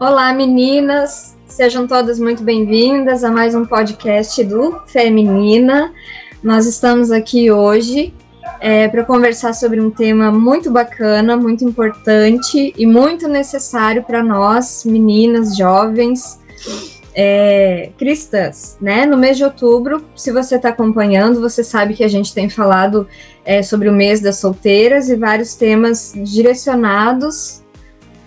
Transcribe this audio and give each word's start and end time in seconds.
Olá, 0.00 0.32
meninas! 0.32 1.36
Sejam 1.44 1.84
todas 1.84 2.20
muito 2.20 2.44
bem-vindas 2.44 3.24
a 3.24 3.32
mais 3.32 3.52
um 3.56 3.64
podcast 3.64 4.44
do 4.44 4.78
Feminina. 4.86 5.92
Nós 6.40 6.66
estamos 6.66 7.10
aqui 7.10 7.50
hoje 7.50 8.14
é, 8.60 8.86
para 8.86 9.04
conversar 9.04 9.52
sobre 9.54 9.80
um 9.80 9.90
tema 9.90 10.30
muito 10.30 10.70
bacana, 10.70 11.36
muito 11.36 11.64
importante 11.64 12.72
e 12.78 12.86
muito 12.86 13.26
necessário 13.26 14.04
para 14.04 14.22
nós, 14.22 14.84
meninas, 14.84 15.56
jovens, 15.56 16.38
é, 17.12 17.90
cristãs, 17.98 18.78
né? 18.80 19.04
No 19.04 19.16
mês 19.16 19.36
de 19.36 19.42
outubro, 19.42 20.04
se 20.14 20.30
você 20.30 20.54
está 20.54 20.68
acompanhando, 20.68 21.40
você 21.40 21.64
sabe 21.64 21.94
que 21.94 22.04
a 22.04 22.08
gente 22.08 22.32
tem 22.32 22.48
falado 22.48 23.08
é, 23.44 23.64
sobre 23.64 23.88
o 23.88 23.92
mês 23.92 24.20
das 24.20 24.36
solteiras 24.36 25.08
e 25.08 25.16
vários 25.16 25.56
temas 25.56 26.12
direcionados, 26.14 27.64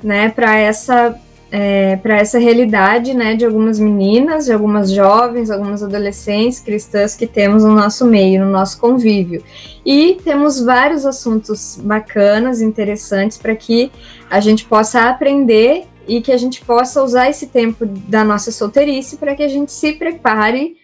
né, 0.03 0.27
para 0.27 0.57
essa 0.57 1.17
é, 1.51 1.97
para 1.97 2.17
essa 2.17 2.39
realidade, 2.39 3.13
né, 3.13 3.35
de 3.35 3.45
algumas 3.45 3.77
meninas, 3.77 4.45
de 4.45 4.53
algumas 4.53 4.89
jovens, 4.89 5.51
algumas 5.51 5.83
adolescentes 5.83 6.61
cristãs 6.61 7.13
que 7.13 7.27
temos 7.27 7.63
no 7.65 7.75
nosso 7.75 8.05
meio, 8.05 8.45
no 8.45 8.51
nosso 8.51 8.79
convívio. 8.79 9.43
E 9.85 10.17
temos 10.23 10.61
vários 10.61 11.05
assuntos 11.05 11.77
bacanas, 11.83 12.61
interessantes 12.61 13.37
para 13.37 13.53
que 13.55 13.91
a 14.29 14.39
gente 14.39 14.63
possa 14.63 15.09
aprender 15.09 15.83
e 16.07 16.21
que 16.21 16.31
a 16.31 16.37
gente 16.37 16.63
possa 16.63 17.03
usar 17.03 17.29
esse 17.29 17.47
tempo 17.47 17.85
da 17.85 18.23
nossa 18.23 18.51
solteirice 18.51 19.17
para 19.17 19.35
que 19.35 19.43
a 19.43 19.49
gente 19.49 19.73
se 19.73 19.91
prepare 19.93 20.77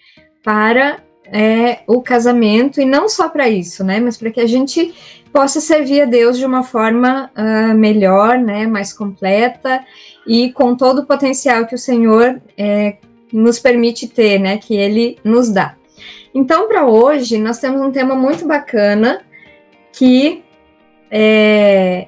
para 0.43 0.99
é, 1.31 1.79
o 1.87 2.01
casamento 2.01 2.79
e 2.81 2.85
não 2.85 3.09
só 3.09 3.29
para 3.29 3.49
isso, 3.49 3.83
né, 3.83 3.99
mas 3.99 4.17
para 4.17 4.31
que 4.31 4.39
a 4.39 4.47
gente 4.47 4.93
possa 5.31 5.59
servir 5.59 6.01
a 6.01 6.05
Deus 6.05 6.37
de 6.37 6.45
uma 6.45 6.63
forma 6.63 7.29
uh, 7.37 7.73
melhor, 7.75 8.37
né, 8.39 8.65
mais 8.65 8.91
completa 8.93 9.83
e 10.25 10.51
com 10.51 10.75
todo 10.75 10.99
o 10.99 11.05
potencial 11.05 11.65
que 11.65 11.75
o 11.75 11.77
Senhor 11.77 12.41
é, 12.57 12.97
nos 13.31 13.59
permite 13.59 14.07
ter, 14.07 14.39
né, 14.39 14.57
que 14.57 14.75
Ele 14.75 15.17
nos 15.23 15.49
dá. 15.49 15.75
Então, 16.33 16.67
para 16.67 16.85
hoje, 16.85 17.37
nós 17.37 17.59
temos 17.59 17.81
um 17.81 17.91
tema 17.91 18.15
muito 18.15 18.47
bacana 18.47 19.21
que 19.91 20.43
é, 21.09 22.07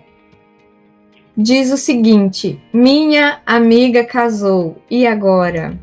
diz 1.36 1.72
o 1.72 1.78
seguinte: 1.78 2.62
minha 2.74 3.42
amiga 3.46 4.04
casou, 4.04 4.78
e 4.90 5.08
agora? 5.08 5.78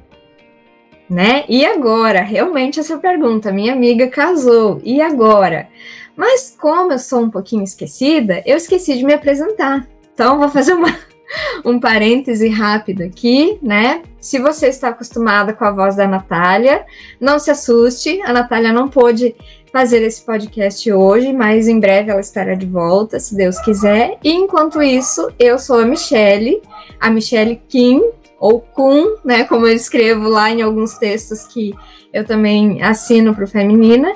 Né? 1.09 1.45
E 1.49 1.65
agora? 1.65 2.21
Realmente 2.21 2.81
essa 2.81 2.99
pergunta, 2.99 3.53
minha 3.53 3.73
amiga 3.73 4.09
casou, 4.09 4.81
e 4.83 5.01
agora? 5.01 5.69
Mas 6.17 6.57
como 6.59 6.93
eu 6.93 6.99
sou 6.99 7.21
um 7.21 7.31
pouquinho 7.31 7.63
esquecida, 7.63 8.43
eu 8.47 8.57
esqueci 8.57 8.97
de 8.97 9.05
me 9.05 9.15
apresentar. 9.15 9.87
Então, 10.13 10.39
vou 10.39 10.49
fazer 10.49 10.73
uma, 10.73 10.97
um 11.65 11.79
parêntese 11.79 12.49
rápido 12.49 13.03
aqui, 13.03 13.59
né? 13.63 14.03
Se 14.19 14.39
você 14.39 14.69
está 14.69 14.89
acostumada 14.89 15.53
com 15.53 15.65
a 15.65 15.71
voz 15.71 15.95
da 15.95 16.09
Natália, 16.09 16.85
não 17.21 17.39
se 17.39 17.51
assuste, 17.51 18.21
a 18.23 18.33
Natália 18.33 18.73
não 18.73 18.89
pôde 18.89 19.37
fazer 19.71 20.03
esse 20.03 20.25
podcast 20.25 20.91
hoje, 20.91 21.35
mas 21.35 21.69
em 21.69 21.79
breve 21.79 22.11
ela 22.11 22.21
estará 22.21 22.55
de 22.55 22.65
volta, 22.65 23.21
se 23.21 23.37
Deus 23.37 23.59
quiser. 23.61 24.17
E 24.25 24.33
enquanto 24.33 24.83
isso, 24.83 25.31
eu 25.39 25.59
sou 25.59 25.79
a 25.79 25.85
Michelle, 25.85 26.63
a 26.99 27.11
Michelle 27.11 27.61
Kim, 27.69 28.03
ou 28.39 28.61
Kun, 28.61 29.17
né? 29.25 29.45
Como 29.45 29.67
eu 29.67 29.75
escrevo 29.75 30.29
lá 30.29 30.51
em 30.51 30.63
alguns 30.63 30.95
textos 30.95 31.45
que 31.45 31.75
eu 32.13 32.25
também 32.25 32.83
assino 32.83 33.35
para 33.35 33.45
o 33.45 33.49
Feminina. 33.49 34.13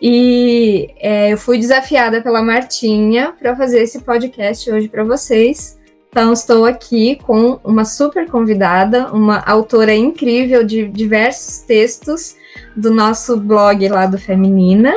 E 0.00 0.90
é, 0.98 1.32
eu 1.32 1.38
fui 1.38 1.58
desafiada 1.58 2.20
pela 2.20 2.42
Martinha 2.42 3.32
para 3.38 3.56
fazer 3.56 3.82
esse 3.82 4.00
podcast 4.00 4.70
hoje 4.70 4.88
para 4.88 5.04
vocês. 5.04 5.78
Então, 6.10 6.32
estou 6.32 6.64
aqui 6.64 7.16
com 7.26 7.60
uma 7.62 7.84
super 7.84 8.26
convidada, 8.30 9.12
uma 9.12 9.38
autora 9.40 9.94
incrível 9.94 10.64
de 10.64 10.88
diversos 10.88 11.58
textos 11.58 12.36
do 12.74 12.90
nosso 12.90 13.36
blog 13.36 13.86
lá 13.88 14.06
do 14.06 14.18
Feminina. 14.18 14.94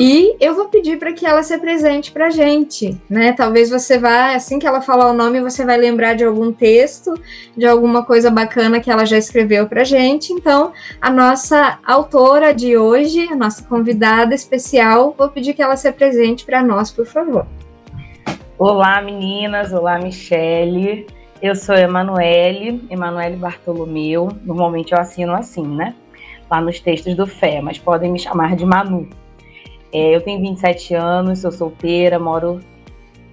E 0.00 0.36
eu 0.38 0.54
vou 0.54 0.68
pedir 0.68 0.96
para 0.96 1.12
que 1.12 1.26
ela 1.26 1.42
se 1.42 1.52
apresente 1.52 2.12
para 2.12 2.28
a 2.28 2.30
gente, 2.30 2.96
né? 3.10 3.32
Talvez 3.32 3.68
você 3.68 3.98
vá, 3.98 4.32
assim 4.32 4.60
que 4.60 4.64
ela 4.64 4.80
falar 4.80 5.10
o 5.10 5.12
nome, 5.12 5.40
você 5.40 5.64
vai 5.64 5.76
lembrar 5.76 6.14
de 6.14 6.22
algum 6.22 6.52
texto, 6.52 7.20
de 7.56 7.66
alguma 7.66 8.04
coisa 8.04 8.30
bacana 8.30 8.78
que 8.78 8.92
ela 8.92 9.04
já 9.04 9.18
escreveu 9.18 9.66
para 9.66 9.80
a 9.80 9.84
gente. 9.84 10.32
Então, 10.32 10.72
a 11.00 11.10
nossa 11.10 11.80
autora 11.84 12.54
de 12.54 12.76
hoje, 12.76 13.26
a 13.28 13.34
nossa 13.34 13.64
convidada 13.64 14.36
especial, 14.36 15.16
vou 15.18 15.30
pedir 15.30 15.52
que 15.52 15.60
ela 15.60 15.76
se 15.76 15.88
apresente 15.88 16.44
para 16.44 16.62
nós, 16.62 16.92
por 16.92 17.04
favor. 17.04 17.44
Olá, 18.56 19.02
meninas. 19.02 19.72
Olá, 19.72 19.98
Michele. 19.98 21.08
Eu 21.42 21.56
sou 21.56 21.74
Emanuele, 21.74 22.86
Emanuele 22.88 23.34
Bartolomeu. 23.34 24.28
Normalmente 24.44 24.92
eu 24.92 24.98
assino 25.00 25.32
assim, 25.32 25.66
né? 25.66 25.96
Lá 26.48 26.60
nos 26.60 26.78
textos 26.78 27.16
do 27.16 27.26
Fé, 27.26 27.60
mas 27.60 27.78
podem 27.78 28.12
me 28.12 28.18
chamar 28.20 28.54
de 28.54 28.64
Manu. 28.64 29.08
É, 29.92 30.14
eu 30.14 30.20
tenho 30.20 30.40
27 30.40 30.94
anos, 30.94 31.40
sou 31.40 31.50
solteira, 31.50 32.18
moro 32.18 32.60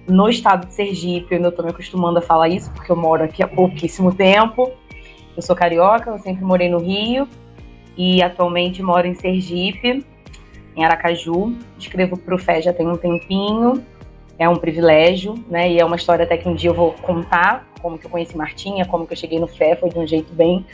no 0.08 0.28
estado 0.28 0.66
de 0.66 0.74
Sergipe. 0.74 1.26
Eu 1.30 1.36
ainda 1.36 1.48
estou 1.48 1.64
me 1.64 1.70
acostumando 1.70 2.18
a 2.18 2.22
falar 2.22 2.48
isso, 2.48 2.70
porque 2.72 2.90
eu 2.90 2.96
moro 2.96 3.24
aqui 3.24 3.42
há 3.42 3.48
pouquíssimo 3.48 4.14
tempo. 4.14 4.70
Eu 5.36 5.42
sou 5.42 5.54
carioca, 5.54 6.10
eu 6.10 6.18
sempre 6.18 6.44
morei 6.44 6.68
no 6.68 6.78
Rio 6.78 7.28
e 7.96 8.22
atualmente 8.22 8.82
moro 8.82 9.06
em 9.06 9.14
Sergipe, 9.14 10.04
em 10.74 10.84
Aracaju. 10.84 11.54
Escrevo 11.78 12.16
para 12.16 12.34
o 12.34 12.38
Fé 12.38 12.62
já 12.62 12.72
tem 12.72 12.86
um 12.86 12.96
tempinho. 12.96 13.84
É 14.38 14.48
um 14.48 14.56
privilégio, 14.56 15.34
né? 15.48 15.70
E 15.70 15.78
é 15.78 15.84
uma 15.84 15.96
história 15.96 16.24
até 16.24 16.36
que 16.36 16.48
um 16.48 16.54
dia 16.54 16.70
eu 16.70 16.74
vou 16.74 16.92
contar 16.92 17.66
como 17.80 17.98
que 17.98 18.06
eu 18.06 18.10
conheci 18.10 18.36
Martinha, 18.36 18.84
como 18.84 19.06
que 19.06 19.12
eu 19.12 19.16
cheguei 19.16 19.38
no 19.38 19.46
Fé, 19.46 19.76
foi 19.76 19.88
de 19.88 19.98
um 19.98 20.06
jeito 20.06 20.32
bem 20.34 20.66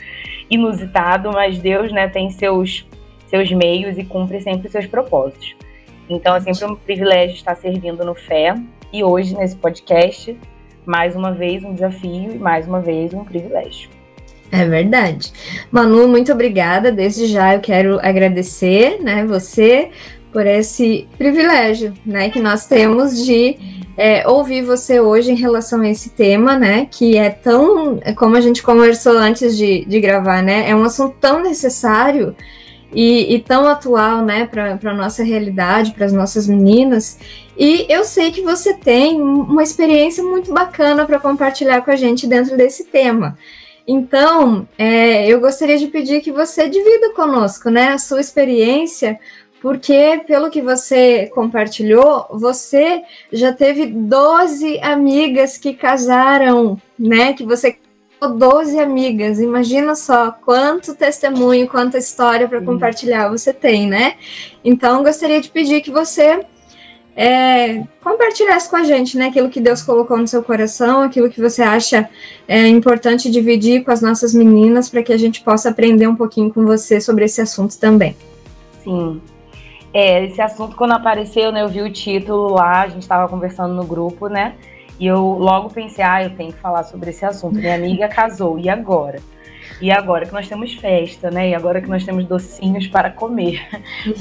inusitado, 0.49 1.31
mas 1.31 1.59
Deus, 1.59 1.91
né, 1.91 2.07
tem 2.07 2.29
seus 2.29 2.85
seus 3.27 3.51
meios 3.51 3.97
e 3.97 4.03
cumpre 4.03 4.39
sempre 4.41 4.69
seus 4.69 4.85
propósitos. 4.85 5.55
Então 6.09 6.35
é 6.35 6.39
sempre 6.41 6.65
um 6.65 6.75
privilégio 6.75 7.35
estar 7.35 7.55
servindo 7.55 8.03
no 8.03 8.13
Fé 8.13 8.55
e 8.91 9.03
hoje 9.03 9.35
nesse 9.35 9.55
podcast, 9.55 10.37
mais 10.85 11.15
uma 11.15 11.31
vez 11.31 11.63
um 11.63 11.73
desafio 11.73 12.35
e 12.35 12.37
mais 12.37 12.67
uma 12.67 12.79
vez 12.79 13.13
um 13.13 13.23
privilégio. 13.23 13.89
É 14.51 14.65
verdade. 14.65 15.33
Manu, 15.71 16.07
muito 16.07 16.31
obrigada. 16.31 16.91
Desde 16.91 17.25
já 17.25 17.55
eu 17.55 17.59
quero 17.59 17.99
agradecer, 18.01 19.01
né, 19.01 19.25
você 19.25 19.89
por 20.31 20.45
esse 20.45 21.07
privilégio, 21.17 21.93
né, 22.05 22.29
que 22.29 22.39
nós 22.39 22.65
temos 22.65 23.23
de 23.23 23.55
é, 23.95 24.27
ouvir 24.27 24.63
você 24.63 24.99
hoje 24.99 25.31
em 25.31 25.35
relação 25.35 25.81
a 25.81 25.89
esse 25.89 26.09
tema, 26.09 26.57
né, 26.57 26.87
que 26.89 27.17
é 27.17 27.29
tão, 27.29 27.99
como 28.15 28.35
a 28.35 28.41
gente 28.41 28.61
conversou 28.63 29.17
antes 29.17 29.55
de, 29.55 29.85
de 29.85 29.99
gravar, 29.99 30.41
né, 30.41 30.69
é 30.69 30.75
um 30.75 30.83
assunto 30.83 31.15
tão 31.19 31.41
necessário 31.41 32.35
e, 32.93 33.35
e 33.35 33.39
tão 33.39 33.67
atual, 33.67 34.23
né, 34.23 34.45
para 34.45 34.77
a 34.83 34.93
nossa 34.93 35.23
realidade, 35.23 35.91
para 35.91 36.05
as 36.05 36.13
nossas 36.13 36.47
meninas. 36.47 37.17
E 37.57 37.85
eu 37.89 38.03
sei 38.03 38.31
que 38.31 38.41
você 38.41 38.73
tem 38.73 39.21
uma 39.21 39.63
experiência 39.63 40.23
muito 40.23 40.53
bacana 40.53 41.05
para 41.05 41.19
compartilhar 41.19 41.81
com 41.81 41.91
a 41.91 41.95
gente 41.95 42.27
dentro 42.27 42.57
desse 42.57 42.85
tema. 42.85 43.37
Então, 43.87 44.67
é, 44.77 45.27
eu 45.27 45.39
gostaria 45.41 45.77
de 45.77 45.87
pedir 45.87 46.21
que 46.21 46.31
você 46.31 46.69
divida 46.69 47.13
conosco, 47.13 47.69
né, 47.69 47.89
a 47.89 47.97
sua 47.97 48.21
experiência, 48.21 49.19
porque 49.61 50.21
pelo 50.27 50.49
que 50.49 50.61
você 50.61 51.29
compartilhou, 51.33 52.27
você 52.31 53.01
já 53.31 53.53
teve 53.53 53.85
12 53.85 54.79
amigas 54.79 55.57
que 55.57 55.73
casaram, 55.73 56.77
né, 56.97 57.33
que 57.33 57.45
você 57.45 57.77
12 58.27 58.79
amigas. 58.79 59.39
Imagina 59.39 59.95
só 59.95 60.31
quanto 60.31 60.95
testemunho, 60.95 61.67
quanta 61.67 61.97
história 61.97 62.47
para 62.47 62.61
compartilhar 62.61 63.29
você 63.29 63.53
tem, 63.53 63.87
né? 63.87 64.15
Então, 64.63 65.03
gostaria 65.03 65.41
de 65.41 65.49
pedir 65.49 65.81
que 65.81 65.91
você 65.91 66.45
é, 67.15 67.83
compartilhasse 68.03 68.69
com 68.69 68.75
a 68.75 68.83
gente, 68.83 69.17
né? 69.17 69.27
Aquilo 69.27 69.49
que 69.49 69.61
Deus 69.61 69.81
colocou 69.81 70.17
no 70.17 70.27
seu 70.27 70.43
coração, 70.43 71.01
aquilo 71.03 71.29
que 71.29 71.39
você 71.39 71.61
acha 71.61 72.09
é, 72.47 72.67
importante 72.67 73.29
dividir 73.29 73.83
com 73.83 73.91
as 73.91 74.01
nossas 74.01 74.33
meninas, 74.33 74.89
para 74.89 75.03
que 75.03 75.13
a 75.13 75.17
gente 75.17 75.41
possa 75.41 75.69
aprender 75.69 76.07
um 76.07 76.15
pouquinho 76.15 76.51
com 76.53 76.65
você 76.65 76.99
sobre 76.99 77.25
esse 77.25 77.41
assunto 77.41 77.77
também. 77.77 78.15
Sim. 78.83 79.21
É, 79.93 80.25
esse 80.25 80.41
assunto, 80.41 80.75
quando 80.75 80.93
apareceu, 80.93 81.51
né, 81.51 81.61
eu 81.61 81.69
vi 81.69 81.81
o 81.81 81.91
título 81.91 82.53
lá, 82.53 82.81
a 82.81 82.87
gente 82.87 83.03
estava 83.03 83.29
conversando 83.29 83.75
no 83.75 83.85
grupo, 83.85 84.27
né? 84.27 84.55
E 84.99 85.07
eu 85.07 85.21
logo 85.21 85.69
pensei, 85.69 86.03
ah, 86.03 86.23
eu 86.23 86.29
tenho 86.31 86.51
que 86.51 86.59
falar 86.59 86.83
sobre 86.83 87.09
esse 87.09 87.25
assunto. 87.25 87.55
Minha 87.55 87.75
amiga 87.75 88.07
casou, 88.07 88.59
e 88.59 88.69
agora? 88.69 89.19
E 89.81 89.91
agora 89.91 90.25
que 90.25 90.33
nós 90.33 90.47
temos 90.47 90.73
festa, 90.73 91.31
né? 91.31 91.49
E 91.49 91.55
agora 91.55 91.81
que 91.81 91.89
nós 91.89 92.05
temos 92.05 92.25
docinhos 92.25 92.87
para 92.87 93.09
comer, 93.09 93.61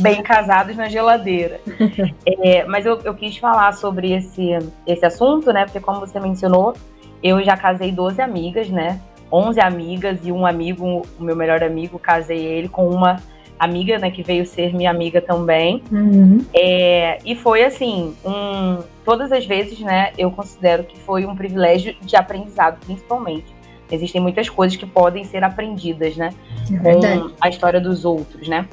bem 0.00 0.22
casados 0.22 0.76
na 0.76 0.88
geladeira. 0.88 1.60
É, 2.24 2.64
mas 2.64 2.86
eu, 2.86 2.98
eu, 3.04 3.14
quis 3.14 3.36
falar 3.36 3.72
sobre 3.72 4.12
esse, 4.12 4.50
esse 4.86 5.04
assunto, 5.04 5.52
né? 5.52 5.64
Porque, 5.64 5.80
como 5.80 6.00
você 6.00 6.18
mencionou, 6.18 6.74
eu 7.22 7.42
já 7.42 7.56
casei 7.56 7.92
12 7.92 8.20
amigas, 8.20 8.68
né? 8.68 9.00
11 9.30 9.60
amigas 9.60 10.18
e 10.24 10.32
um 10.32 10.46
amigo, 10.46 11.02
o 11.18 11.22
meu 11.22 11.36
melhor 11.36 11.62
amigo, 11.62 11.98
casei 11.98 12.44
ele 12.44 12.68
com 12.68 12.88
uma 12.88 13.16
amiga, 13.58 13.98
né, 13.98 14.10
que 14.10 14.22
veio 14.22 14.44
ser 14.44 14.74
minha 14.74 14.90
amiga 14.90 15.20
também. 15.20 15.82
Uhum. 15.90 16.44
É, 16.52 17.18
e 17.24 17.36
foi 17.36 17.64
assim, 17.64 18.14
um, 18.24 18.78
todas 19.04 19.32
as 19.32 19.46
vezes, 19.46 19.80
né, 19.80 20.12
eu 20.16 20.30
considero 20.30 20.84
que 20.84 20.98
foi 20.98 21.26
um 21.26 21.34
privilégio 21.34 21.94
de 22.00 22.16
aprendizado, 22.16 22.78
principalmente. 22.84 23.46
Existem 23.90 24.20
muitas 24.20 24.48
coisas 24.48 24.76
que 24.76 24.86
podem 24.86 25.22
ser 25.24 25.44
aprendidas, 25.44 26.16
né? 26.16 26.30
É 26.72 26.78
com 26.78 27.30
a 27.38 27.48
história 27.50 27.78
dos 27.78 28.06
outros, 28.06 28.48
né? 28.48 28.66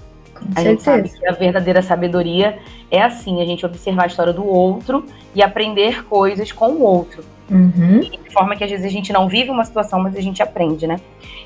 a 0.55 0.63
gente 0.63 0.81
sabe 0.81 1.09
que 1.09 1.27
a 1.27 1.33
verdadeira 1.33 1.81
sabedoria 1.81 2.59
é 2.89 3.01
assim, 3.01 3.41
a 3.41 3.45
gente 3.45 3.65
observar 3.65 4.03
a 4.03 4.07
história 4.07 4.33
do 4.33 4.45
outro 4.45 5.05
e 5.35 5.41
aprender 5.41 6.05
coisas 6.05 6.51
com 6.51 6.71
o 6.71 6.81
outro. 6.81 7.23
Uhum. 7.49 7.99
De 7.99 8.31
forma 8.31 8.55
que 8.55 8.63
às 8.63 8.69
vezes 8.69 8.85
a 8.85 8.89
gente 8.89 9.11
não 9.11 9.27
vive 9.27 9.49
uma 9.49 9.65
situação, 9.65 9.99
mas 9.99 10.15
a 10.15 10.21
gente 10.21 10.41
aprende, 10.41 10.85
né? 10.85 10.97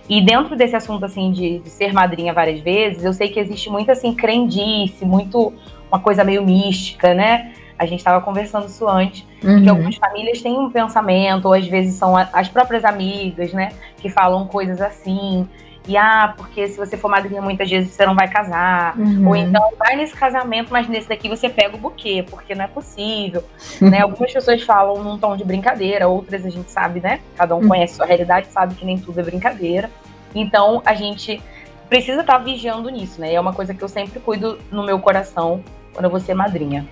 E 0.09 0.21
dentro 0.21 0.56
desse 0.56 0.75
assunto, 0.75 1.06
assim, 1.06 1.31
de, 1.31 1.59
de 1.59 1.69
ser 1.69 1.94
madrinha 1.94 2.33
várias 2.33 2.59
vezes, 2.59 3.06
eu 3.06 3.13
sei 3.13 3.30
que 3.30 3.39
existe 3.39 3.69
muito, 3.69 3.89
assim, 3.89 4.13
crendice, 4.13 5.06
muito 5.06 5.53
uma 5.89 6.00
coisa 6.00 6.24
meio 6.24 6.44
mística, 6.44 7.13
né? 7.13 7.53
A 7.83 7.88
gente 7.88 8.00
estava 8.00 8.21
conversando 8.21 8.68
isso 8.68 8.88
antes, 8.88 9.25
uhum. 9.44 9.62
que 9.62 9.69
algumas 9.69 9.95
famílias 9.95 10.41
têm 10.41 10.57
um 10.57 10.69
pensamento, 10.69 11.45
ou 11.45 11.53
às 11.53 11.68
vezes 11.68 11.95
são 11.95 12.15
as 12.15 12.47
próprias 12.47 12.85
amigas, 12.85 13.51
né, 13.53 13.71
que 13.97 14.09
falam 14.09 14.47
coisas 14.47 14.81
assim. 14.81 15.47
E 15.85 15.97
ah, 15.97 16.33
porque 16.38 16.65
se 16.68 16.77
você 16.77 16.95
for 16.95 17.09
madrinha 17.09 17.41
muitas 17.41 17.69
vezes 17.69 17.91
você 17.91 18.06
não 18.06 18.15
vai 18.15 18.30
casar. 18.30 18.97
Uhum. 18.97 19.27
Ou 19.27 19.35
então 19.35 19.74
vai 19.77 19.97
nesse 19.97 20.15
casamento, 20.15 20.71
mas 20.71 20.88
nesse 20.88 21.09
daqui 21.09 21.27
você 21.27 21.50
pega 21.50 21.75
o 21.75 21.80
buquê, 21.80 22.25
porque 22.30 22.56
não 22.56 22.63
é 22.63 22.68
possível. 22.68 23.44
né? 23.81 24.00
Algumas 24.01 24.31
pessoas 24.31 24.62
falam 24.63 25.03
num 25.03 25.18
tom 25.18 25.35
de 25.35 25.44
brincadeira, 25.44 26.07
outras 26.07 26.45
a 26.45 26.50
gente 26.50 26.71
sabe, 26.71 27.01
né? 27.01 27.19
Cada 27.35 27.53
um 27.56 27.59
uhum. 27.62 27.68
conhece 27.68 27.94
a 27.94 27.95
sua 27.97 28.06
realidade, 28.06 28.47
sabe 28.50 28.75
que 28.75 28.85
nem 28.85 28.97
tudo 28.97 29.19
é 29.19 29.24
brincadeira. 29.24 29.89
Então 30.33 30.81
a 30.85 30.94
gente 30.94 31.41
precisa 31.89 32.21
estar 32.21 32.38
tá 32.38 32.39
vigiando 32.39 32.89
nisso, 32.89 33.19
né? 33.19 33.33
É 33.33 33.39
uma 33.39 33.53
coisa 33.53 33.74
que 33.74 33.83
eu 33.83 33.89
sempre 33.89 34.19
cuido 34.21 34.57
no 34.71 34.83
meu 34.83 35.00
coração 35.00 35.62
quando 35.94 36.06
eu 36.06 36.12
vou 36.12 36.19
ser 36.19 36.33
madrinha. 36.33 36.88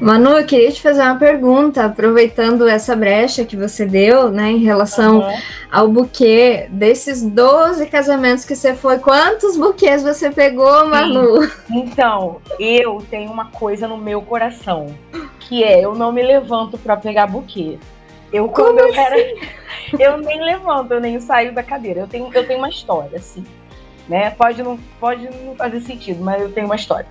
Manu, 0.00 0.38
eu 0.38 0.46
queria 0.46 0.70
te 0.70 0.80
fazer 0.80 1.02
uma 1.02 1.16
pergunta, 1.16 1.84
aproveitando 1.84 2.68
essa 2.68 2.94
brecha 2.94 3.44
que 3.44 3.56
você 3.56 3.84
deu, 3.84 4.30
né, 4.30 4.50
em 4.50 4.58
relação 4.58 5.20
uhum. 5.20 5.38
ao 5.70 5.88
buquê 5.88 6.66
desses 6.70 7.22
12 7.22 7.86
casamentos 7.86 8.44
que 8.44 8.54
você 8.54 8.74
foi, 8.74 8.98
quantos 8.98 9.56
buquês 9.56 10.02
você 10.02 10.30
pegou, 10.30 10.86
Manu? 10.86 11.42
Sim. 11.42 11.50
Então, 11.70 12.40
eu 12.58 13.04
tenho 13.10 13.30
uma 13.30 13.46
coisa 13.46 13.88
no 13.88 13.96
meu 13.96 14.22
coração, 14.22 14.86
que 15.40 15.62
é 15.64 15.84
eu 15.84 15.94
não 15.94 16.12
me 16.12 16.22
levanto 16.22 16.78
para 16.78 16.96
pegar 16.96 17.26
buquê. 17.26 17.78
Eu 18.32 18.48
Como 18.48 18.74
quando 18.74 18.80
assim? 18.80 18.96
eu 18.96 19.00
era, 19.00 19.16
eu 19.98 20.18
nem 20.18 20.40
levanto, 20.42 20.92
eu 20.92 21.00
nem 21.00 21.20
saio 21.20 21.52
da 21.52 21.62
cadeira. 21.62 22.00
Eu 22.00 22.06
tenho, 22.06 22.30
eu 22.32 22.46
tenho 22.46 22.58
uma 22.58 22.68
história, 22.68 23.16
assim, 23.16 23.44
né? 24.08 24.30
Pode 24.30 24.62
não, 24.62 24.78
pode 25.00 25.28
não 25.44 25.54
fazer 25.54 25.80
sentido, 25.80 26.22
mas 26.22 26.42
eu 26.42 26.52
tenho 26.52 26.66
uma 26.66 26.76
história. 26.76 27.06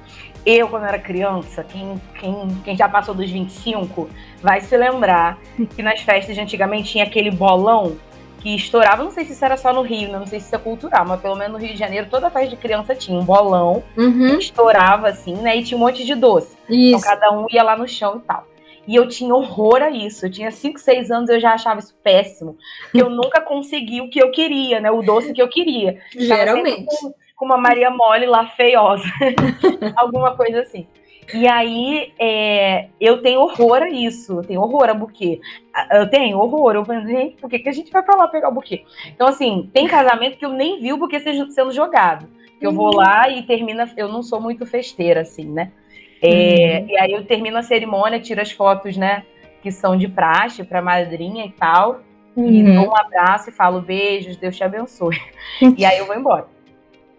Eu, 0.45 0.67
quando 0.67 0.85
era 0.85 0.99
criança, 0.99 1.63
quem, 1.63 1.99
quem, 2.19 2.47
quem 2.63 2.77
já 2.77 2.87
passou 2.87 3.15
dos 3.15 3.29
25 3.29 4.07
vai 4.41 4.61
se 4.61 4.77
lembrar 4.77 5.39
que 5.75 5.81
nas 5.81 6.01
festas 6.01 6.35
de 6.35 6.41
antigamente 6.41 6.91
tinha 6.91 7.03
aquele 7.03 7.31
bolão 7.31 7.97
que 8.39 8.55
estourava. 8.55 9.03
Não 9.03 9.09
sei 9.09 9.25
se 9.25 9.33
isso 9.33 9.43
era 9.43 9.57
só 9.57 9.73
no 9.73 9.81
Rio, 9.81 10.11
né? 10.11 10.19
não 10.19 10.27
sei 10.27 10.39
se 10.39 10.45
isso 10.45 10.55
é 10.55 10.59
cultural, 10.59 11.03
mas 11.07 11.19
pelo 11.19 11.35
menos 11.35 11.53
no 11.53 11.57
Rio 11.57 11.73
de 11.73 11.79
Janeiro, 11.79 12.07
toda 12.11 12.29
festa 12.29 12.49
de 12.49 12.57
criança 12.57 12.93
tinha 12.93 13.19
um 13.19 13.25
bolão 13.25 13.83
uhum. 13.97 14.35
que 14.37 14.43
estourava 14.43 15.07
assim, 15.07 15.33
né? 15.33 15.57
E 15.57 15.63
tinha 15.63 15.77
um 15.77 15.81
monte 15.81 16.05
de 16.05 16.13
doce. 16.13 16.55
Então, 16.65 16.75
isso. 16.75 16.97
Então 16.97 17.01
cada 17.01 17.31
um 17.31 17.47
ia 17.49 17.63
lá 17.63 17.75
no 17.75 17.87
chão 17.87 18.17
e 18.17 18.27
tal. 18.27 18.47
E 18.87 18.95
eu 18.95 19.07
tinha 19.07 19.33
horror 19.33 19.81
a 19.81 19.89
isso. 19.89 20.27
Eu 20.27 20.31
tinha 20.31 20.51
5, 20.51 20.79
6 20.79 21.09
anos, 21.09 21.29
eu 21.31 21.39
já 21.39 21.53
achava 21.53 21.79
isso 21.79 21.95
péssimo. 22.03 22.55
Eu 22.93 23.09
nunca 23.09 23.41
consegui 23.41 23.99
o 23.99 24.11
que 24.11 24.21
eu 24.21 24.29
queria, 24.29 24.79
né? 24.79 24.91
O 24.91 25.01
doce 25.01 25.33
que 25.33 25.41
eu 25.41 25.47
queria. 25.47 25.99
Geralmente 26.15 26.85
com 27.35 27.45
uma 27.45 27.57
Maria 27.57 27.89
Mole 27.89 28.25
lá 28.25 28.47
feiosa, 28.47 29.03
alguma 29.95 30.35
coisa 30.35 30.61
assim. 30.61 30.87
E 31.33 31.47
aí, 31.47 32.13
é, 32.19 32.87
eu 33.01 33.21
tenho 33.21 33.39
horror 33.39 33.81
a 33.81 33.89
isso, 33.89 34.33
eu 34.33 34.43
tenho 34.43 34.61
horror 34.61 34.89
a 34.89 34.93
buquê. 34.93 35.39
Eu 35.91 36.07
tenho 36.07 36.37
horror, 36.37 36.75
eu 36.75 36.83
penso, 36.83 37.07
gente, 37.07 37.35
por 37.37 37.49
que, 37.49 37.59
que 37.59 37.69
a 37.69 37.71
gente 37.71 37.91
vai 37.91 38.03
pra 38.03 38.15
lá 38.15 38.27
pegar 38.27 38.49
o 38.49 38.53
buquê? 38.53 38.83
Então, 39.07 39.27
assim, 39.27 39.69
tem 39.73 39.87
casamento 39.87 40.37
que 40.37 40.45
eu 40.45 40.51
nem 40.51 40.79
vi 40.79 40.93
o 40.93 40.97
buquê 40.97 41.19
sendo 41.19 41.71
jogado. 41.71 42.27
Que 42.59 42.65
eu 42.65 42.71
vou 42.71 42.91
uhum. 42.91 42.97
lá 42.97 43.27
e 43.27 43.43
termina, 43.43 43.91
eu 43.97 44.07
não 44.07 44.21
sou 44.21 44.39
muito 44.39 44.65
festeira, 44.65 45.21
assim, 45.21 45.45
né? 45.45 45.71
É, 46.21 46.79
uhum. 46.79 46.89
E 46.89 46.97
aí 46.97 47.11
eu 47.11 47.25
termino 47.25 47.57
a 47.57 47.63
cerimônia, 47.63 48.19
tiro 48.19 48.41
as 48.41 48.51
fotos, 48.51 48.95
né, 48.95 49.23
que 49.61 49.71
são 49.71 49.97
de 49.97 50.07
praxe 50.07 50.63
pra 50.63 50.81
madrinha 50.81 51.45
e 51.45 51.51
tal. 51.51 52.01
Uhum. 52.35 52.49
E 52.49 52.63
dou 52.63 52.89
um 52.89 52.95
abraço 52.95 53.49
e 53.49 53.53
falo 53.53 53.81
beijos, 53.81 54.37
Deus 54.37 54.55
te 54.55 54.63
abençoe. 54.63 55.17
e 55.77 55.85
aí 55.85 55.97
eu 55.97 56.05
vou 56.05 56.15
embora. 56.15 56.54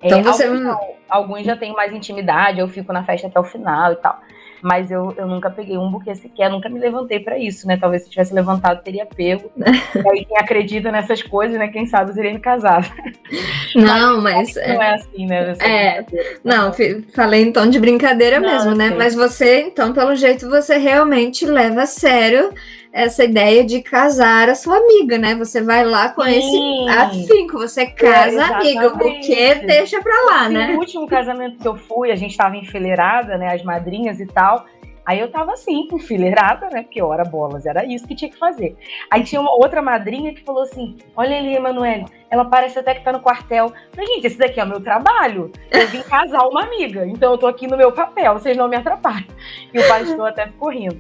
Então 0.03 0.21
é, 0.21 0.23
você... 0.23 0.45
alguns, 0.45 0.61
não, 0.63 0.81
alguns 1.09 1.45
já 1.45 1.57
têm 1.57 1.73
mais 1.73 1.93
intimidade, 1.93 2.61
eu 2.61 2.69
fico 2.69 2.93
na 2.93 3.03
festa 3.03 3.27
até 3.27 3.39
o 3.39 3.45
final 3.45 3.93
e 3.93 3.97
tal. 3.97 4.21
Mas 4.63 4.91
eu, 4.91 5.15
eu 5.17 5.27
nunca 5.27 5.51
peguei 5.51 5.77
um 5.77 5.91
buquê 5.91 6.15
sequer, 6.15 6.51
nunca 6.51 6.69
me 6.69 6.81
levantei 6.81 7.21
para 7.21 7.39
isso, 7.39 7.67
né? 7.67 7.77
Talvez 7.77 8.03
se 8.03 8.11
tivesse 8.11 8.35
levantado, 8.35 8.83
teria 8.83 9.07
pego. 9.07 9.51
e 9.57 10.09
aí 10.09 10.25
quem 10.25 10.37
acredita 10.39 10.91
nessas 10.91 11.23
coisas, 11.23 11.59
né? 11.59 11.69
Quem 11.69 11.87
sabe 11.87 12.13
seria 12.15 12.33
me 12.33 12.41
casar. 12.41 12.91
Não, 13.77 14.21
mas. 14.21 14.55
mas 14.55 14.57
é, 14.57 14.75
não 14.75 14.83
é 14.83 14.95
assim, 14.95 15.27
né? 15.27 15.53
É, 15.61 16.05
não, 16.43 16.73
falei 17.13 17.43
em 17.43 17.53
tom 17.53 17.69
de 17.69 17.79
brincadeira 17.79 18.41
não, 18.41 18.49
mesmo, 18.49 18.75
né? 18.75 18.91
Mas 18.97 19.15
você, 19.15 19.61
então, 19.61 19.93
pelo 19.93 20.17
jeito, 20.17 20.49
você 20.49 20.79
realmente 20.79 21.45
leva 21.45 21.83
a 21.83 21.87
sério 21.87 22.55
essa 22.97 23.23
ideia 23.23 23.63
de 23.63 23.83
casar 23.83 24.49
a 24.49 24.55
sua 24.55 24.79
amiga, 24.79 25.19
né? 25.19 25.35
Você 25.35 25.61
vai 25.61 25.85
lá 25.85 26.09
com 26.09 26.23
Sim. 26.23 26.31
esse 26.31 26.89
afinco, 26.89 27.59
você 27.59 27.85
casa 27.85 28.41
é, 28.41 28.55
amiga, 28.55 28.91
porque 28.93 29.55
deixa 29.57 30.01
pra 30.01 30.15
lá, 30.25 30.49
né? 30.49 30.69
No 30.69 30.79
último 30.79 31.07
casamento 31.07 31.59
que 31.59 31.69
eu 31.69 31.77
fui, 31.77 32.11
a 32.11 32.17
gente 32.17 32.35
tava 32.35 32.57
enfileirada, 32.57 33.37
né? 33.37 33.55
As 33.55 33.63
madrinhas 33.63 34.19
e 34.19 34.25
tal. 34.25 34.65
Aí 35.05 35.21
eu 35.21 35.31
tava 35.31 35.53
assim, 35.53 35.87
enfileirada, 35.93 36.71
né? 36.71 36.85
Porque 36.85 37.03
hora 37.03 37.23
bolas, 37.23 37.67
era 37.67 37.85
isso 37.85 38.09
que 38.09 38.15
tinha 38.15 38.31
que 38.31 38.39
fazer. 38.39 38.75
Aí 39.11 39.23
tinha 39.23 39.43
uma 39.43 39.55
outra 39.55 39.83
madrinha 39.83 40.33
que 40.33 40.43
falou 40.43 40.63
assim: 40.63 40.97
Olha 41.15 41.37
ali, 41.37 41.55
Emanuele, 41.55 42.07
ela 42.31 42.47
parece 42.47 42.79
até 42.79 42.95
que 42.95 43.05
tá 43.05 43.13
no 43.13 43.21
quartel. 43.21 43.75
Mas, 43.95 44.09
gente, 44.09 44.27
esse 44.27 44.39
daqui 44.39 44.59
é 44.59 44.65
o 44.65 44.69
meu 44.69 44.81
trabalho. 44.81 45.53
Eu 45.71 45.87
vim 45.89 46.01
casar 46.01 46.49
uma 46.49 46.65
amiga, 46.65 47.07
então 47.07 47.33
eu 47.33 47.39
tô 47.39 47.47
aqui 47.47 47.67
no 47.67 47.77
meu 47.77 47.93
papel, 47.93 48.33
vocês 48.33 48.57
não 48.57 48.69
me 48.69 48.77
atrapalham. 48.77 49.29
E 49.73 49.79
o 49.79 49.87
pastor 49.87 50.29
até 50.29 50.47
ficou 50.47 50.71
rindo. 50.71 50.99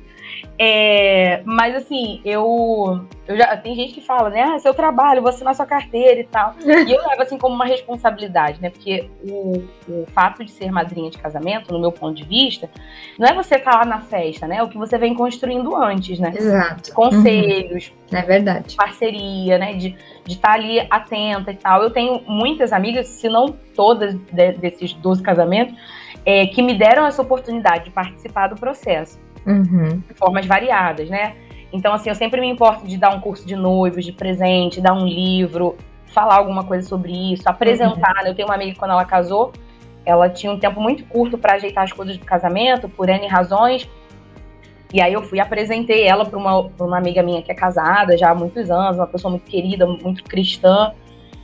É, 0.58 1.42
mas 1.44 1.74
assim, 1.74 2.20
eu, 2.24 3.04
eu 3.28 3.36
já 3.36 3.56
tem 3.56 3.74
gente 3.74 3.92
que 3.92 4.00
fala, 4.00 4.30
né? 4.30 4.42
Ah, 4.42 4.58
seu 4.58 4.72
trabalho, 4.72 5.20
você 5.20 5.44
na 5.44 5.52
sua 5.52 5.66
carteira 5.66 6.20
e 6.20 6.24
tal. 6.24 6.54
e 6.64 6.92
eu 6.92 7.06
levo 7.08 7.22
assim 7.22 7.36
como 7.36 7.54
uma 7.54 7.66
responsabilidade, 7.66 8.60
né? 8.60 8.70
Porque 8.70 9.10
o, 9.28 9.64
o 9.88 10.06
fato 10.14 10.44
de 10.44 10.50
ser 10.50 10.70
madrinha 10.72 11.10
de 11.10 11.18
casamento, 11.18 11.72
no 11.72 11.78
meu 11.78 11.92
ponto 11.92 12.14
de 12.14 12.24
vista, 12.24 12.70
não 13.18 13.28
é 13.28 13.34
você 13.34 13.56
estar 13.56 13.72
tá 13.72 13.78
lá 13.78 13.84
na 13.84 14.00
festa, 14.00 14.46
né? 14.46 14.56
É 14.56 14.62
o 14.62 14.68
que 14.68 14.78
você 14.78 14.96
vem 14.96 15.14
construindo 15.14 15.76
antes, 15.76 16.18
né? 16.18 16.32
Exato. 16.34 16.92
Conselhos. 16.94 17.92
Uhum. 18.10 18.18
É 18.18 18.22
verdade. 18.22 18.76
Parceria, 18.76 19.58
né? 19.58 19.74
De 19.74 19.94
estar 20.26 20.48
tá 20.48 20.54
ali 20.54 20.80
atenta 20.88 21.50
e 21.50 21.56
tal. 21.56 21.82
Eu 21.82 21.90
tenho 21.90 22.22
muitas 22.26 22.72
amigas, 22.72 23.08
se 23.08 23.28
não 23.28 23.54
todas 23.74 24.14
de, 24.14 24.52
desses 24.52 24.94
12 24.94 25.22
casamentos, 25.22 25.74
é, 26.24 26.46
que 26.46 26.62
me 26.62 26.72
deram 26.72 27.06
essa 27.06 27.20
oportunidade 27.20 27.84
de 27.84 27.90
participar 27.90 28.48
do 28.48 28.56
processo 28.56 29.25
uhum. 29.46 29.98
de 30.06 30.14
formas 30.14 30.44
variadas, 30.46 31.08
né? 31.08 31.34
Então, 31.72 31.92
assim, 31.92 32.08
eu 32.08 32.14
sempre 32.14 32.40
me 32.40 32.48
importo 32.48 32.86
de 32.86 32.96
dar 32.96 33.10
um 33.10 33.20
curso 33.20 33.46
de 33.46 33.56
noivos, 33.56 34.04
de 34.04 34.12
presente, 34.12 34.80
dar 34.80 34.94
um 34.94 35.06
livro, 35.06 35.76
falar 36.06 36.36
alguma 36.36 36.64
coisa 36.64 36.86
sobre 36.86 37.12
isso, 37.32 37.48
apresentar. 37.48 38.14
Uhum. 38.16 38.24
Né? 38.24 38.30
Eu 38.30 38.34
tenho 38.34 38.48
uma 38.48 38.54
amiga 38.54 38.72
que, 38.72 38.78
quando 38.78 38.92
ela 38.92 39.04
casou, 39.04 39.52
ela 40.04 40.28
tinha 40.30 40.52
um 40.52 40.58
tempo 40.58 40.80
muito 40.80 41.04
curto 41.04 41.36
para 41.36 41.54
ajeitar 41.54 41.84
as 41.84 41.92
coisas 41.92 42.16
do 42.16 42.24
casamento, 42.24 42.88
por 42.88 43.08
N 43.08 43.26
razões. 43.26 43.88
E 44.92 45.02
aí 45.02 45.12
eu 45.12 45.22
fui 45.22 45.40
apresentei 45.40 46.04
ela 46.04 46.24
para 46.24 46.38
uma, 46.38 46.70
uma 46.78 46.96
amiga 46.96 47.22
minha 47.22 47.42
que 47.42 47.50
é 47.50 47.54
casada 47.54 48.16
já 48.16 48.30
há 48.30 48.34
muitos 48.34 48.70
anos, 48.70 48.96
uma 48.96 49.06
pessoa 49.06 49.30
muito 49.30 49.44
querida, 49.44 49.84
muito 49.84 50.22
cristã. 50.22 50.92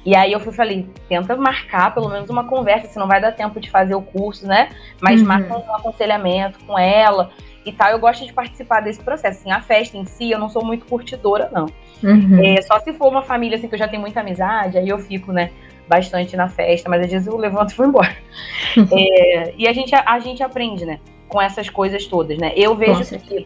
E 0.06 0.16
aí 0.16 0.32
eu 0.32 0.40
fui 0.40 0.52
falei, 0.52 0.88
tenta 1.08 1.36
marcar 1.36 1.92
pelo 1.92 2.08
menos 2.08 2.30
uma 2.30 2.44
conversa, 2.44 2.88
se 2.88 2.98
não 2.98 3.06
vai 3.06 3.20
dar 3.20 3.32
tempo 3.32 3.60
de 3.60 3.68
fazer 3.68 3.94
o 3.94 4.02
curso, 4.02 4.46
né? 4.46 4.68
Mas 5.00 5.20
uhum. 5.20 5.26
marca 5.26 5.56
um 5.56 5.74
aconselhamento 5.74 6.58
com 6.64 6.78
ela 6.78 7.30
e 7.64 7.72
tal, 7.72 7.90
eu 7.90 7.98
gosto 7.98 8.26
de 8.26 8.32
participar 8.32 8.80
desse 8.80 9.00
processo. 9.00 9.40
Assim, 9.40 9.50
a 9.50 9.60
festa 9.60 9.96
em 9.96 10.04
si, 10.04 10.30
eu 10.30 10.38
não 10.38 10.48
sou 10.48 10.64
muito 10.64 10.84
curtidora, 10.86 11.50
não. 11.52 11.66
Uhum. 12.02 12.44
É, 12.44 12.60
só 12.62 12.80
se 12.80 12.92
for 12.92 13.08
uma 13.08 13.22
família 13.22 13.56
assim 13.56 13.68
que 13.68 13.74
eu 13.74 13.78
já 13.78 13.88
tenho 13.88 14.02
muita 14.02 14.20
amizade, 14.20 14.78
aí 14.78 14.88
eu 14.88 14.98
fico, 14.98 15.32
né, 15.32 15.50
bastante 15.88 16.36
na 16.36 16.48
festa, 16.48 16.88
mas 16.88 17.02
às 17.02 17.10
vezes 17.10 17.26
eu 17.26 17.36
levanto 17.36 17.72
e 17.72 17.76
vou 17.76 17.86
embora. 17.86 18.16
é, 18.92 19.54
e 19.56 19.68
a 19.68 19.72
gente, 19.72 19.94
a, 19.94 20.02
a, 20.06 20.18
gente 20.18 20.42
aprende, 20.42 20.84
né, 20.84 20.98
com 21.28 21.40
essas 21.40 21.68
coisas 21.70 22.06
todas, 22.06 22.36
né? 22.38 22.52
Eu 22.56 22.74
vejo 22.74 23.04
que 23.20 23.44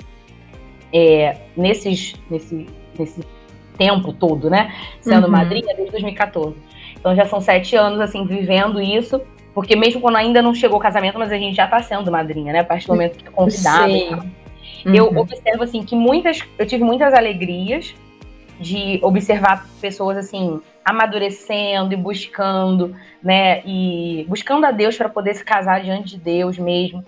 é, 0.92 1.36
nesses, 1.56 2.14
nesse, 2.30 2.66
nesse 2.98 3.20
tempo 3.76 4.12
todo, 4.12 4.48
né, 4.48 4.74
sendo 5.00 5.24
uhum. 5.24 5.32
madrinha 5.32 5.74
desde 5.74 5.90
2014. 5.90 6.56
Então 6.98 7.14
já 7.14 7.26
são 7.26 7.40
sete 7.40 7.76
anos, 7.76 8.00
assim, 8.00 8.24
vivendo 8.24 8.80
isso. 8.80 9.20
Porque 9.56 9.74
mesmo 9.74 10.02
quando 10.02 10.16
ainda 10.16 10.42
não 10.42 10.54
chegou 10.54 10.76
o 10.76 10.82
casamento, 10.82 11.18
mas 11.18 11.32
a 11.32 11.38
gente 11.38 11.56
já 11.56 11.64
está 11.64 11.80
sendo 11.80 12.12
madrinha, 12.12 12.52
né? 12.52 12.58
A 12.58 12.64
partir 12.64 12.86
do 12.88 12.92
momento 12.92 13.16
que 13.16 13.26
é 13.26 13.30
convidada. 13.30 13.90
Uhum. 14.84 14.94
Eu 14.94 15.06
observo, 15.16 15.62
assim, 15.62 15.82
que 15.82 15.96
muitas. 15.96 16.42
Eu 16.58 16.66
tive 16.66 16.84
muitas 16.84 17.14
alegrias 17.14 17.94
de 18.60 19.00
observar 19.02 19.66
pessoas, 19.80 20.18
assim, 20.18 20.60
amadurecendo 20.84 21.94
e 21.94 21.96
buscando, 21.96 22.94
né? 23.22 23.62
E 23.64 24.26
buscando 24.28 24.66
a 24.66 24.70
Deus 24.70 24.94
para 24.94 25.08
poder 25.08 25.32
se 25.32 25.42
casar 25.42 25.80
diante 25.80 26.10
de 26.10 26.18
Deus 26.18 26.58
mesmo. 26.58 27.02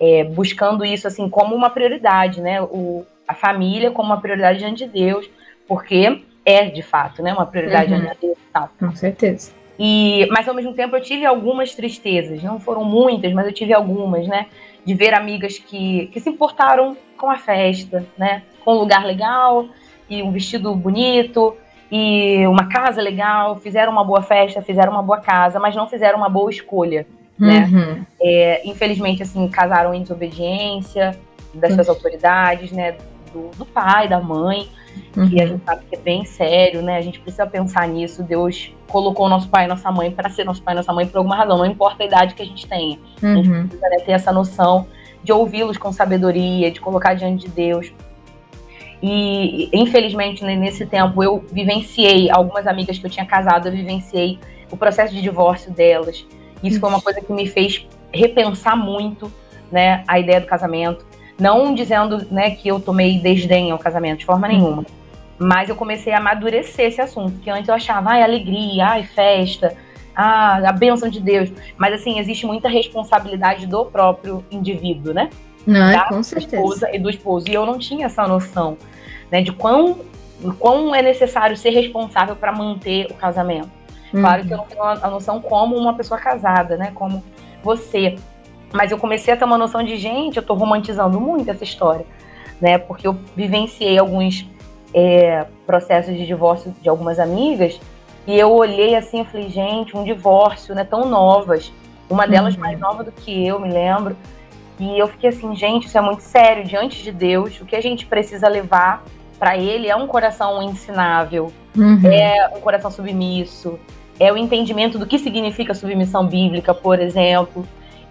É, 0.00 0.24
buscando 0.24 0.84
isso, 0.84 1.06
assim, 1.06 1.28
como 1.28 1.54
uma 1.54 1.70
prioridade, 1.70 2.40
né? 2.40 2.60
O, 2.60 3.06
a 3.28 3.34
família 3.34 3.92
como 3.92 4.08
uma 4.08 4.20
prioridade 4.20 4.58
diante 4.58 4.86
de 4.86 4.90
Deus. 4.90 5.30
Porque 5.68 6.20
é 6.44 6.64
de 6.64 6.82
fato, 6.82 7.22
né? 7.22 7.32
Uma 7.32 7.46
prioridade 7.46 7.92
Uhum. 7.92 7.98
a 7.98 8.00
minha 8.00 8.16
Deus 8.20 8.36
e 8.36 8.52
tal. 8.52 8.70
Com 8.76 8.96
certeza. 8.96 9.61
E, 9.78 10.26
mas 10.30 10.48
ao 10.48 10.54
mesmo 10.54 10.72
tempo 10.74 10.96
eu 10.96 11.00
tive 11.00 11.24
algumas 11.24 11.74
tristezas, 11.74 12.42
não 12.42 12.60
foram 12.60 12.84
muitas, 12.84 13.32
mas 13.32 13.46
eu 13.46 13.52
tive 13.52 13.72
algumas, 13.72 14.26
né? 14.26 14.46
De 14.84 14.94
ver 14.94 15.14
amigas 15.14 15.58
que, 15.58 16.08
que 16.12 16.20
se 16.20 16.28
importaram 16.28 16.96
com 17.16 17.30
a 17.30 17.36
festa, 17.36 18.04
né? 18.16 18.42
Com 18.64 18.74
um 18.74 18.78
lugar 18.78 19.04
legal 19.04 19.66
e 20.08 20.22
um 20.22 20.30
vestido 20.30 20.74
bonito 20.74 21.56
e 21.90 22.46
uma 22.46 22.68
casa 22.68 23.00
legal, 23.00 23.56
fizeram 23.56 23.92
uma 23.92 24.04
boa 24.04 24.22
festa, 24.22 24.62
fizeram 24.62 24.92
uma 24.92 25.02
boa 25.02 25.20
casa, 25.20 25.58
mas 25.58 25.74
não 25.74 25.86
fizeram 25.86 26.18
uma 26.18 26.28
boa 26.28 26.50
escolha. 26.50 27.06
Né? 27.38 27.68
Uhum. 27.72 28.04
É, 28.20 28.62
infelizmente, 28.64 29.22
assim, 29.22 29.48
casaram 29.48 29.92
em 29.92 30.02
desobediência 30.02 31.18
das 31.54 31.74
suas 31.74 31.88
autoridades, 31.88 32.72
né? 32.72 32.94
Do, 33.32 33.50
do 33.56 33.64
pai, 33.64 34.08
da 34.08 34.20
mãe 34.20 34.68
que 35.12 35.20
a 35.20 35.22
Uhum. 35.22 35.28
gente 35.28 35.64
sabe 35.64 35.82
que 35.88 35.96
é 35.96 35.98
bem 35.98 36.24
sério, 36.24 36.82
né? 36.82 36.96
A 36.96 37.00
gente 37.00 37.20
precisa 37.20 37.46
pensar 37.46 37.86
nisso. 37.88 38.22
Deus 38.22 38.72
colocou 38.88 39.28
nosso 39.28 39.48
pai 39.48 39.64
e 39.64 39.68
nossa 39.68 39.90
mãe 39.90 40.10
para 40.10 40.28
ser 40.30 40.44
nosso 40.44 40.62
pai 40.62 40.74
e 40.74 40.76
nossa 40.76 40.92
mãe 40.92 41.06
por 41.06 41.18
alguma 41.18 41.36
razão, 41.36 41.58
não 41.58 41.66
importa 41.66 42.02
a 42.02 42.06
idade 42.06 42.34
que 42.34 42.42
a 42.42 42.46
gente 42.46 42.66
tenha. 42.66 42.98
A 43.22 43.26
gente 43.34 43.48
Uhum. 43.50 43.66
precisa 43.68 43.88
né, 43.88 43.96
ter 43.98 44.12
essa 44.12 44.32
noção 44.32 44.86
de 45.22 45.32
ouvi-los 45.32 45.76
com 45.78 45.92
sabedoria, 45.92 46.70
de 46.70 46.80
colocar 46.80 47.14
diante 47.14 47.46
de 47.46 47.52
Deus. 47.52 47.92
E, 49.02 49.68
infelizmente, 49.72 50.44
né, 50.44 50.54
nesse 50.54 50.86
tempo, 50.86 51.22
eu 51.22 51.44
vivenciei, 51.50 52.30
algumas 52.30 52.66
amigas 52.66 52.98
que 52.98 53.06
eu 53.06 53.10
tinha 53.10 53.26
casado, 53.26 53.66
eu 53.68 53.72
vivenciei 53.72 54.38
o 54.70 54.76
processo 54.76 55.12
de 55.12 55.20
divórcio 55.20 55.72
delas. 55.72 56.24
Isso 56.62 56.78
foi 56.78 56.88
uma 56.88 57.00
coisa 57.00 57.20
que 57.20 57.32
me 57.32 57.46
fez 57.46 57.84
repensar 58.12 58.76
muito 58.76 59.30
né, 59.72 60.04
a 60.06 60.18
ideia 60.20 60.40
do 60.40 60.46
casamento. 60.46 61.04
Não 61.42 61.74
dizendo 61.74 62.26
né, 62.30 62.50
que 62.52 62.68
eu 62.68 62.78
tomei 62.78 63.18
desdém 63.18 63.70
ao 63.70 63.78
casamento, 63.78 64.20
de 64.20 64.24
forma 64.26 64.46
nenhuma. 64.46 64.84
Mas 65.38 65.68
eu 65.68 65.74
comecei 65.74 66.12
a 66.12 66.18
amadurecer 66.18 66.86
esse 66.86 67.00
assunto, 67.00 67.40
que 67.40 67.50
antes 67.50 67.68
eu 67.68 67.74
achava, 67.74 68.10
ai, 68.10 68.22
alegria, 68.22 68.86
ai, 68.86 69.02
festa, 69.02 69.74
ah, 70.14 70.60
a 70.68 70.72
bênção 70.72 71.08
de 71.08 71.20
Deus. 71.20 71.50
Mas 71.76 71.94
assim, 71.94 72.18
existe 72.20 72.46
muita 72.46 72.68
responsabilidade 72.68 73.66
do 73.66 73.84
próprio 73.86 74.44
indivíduo, 74.50 75.12
né? 75.12 75.30
Não, 75.66 75.90
da 75.92 76.04
com 76.04 76.22
certeza. 76.22 76.56
esposa 76.56 76.94
e 76.94 76.98
do 76.98 77.10
esposo. 77.10 77.48
E 77.48 77.54
eu 77.54 77.66
não 77.66 77.78
tinha 77.78 78.06
essa 78.06 78.26
noção, 78.26 78.76
né, 79.30 79.42
de 79.42 79.52
quão, 79.52 79.98
quão 80.58 80.94
é 80.94 81.02
necessário 81.02 81.56
ser 81.56 81.70
responsável 81.70 82.36
para 82.36 82.52
manter 82.52 83.06
o 83.10 83.14
casamento. 83.14 83.70
Claro 84.12 84.42
Uhum. 84.42 84.46
que 84.48 84.52
eu 84.54 84.58
não 84.58 84.66
tenho 84.66 84.82
a 84.82 85.08
noção 85.08 85.40
como 85.40 85.74
uma 85.76 85.94
pessoa 85.94 86.20
casada, 86.20 86.76
né? 86.76 86.92
Como 86.94 87.24
você. 87.64 88.16
Mas 88.72 88.90
eu 88.90 88.98
comecei 88.98 89.34
a 89.34 89.36
ter 89.36 89.44
uma 89.44 89.58
noção 89.58 89.82
de, 89.82 89.96
gente, 89.96 90.36
eu 90.36 90.42
tô 90.42 90.54
romantizando 90.54 91.20
muito 91.20 91.50
essa 91.50 91.64
história, 91.64 92.06
né? 92.60 92.78
Porque 92.78 93.06
eu 93.06 93.16
vivenciei 93.36 93.98
alguns 93.98 94.46
é, 94.94 95.46
processos 95.66 96.16
de 96.16 96.26
divórcio 96.26 96.74
de 96.80 96.88
algumas 96.88 97.18
amigas 97.18 97.78
e 98.26 98.38
eu 98.38 98.52
olhei 98.52 98.94
assim 98.94 99.22
e 99.22 99.24
falei, 99.24 99.48
gente, 99.50 99.96
um 99.96 100.04
divórcio, 100.04 100.74
né? 100.74 100.84
Tão 100.84 101.04
novas. 101.08 101.72
Uma 102.08 102.26
delas 102.26 102.54
Uhum. 102.54 102.60
mais 102.60 102.78
nova 102.78 103.02
do 103.04 103.10
que 103.12 103.46
eu, 103.46 103.58
me 103.58 103.70
lembro. 103.70 104.16
E 104.78 104.98
eu 104.98 105.06
fiquei 105.06 105.30
assim, 105.30 105.54
gente, 105.54 105.86
isso 105.86 105.96
é 105.96 106.00
muito 106.00 106.22
sério 106.22 106.64
diante 106.64 107.02
de 107.02 107.12
Deus. 107.12 107.60
O 107.60 107.64
que 107.64 107.76
a 107.76 107.80
gente 107.80 108.06
precisa 108.06 108.48
levar 108.48 109.04
para 109.38 109.56
ele 109.56 109.88
é 109.88 109.96
um 109.96 110.06
coração 110.06 110.62
ensinável, 110.62 111.52
Uhum. 111.76 112.00
é 112.12 112.50
um 112.56 112.60
coração 112.60 112.90
submisso, 112.90 113.78
é 114.20 114.30
o 114.32 114.36
entendimento 114.36 114.98
do 114.98 115.06
que 115.06 115.18
significa 115.18 115.74
submissão 115.74 116.26
bíblica, 116.26 116.72
por 116.74 117.00
exemplo. 117.00 117.66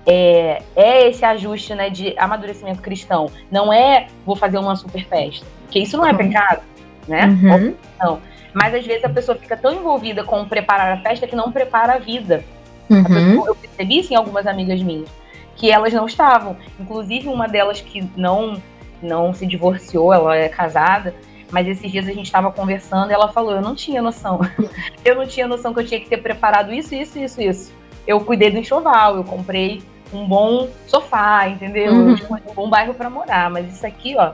É, 0.05 0.61
é 0.75 1.07
esse 1.09 1.23
ajuste 1.23 1.75
né, 1.75 1.89
de 1.89 2.15
amadurecimento 2.17 2.81
cristão. 2.81 3.29
Não 3.51 3.71
é 3.71 4.07
vou 4.25 4.35
fazer 4.35 4.57
uma 4.57 4.75
super 4.75 5.05
festa, 5.05 5.45
porque 5.63 5.79
isso 5.79 5.95
não 5.97 6.05
é 6.05 6.13
pecado, 6.13 6.61
né? 7.07 7.25
Uhum. 7.27 8.17
Mas 8.53 8.73
às 8.73 8.85
vezes 8.85 9.05
a 9.05 9.09
pessoa 9.09 9.37
fica 9.37 9.55
tão 9.55 9.71
envolvida 9.73 10.23
com 10.23 10.43
preparar 10.45 10.91
a 10.91 11.01
festa 11.01 11.27
que 11.27 11.35
não 11.35 11.51
prepara 11.51 11.93
a 11.93 11.97
vida. 11.99 12.43
A 12.89 12.93
Uhum. 12.95 13.03
pessoa- 13.03 13.47
Eu 13.47 13.55
percebi 13.55 13.99
isso 13.99 14.11
em 14.11 14.15
algumas 14.17 14.45
amigas 14.47 14.81
minhas, 14.81 15.07
que 15.55 15.71
elas 15.71 15.93
não 15.93 16.05
estavam. 16.05 16.57
Inclusive, 16.79 17.29
uma 17.29 17.47
delas 17.47 17.79
que 17.79 18.03
não, 18.17 18.61
não 19.01 19.33
se 19.33 19.45
divorciou, 19.45 20.11
ela 20.13 20.35
é 20.35 20.49
casada, 20.49 21.15
mas 21.49 21.67
esses 21.67 21.89
dias 21.91 22.05
a 22.07 22.11
gente 22.11 22.25
estava 22.25 22.51
conversando 22.51 23.11
e 23.11 23.13
ela 23.13 23.29
falou: 23.29 23.51
Eu 23.53 23.61
não 23.61 23.75
tinha 23.75 24.01
noção. 24.01 24.41
eu 25.05 25.15
não 25.15 25.25
tinha 25.27 25.47
noção 25.47 25.73
que 25.73 25.79
eu 25.79 25.85
tinha 25.87 25.99
que 26.01 26.09
ter 26.09 26.17
preparado 26.17 26.73
isso, 26.73 26.93
isso, 26.95 27.17
isso, 27.19 27.41
isso. 27.41 27.73
Eu 28.05 28.19
cuidei 28.19 28.49
do 28.51 28.57
enxoval, 28.57 29.15
eu 29.15 29.23
comprei 29.23 29.81
um 30.13 30.27
bom 30.27 30.69
sofá, 30.87 31.47
entendeu? 31.47 31.93
Uhum. 31.93 32.13
Escolhi 32.13 32.43
um 32.49 32.53
bom 32.53 32.69
bairro 32.69 32.93
para 32.93 33.09
morar, 33.09 33.49
mas 33.49 33.73
isso 33.73 33.85
aqui, 33.85 34.15
ó, 34.17 34.31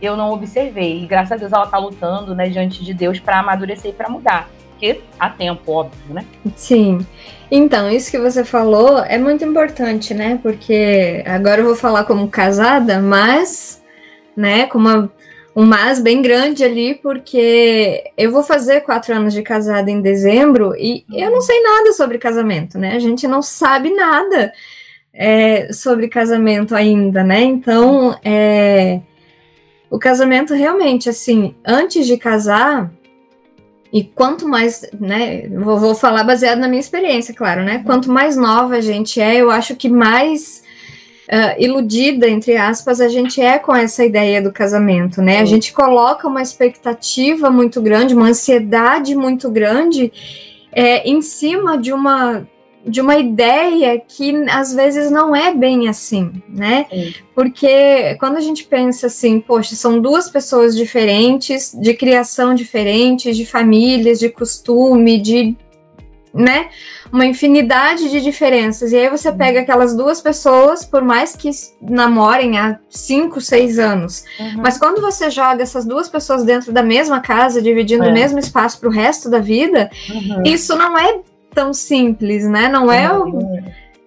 eu 0.00 0.16
não 0.16 0.32
observei. 0.32 1.02
E 1.02 1.06
graças 1.06 1.32
a 1.32 1.36
Deus 1.36 1.52
ela 1.52 1.66
tá 1.66 1.78
lutando, 1.78 2.34
né, 2.34 2.48
diante 2.48 2.84
de 2.84 2.94
Deus 2.94 3.18
para 3.18 3.40
amadurecer 3.40 3.90
e 3.90 3.94
para 3.94 4.08
mudar. 4.08 4.48
Porque 4.70 5.00
há 5.18 5.30
tempo, 5.30 5.72
óbvio, 5.72 6.14
né? 6.14 6.24
Sim. 6.54 7.06
Então, 7.50 7.90
isso 7.90 8.10
que 8.10 8.18
você 8.18 8.44
falou 8.44 8.98
é 8.98 9.16
muito 9.16 9.42
importante, 9.42 10.12
né? 10.12 10.38
Porque 10.42 11.24
agora 11.26 11.62
eu 11.62 11.64
vou 11.64 11.76
falar 11.76 12.04
como 12.04 12.28
casada, 12.28 13.00
mas, 13.00 13.82
né, 14.36 14.66
com 14.66 14.76
uma, 14.76 15.10
um 15.54 15.64
mas 15.64 15.98
bem 15.98 16.20
grande 16.20 16.62
ali, 16.62 16.94
porque 16.94 18.04
eu 18.18 18.30
vou 18.30 18.42
fazer 18.42 18.82
quatro 18.82 19.14
anos 19.14 19.32
de 19.32 19.42
casada 19.42 19.90
em 19.90 20.02
dezembro 20.02 20.74
e 20.76 21.06
eu 21.10 21.30
não 21.30 21.40
sei 21.40 21.62
nada 21.62 21.94
sobre 21.94 22.18
casamento, 22.18 22.78
né? 22.78 22.94
A 22.94 22.98
gente 22.98 23.26
não 23.26 23.40
sabe 23.40 23.88
nada 23.94 24.52
é, 25.16 25.72
sobre 25.72 26.08
casamento 26.08 26.74
ainda, 26.74 27.24
né? 27.24 27.42
Então, 27.42 28.16
é, 28.22 29.00
o 29.90 29.98
casamento 29.98 30.52
realmente, 30.52 31.08
assim, 31.08 31.54
antes 31.64 32.06
de 32.06 32.18
casar, 32.18 32.90
e 33.92 34.04
quanto 34.04 34.46
mais, 34.46 34.86
né, 35.00 35.48
vou, 35.48 35.78
vou 35.78 35.94
falar 35.94 36.22
baseado 36.22 36.58
na 36.58 36.68
minha 36.68 36.80
experiência, 36.80 37.32
claro, 37.32 37.64
né? 37.64 37.82
Quanto 37.86 38.12
mais 38.12 38.36
nova 38.36 38.76
a 38.76 38.80
gente 38.80 39.20
é, 39.20 39.36
eu 39.36 39.50
acho 39.50 39.74
que 39.74 39.88
mais 39.88 40.62
ah, 41.28 41.56
iludida, 41.58 42.28
entre 42.28 42.56
aspas, 42.56 43.00
a 43.00 43.08
gente 43.08 43.40
é 43.40 43.58
com 43.58 43.74
essa 43.74 44.04
ideia 44.04 44.40
do 44.40 44.52
casamento, 44.52 45.20
né? 45.20 45.40
A 45.40 45.44
gente 45.44 45.72
coloca 45.72 46.28
uma 46.28 46.40
expectativa 46.40 47.50
muito 47.50 47.82
grande, 47.82 48.14
uma 48.14 48.28
ansiedade 48.28 49.16
muito 49.16 49.50
grande 49.50 50.12
é, 50.70 51.08
em 51.08 51.20
cima 51.20 51.76
de 51.78 51.92
uma 51.92 52.46
de 52.86 53.00
uma 53.00 53.16
ideia 53.16 53.98
que 53.98 54.32
às 54.48 54.72
vezes 54.72 55.10
não 55.10 55.34
é 55.34 55.52
bem 55.52 55.88
assim, 55.88 56.30
né? 56.48 56.86
Sim. 56.88 57.14
Porque 57.34 58.16
quando 58.20 58.36
a 58.36 58.40
gente 58.40 58.64
pensa 58.64 59.08
assim, 59.08 59.40
poxa, 59.40 59.74
são 59.74 60.00
duas 60.00 60.30
pessoas 60.30 60.76
diferentes, 60.76 61.72
de 61.74 61.94
criação 61.94 62.54
diferente, 62.54 63.32
de 63.32 63.44
famílias, 63.44 64.18
de 64.20 64.28
costume, 64.28 65.18
de, 65.20 65.56
né, 66.32 66.68
uma 67.12 67.24
infinidade 67.26 68.08
de 68.10 68.20
diferenças. 68.20 68.92
E 68.92 68.96
aí 68.96 69.08
você 69.08 69.32
pega 69.32 69.60
aquelas 69.60 69.94
duas 69.96 70.20
pessoas, 70.20 70.84
por 70.84 71.02
mais 71.02 71.34
que 71.34 71.50
namorem 71.80 72.58
há 72.58 72.78
cinco, 72.90 73.40
seis 73.40 73.78
anos, 73.78 74.24
Uhum. 74.38 74.54
mas 74.58 74.76
quando 74.78 75.00
você 75.00 75.30
joga 75.30 75.62
essas 75.62 75.84
duas 75.84 76.08
pessoas 76.08 76.44
dentro 76.44 76.72
da 76.72 76.82
mesma 76.82 77.20
casa, 77.20 77.60
dividindo 77.62 78.04
É. 78.04 78.08
o 78.10 78.12
mesmo 78.12 78.38
espaço 78.38 78.78
para 78.78 78.88
o 78.88 78.92
resto 78.92 79.28
da 79.30 79.38
vida, 79.38 79.90
Uhum. 80.10 80.42
isso 80.44 80.76
não 80.76 80.96
é 80.98 81.20
tão 81.56 81.72
simples, 81.72 82.44
né? 82.46 82.68
Não 82.68 82.92
é 82.92 83.10
o, 83.12 83.40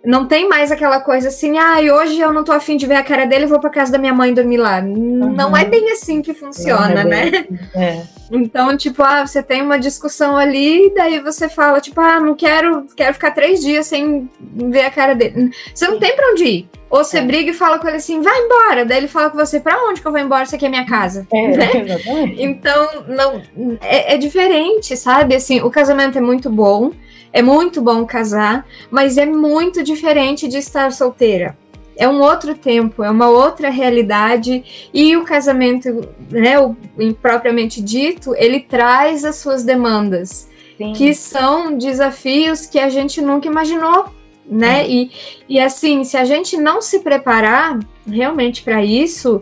não 0.05 0.25
tem 0.27 0.47
mais 0.47 0.71
aquela 0.71 1.01
coisa 1.01 1.27
assim, 1.29 1.57
ah, 1.57 1.77
hoje 1.93 2.19
eu 2.19 2.31
não 2.31 2.43
tô 2.43 2.51
afim 2.53 2.77
de 2.77 2.85
ver 2.85 2.95
a 2.95 3.03
cara 3.03 3.25
dele, 3.25 3.47
vou 3.47 3.59
pra 3.59 3.69
casa 3.71 3.91
da 3.91 3.97
minha 3.97 4.13
mãe 4.13 4.33
dormir 4.33 4.57
lá. 4.57 4.79
Não 4.81 5.57
é 5.57 5.65
bem 5.65 5.91
assim 5.91 6.21
que 6.21 6.33
funciona, 6.33 7.01
é 7.01 7.03
né? 7.03 7.29
bem- 7.31 7.59
É. 7.75 8.03
Então, 8.31 8.77
tipo, 8.77 9.01
ah, 9.01 9.25
você 9.25 9.41
tem 9.41 9.61
uma 9.63 9.79
discussão 9.79 10.37
ali, 10.37 10.93
daí 10.95 11.19
você 11.19 11.49
fala, 11.49 11.81
tipo, 11.81 11.99
ah, 11.99 12.19
não 12.19 12.35
quero, 12.35 12.85
quero 12.95 13.13
ficar 13.15 13.31
três 13.31 13.59
dias 13.59 13.87
sem 13.87 14.29
ver 14.39 14.81
a 14.85 14.91
cara 14.91 15.15
dele. 15.15 15.49
Você 15.73 15.87
não 15.87 15.97
tem 15.99 16.15
pra 16.15 16.29
onde 16.31 16.43
ir. 16.45 16.69
Ou 16.91 17.03
você 17.03 17.17
É. 17.17 17.21
briga 17.21 17.49
e 17.51 17.53
fala 17.55 17.77
com 17.79 17.87
ele 17.87 17.97
assim, 17.97 18.21
vai 18.21 18.37
embora. 18.39 18.85
Daí 18.85 18.97
ele 18.99 19.07
fala 19.07 19.29
com 19.31 19.37
você, 19.37 19.59
pra 19.59 19.83
onde 19.83 19.99
que 20.01 20.07
eu 20.07 20.11
vou 20.11 20.21
embora? 20.21 20.43
Isso 20.43 20.55
aqui 20.55 20.65
é 20.65 20.69
minha 20.69 20.85
casa. 20.85 21.27
É, 21.33 21.47
Né? 21.47 21.69
Então, 22.37 22.87
não, 23.07 23.41
é, 23.81 24.13
é 24.13 24.17
diferente, 24.17 24.95
sabe? 24.95 25.35
Assim, 25.35 25.59
o 25.61 25.69
casamento 25.71 26.17
é 26.17 26.21
muito 26.21 26.49
bom, 26.51 26.91
é 27.31 27.41
muito 27.41 27.81
bom 27.81 28.05
casar, 28.05 28.65
mas 28.89 29.17
é 29.17 29.25
muito 29.25 29.83
diferente 29.83 30.47
de 30.47 30.57
estar 30.57 30.91
solteira. 30.91 31.57
É 31.95 32.07
um 32.07 32.21
outro 32.21 32.55
tempo, 32.55 33.03
é 33.03 33.09
uma 33.09 33.29
outra 33.29 33.69
realidade, 33.69 34.89
e 34.93 35.17
o 35.17 35.25
casamento, 35.25 36.07
né, 36.31 36.57
o, 36.57 36.75
propriamente 37.21 37.81
dito, 37.81 38.33
ele 38.37 38.61
traz 38.61 39.25
as 39.25 39.35
suas 39.35 39.63
demandas, 39.63 40.47
Sim. 40.77 40.93
que 40.93 41.13
são 41.13 41.77
desafios 41.77 42.65
que 42.65 42.79
a 42.79 42.89
gente 42.89 43.21
nunca 43.21 43.47
imaginou, 43.47 44.05
né? 44.49 44.89
E, 44.89 45.11
e 45.47 45.59
assim, 45.59 46.03
se 46.03 46.17
a 46.17 46.25
gente 46.25 46.57
não 46.57 46.81
se 46.81 46.99
preparar 46.99 47.77
realmente 48.07 48.63
para 48.63 48.83
isso, 48.83 49.41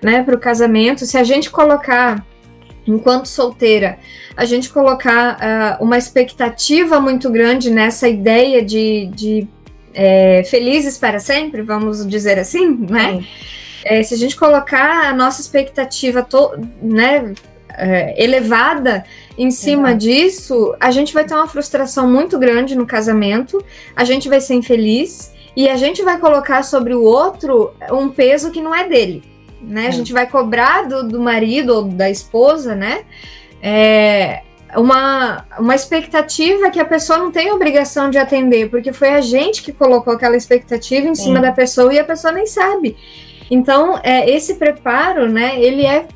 né, 0.00 0.22
para 0.22 0.34
o 0.34 0.38
casamento, 0.38 1.04
se 1.04 1.18
a 1.18 1.24
gente 1.24 1.50
colocar, 1.50 2.24
enquanto 2.86 3.26
solteira, 3.26 3.98
a 4.36 4.44
gente 4.44 4.70
colocar 4.70 5.38
ah, 5.40 5.78
uma 5.80 5.96
expectativa 5.96 7.00
muito 7.00 7.30
grande 7.30 7.70
nessa 7.70 8.08
ideia 8.08 8.64
de, 8.64 9.06
de 9.06 9.48
é, 9.94 10.44
felizes 10.44 10.98
para 10.98 11.18
sempre, 11.18 11.62
vamos 11.62 12.06
dizer 12.06 12.38
assim, 12.38 12.76
né? 12.88 13.24
É, 13.82 14.02
se 14.02 14.14
a 14.14 14.16
gente 14.16 14.36
colocar 14.36 15.08
a 15.08 15.12
nossa 15.14 15.40
expectativa, 15.40 16.22
to, 16.22 16.50
né, 16.82 17.32
é, 17.76 18.22
elevada 18.22 19.04
em 19.38 19.50
cima 19.50 19.94
disso, 19.94 20.74
a 20.80 20.90
gente 20.90 21.14
vai 21.14 21.24
ter 21.24 21.34
uma 21.34 21.46
frustração 21.46 22.10
muito 22.10 22.38
grande 22.38 22.74
no 22.74 22.86
casamento, 22.86 23.62
a 23.94 24.04
gente 24.04 24.28
vai 24.28 24.40
ser 24.40 24.54
infeliz 24.54 25.32
e 25.56 25.68
a 25.68 25.76
gente 25.76 26.02
vai 26.02 26.18
colocar 26.18 26.62
sobre 26.62 26.94
o 26.94 27.02
outro 27.02 27.72
um 27.92 28.08
peso 28.08 28.50
que 28.50 28.60
não 28.60 28.74
é 28.74 28.88
dele. 28.88 29.22
Né? 29.66 29.88
A 29.88 29.90
gente 29.90 30.12
vai 30.12 30.26
cobrar 30.28 30.82
do, 30.82 31.08
do 31.08 31.20
marido 31.20 31.74
ou 31.74 31.84
da 31.84 32.08
esposa, 32.08 32.74
né? 32.76 33.00
É, 33.60 34.42
uma, 34.76 35.44
uma 35.58 35.74
expectativa 35.74 36.70
que 36.70 36.78
a 36.78 36.84
pessoa 36.84 37.18
não 37.18 37.32
tem 37.32 37.50
obrigação 37.50 38.08
de 38.08 38.18
atender, 38.18 38.70
porque 38.70 38.92
foi 38.92 39.08
a 39.10 39.20
gente 39.20 39.62
que 39.62 39.72
colocou 39.72 40.12
aquela 40.12 40.36
expectativa 40.36 41.08
em 41.08 41.14
Sim. 41.14 41.24
cima 41.24 41.40
da 41.40 41.50
pessoa 41.50 41.92
e 41.92 41.98
a 41.98 42.04
pessoa 42.04 42.32
nem 42.32 42.46
sabe. 42.46 42.96
Então, 43.50 43.98
é, 44.02 44.30
esse 44.30 44.54
preparo, 44.54 45.28
né, 45.28 45.60
ele 45.60 45.84
é, 45.84 46.06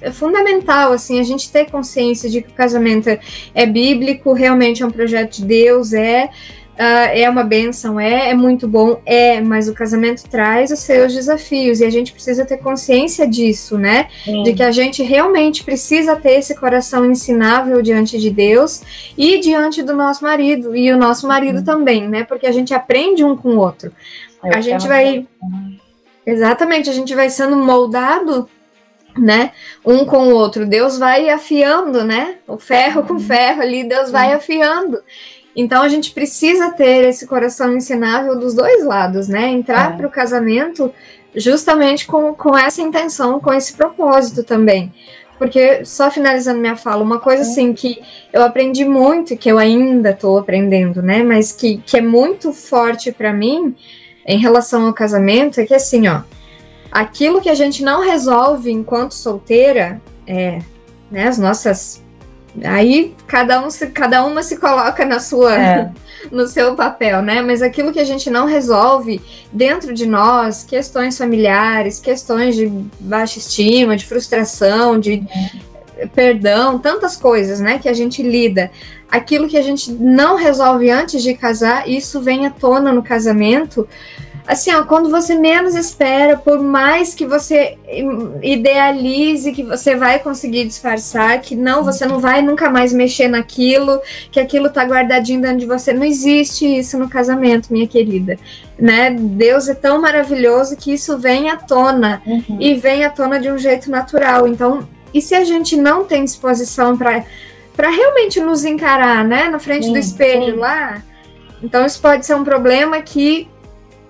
é 0.00 0.10
fundamental, 0.10 0.92
assim, 0.92 1.18
a 1.18 1.22
gente 1.22 1.50
ter 1.50 1.70
consciência 1.70 2.28
de 2.28 2.42
que 2.42 2.50
o 2.50 2.54
casamento 2.54 3.08
é, 3.08 3.20
é 3.54 3.66
bíblico, 3.66 4.32
realmente 4.32 4.82
é 4.82 4.86
um 4.86 4.90
projeto 4.90 5.36
de 5.36 5.44
Deus, 5.44 5.92
é 5.92 6.30
Uh, 6.80 7.12
é 7.12 7.28
uma 7.28 7.44
benção, 7.44 8.00
é, 8.00 8.30
é 8.30 8.34
muito 8.34 8.66
bom, 8.66 9.02
é, 9.04 9.38
mas 9.38 9.68
o 9.68 9.74
casamento 9.74 10.22
traz 10.30 10.70
os 10.70 10.78
seus 10.78 11.12
desafios 11.12 11.78
e 11.78 11.84
a 11.84 11.90
gente 11.90 12.10
precisa 12.10 12.42
ter 12.42 12.56
consciência 12.56 13.28
disso, 13.28 13.76
né? 13.76 14.08
Sim. 14.24 14.44
De 14.44 14.54
que 14.54 14.62
a 14.62 14.70
gente 14.70 15.02
realmente 15.02 15.62
precisa 15.62 16.16
ter 16.16 16.38
esse 16.38 16.54
coração 16.54 17.04
ensinável 17.04 17.82
diante 17.82 18.18
de 18.18 18.30
Deus 18.30 18.80
e 19.14 19.38
diante 19.40 19.82
do 19.82 19.94
nosso 19.94 20.24
marido, 20.24 20.74
e 20.74 20.90
o 20.90 20.96
nosso 20.96 21.28
marido 21.28 21.58
Sim. 21.58 21.64
também, 21.66 22.08
né? 22.08 22.24
Porque 22.24 22.46
a 22.46 22.52
gente 22.52 22.72
aprende 22.72 23.22
um 23.22 23.36
com 23.36 23.50
o 23.50 23.58
outro. 23.58 23.92
Eu 24.42 24.54
a 24.54 24.62
gente 24.62 24.88
vai. 24.88 25.28
Exatamente, 26.24 26.88
a 26.88 26.94
gente 26.94 27.14
vai 27.14 27.28
sendo 27.28 27.56
moldado 27.56 28.48
né? 29.18 29.52
Um 29.84 30.06
com 30.06 30.28
o 30.28 30.34
outro. 30.34 30.64
Deus 30.64 30.96
vai 30.96 31.28
afiando, 31.28 32.04
né? 32.04 32.36
O 32.46 32.56
ferro 32.56 33.02
com 33.02 33.18
ferro 33.18 33.60
ali, 33.60 33.84
Deus 33.84 34.10
vai 34.10 34.32
afiando. 34.32 35.02
Então 35.54 35.82
a 35.82 35.88
gente 35.88 36.12
precisa 36.12 36.70
ter 36.70 37.08
esse 37.08 37.26
coração 37.26 37.76
ensinável 37.76 38.38
dos 38.38 38.54
dois 38.54 38.84
lados, 38.84 39.28
né? 39.28 39.48
Entrar 39.48 39.92
é. 39.92 39.96
para 39.96 40.06
o 40.06 40.10
casamento 40.10 40.92
justamente 41.34 42.06
com, 42.06 42.34
com 42.34 42.56
essa 42.56 42.82
intenção, 42.82 43.40
com 43.40 43.52
esse 43.52 43.72
propósito 43.74 44.42
também. 44.42 44.92
Porque, 45.38 45.84
só 45.86 46.10
finalizando 46.10 46.60
minha 46.60 46.76
fala, 46.76 47.02
uma 47.02 47.18
coisa 47.18 47.42
é. 47.42 47.46
assim 47.46 47.72
que 47.72 48.00
eu 48.32 48.42
aprendi 48.42 48.84
muito, 48.84 49.36
que 49.36 49.50
eu 49.50 49.58
ainda 49.58 50.10
estou 50.10 50.38
aprendendo, 50.38 51.00
né? 51.02 51.22
Mas 51.22 51.50
que, 51.50 51.78
que 51.78 51.96
é 51.96 52.02
muito 52.02 52.52
forte 52.52 53.10
para 53.10 53.32
mim 53.32 53.74
em 54.26 54.38
relação 54.38 54.86
ao 54.86 54.92
casamento 54.92 55.58
é 55.60 55.64
que 55.64 55.74
assim, 55.74 56.06
ó, 56.08 56.20
aquilo 56.92 57.40
que 57.40 57.48
a 57.48 57.54
gente 57.54 57.82
não 57.82 58.02
resolve 58.02 58.70
enquanto 58.70 59.12
solteira, 59.12 60.00
é, 60.26 60.58
né, 61.10 61.26
as 61.26 61.38
nossas 61.38 62.02
Aí 62.64 63.14
cada, 63.26 63.64
um 63.64 63.70
se, 63.70 63.86
cada 63.88 64.24
uma 64.24 64.42
se 64.42 64.56
coloca 64.56 65.04
na 65.04 65.20
sua, 65.20 65.54
é. 65.54 65.90
no 66.30 66.46
seu 66.46 66.74
papel, 66.74 67.22
né? 67.22 67.40
Mas 67.40 67.62
aquilo 67.62 67.92
que 67.92 68.00
a 68.00 68.04
gente 68.04 68.28
não 68.28 68.46
resolve 68.46 69.20
dentro 69.52 69.94
de 69.94 70.06
nós, 70.06 70.64
questões 70.64 71.16
familiares, 71.16 72.00
questões 72.00 72.56
de 72.56 72.66
baixa 72.98 73.38
estima, 73.38 73.96
de 73.96 74.04
frustração, 74.04 74.98
de 74.98 75.22
perdão, 76.14 76.78
tantas 76.78 77.16
coisas, 77.16 77.60
né? 77.60 77.78
Que 77.78 77.88
a 77.88 77.94
gente 77.94 78.22
lida. 78.22 78.70
Aquilo 79.10 79.48
que 79.48 79.56
a 79.56 79.62
gente 79.62 79.92
não 79.92 80.36
resolve 80.36 80.90
antes 80.90 81.22
de 81.22 81.34
casar, 81.34 81.88
isso 81.88 82.20
vem 82.20 82.46
à 82.46 82.50
tona 82.50 82.92
no 82.92 83.02
casamento 83.02 83.86
assim, 84.50 84.74
ó, 84.74 84.82
quando 84.82 85.08
você 85.08 85.36
menos 85.36 85.76
espera, 85.76 86.36
por 86.36 86.60
mais 86.60 87.14
que 87.14 87.24
você 87.24 87.78
idealize 88.42 89.52
que 89.52 89.62
você 89.62 89.94
vai 89.94 90.18
conseguir 90.18 90.64
disfarçar, 90.64 91.40
que 91.40 91.54
não, 91.54 91.84
você 91.84 92.04
não 92.04 92.18
vai 92.18 92.42
nunca 92.42 92.68
mais 92.68 92.92
mexer 92.92 93.28
naquilo, 93.28 94.00
que 94.32 94.40
aquilo 94.40 94.68
tá 94.68 94.82
guardadinho 94.82 95.40
dentro 95.40 95.58
de 95.58 95.66
você, 95.66 95.92
não 95.92 96.04
existe 96.04 96.66
isso 96.66 96.98
no 96.98 97.08
casamento, 97.08 97.72
minha 97.72 97.86
querida, 97.86 98.36
né? 98.76 99.12
Deus 99.12 99.68
é 99.68 99.74
tão 99.74 100.00
maravilhoso 100.00 100.76
que 100.76 100.92
isso 100.92 101.16
vem 101.16 101.48
à 101.48 101.56
tona 101.56 102.20
uhum. 102.26 102.56
e 102.58 102.74
vem 102.74 103.04
à 103.04 103.10
tona 103.10 103.38
de 103.38 103.48
um 103.48 103.56
jeito 103.56 103.88
natural. 103.88 104.48
Então, 104.48 104.88
e 105.14 105.22
se 105.22 105.34
a 105.34 105.44
gente 105.44 105.76
não 105.76 106.04
tem 106.04 106.24
disposição 106.24 106.96
para 106.98 107.24
para 107.76 107.88
realmente 107.88 108.40
nos 108.40 108.64
encarar, 108.64 109.24
né, 109.24 109.48
na 109.48 109.58
frente 109.58 109.86
sim, 109.86 109.92
do 109.92 109.98
espelho 109.98 110.52
sim. 110.54 110.58
lá, 110.58 111.02
então 111.62 111.86
isso 111.86 111.98
pode 111.98 112.26
ser 112.26 112.34
um 112.34 112.44
problema 112.44 113.00
que 113.00 113.48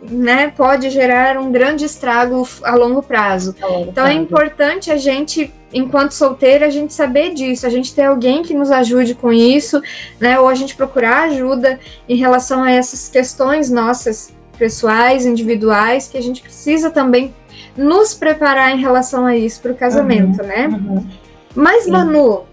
né, 0.03 0.53
pode 0.57 0.89
gerar 0.91 1.37
um 1.37 1.53
grande 1.53 1.85
estrago 1.85 2.49
a 2.63 2.75
longo 2.75 3.03
prazo. 3.03 3.55
A 3.61 3.67
longo 3.67 3.91
então 3.91 4.05
é 4.05 4.11
prazo. 4.11 4.19
é 4.19 4.23
importante 4.23 4.91
a 4.91 4.97
gente, 4.97 5.53
enquanto 5.73 6.13
solteira, 6.13 6.67
a 6.67 6.71
gente 6.71 6.95
saber 6.95 7.35
disso, 7.35 7.67
a 7.67 7.71
gente 7.71 7.95
ter 7.95 8.05
alguém 8.05 8.43
que 8.43 8.55
nos 8.55 8.71
ajude 8.71 9.15
com 9.15 9.33
isso, 9.33 9.83
né, 10.19 10.39
ou 10.39 10.49
a 10.49 10.55
gente 10.55 10.75
procurar 10.75 11.25
ajuda 11.25 11.79
em 12.09 12.17
relação 12.17 12.63
a 12.63 12.71
essas 12.71 13.09
questões 13.09 13.71
nossas 13.71 14.33
pessoais, 14.59 15.25
individuais, 15.27 16.09
que 16.09 16.19
a 16.19 16.23
gente 16.23 16.43
precisa 16.43 16.91
também 16.91 17.35
nos 17.77 18.15
preparar 18.15 18.73
em 18.73 18.81
relação 18.81 19.25
a 19.27 19.37
isso 19.37 19.61
para 19.61 19.73
o 19.73 19.75
casamento, 19.75 20.43
uhum, 20.43 20.47
né? 20.47 20.67
Uhum. 20.69 21.07
Mas, 21.55 21.85
Sim. 21.85 21.93
Manu, 21.93 22.45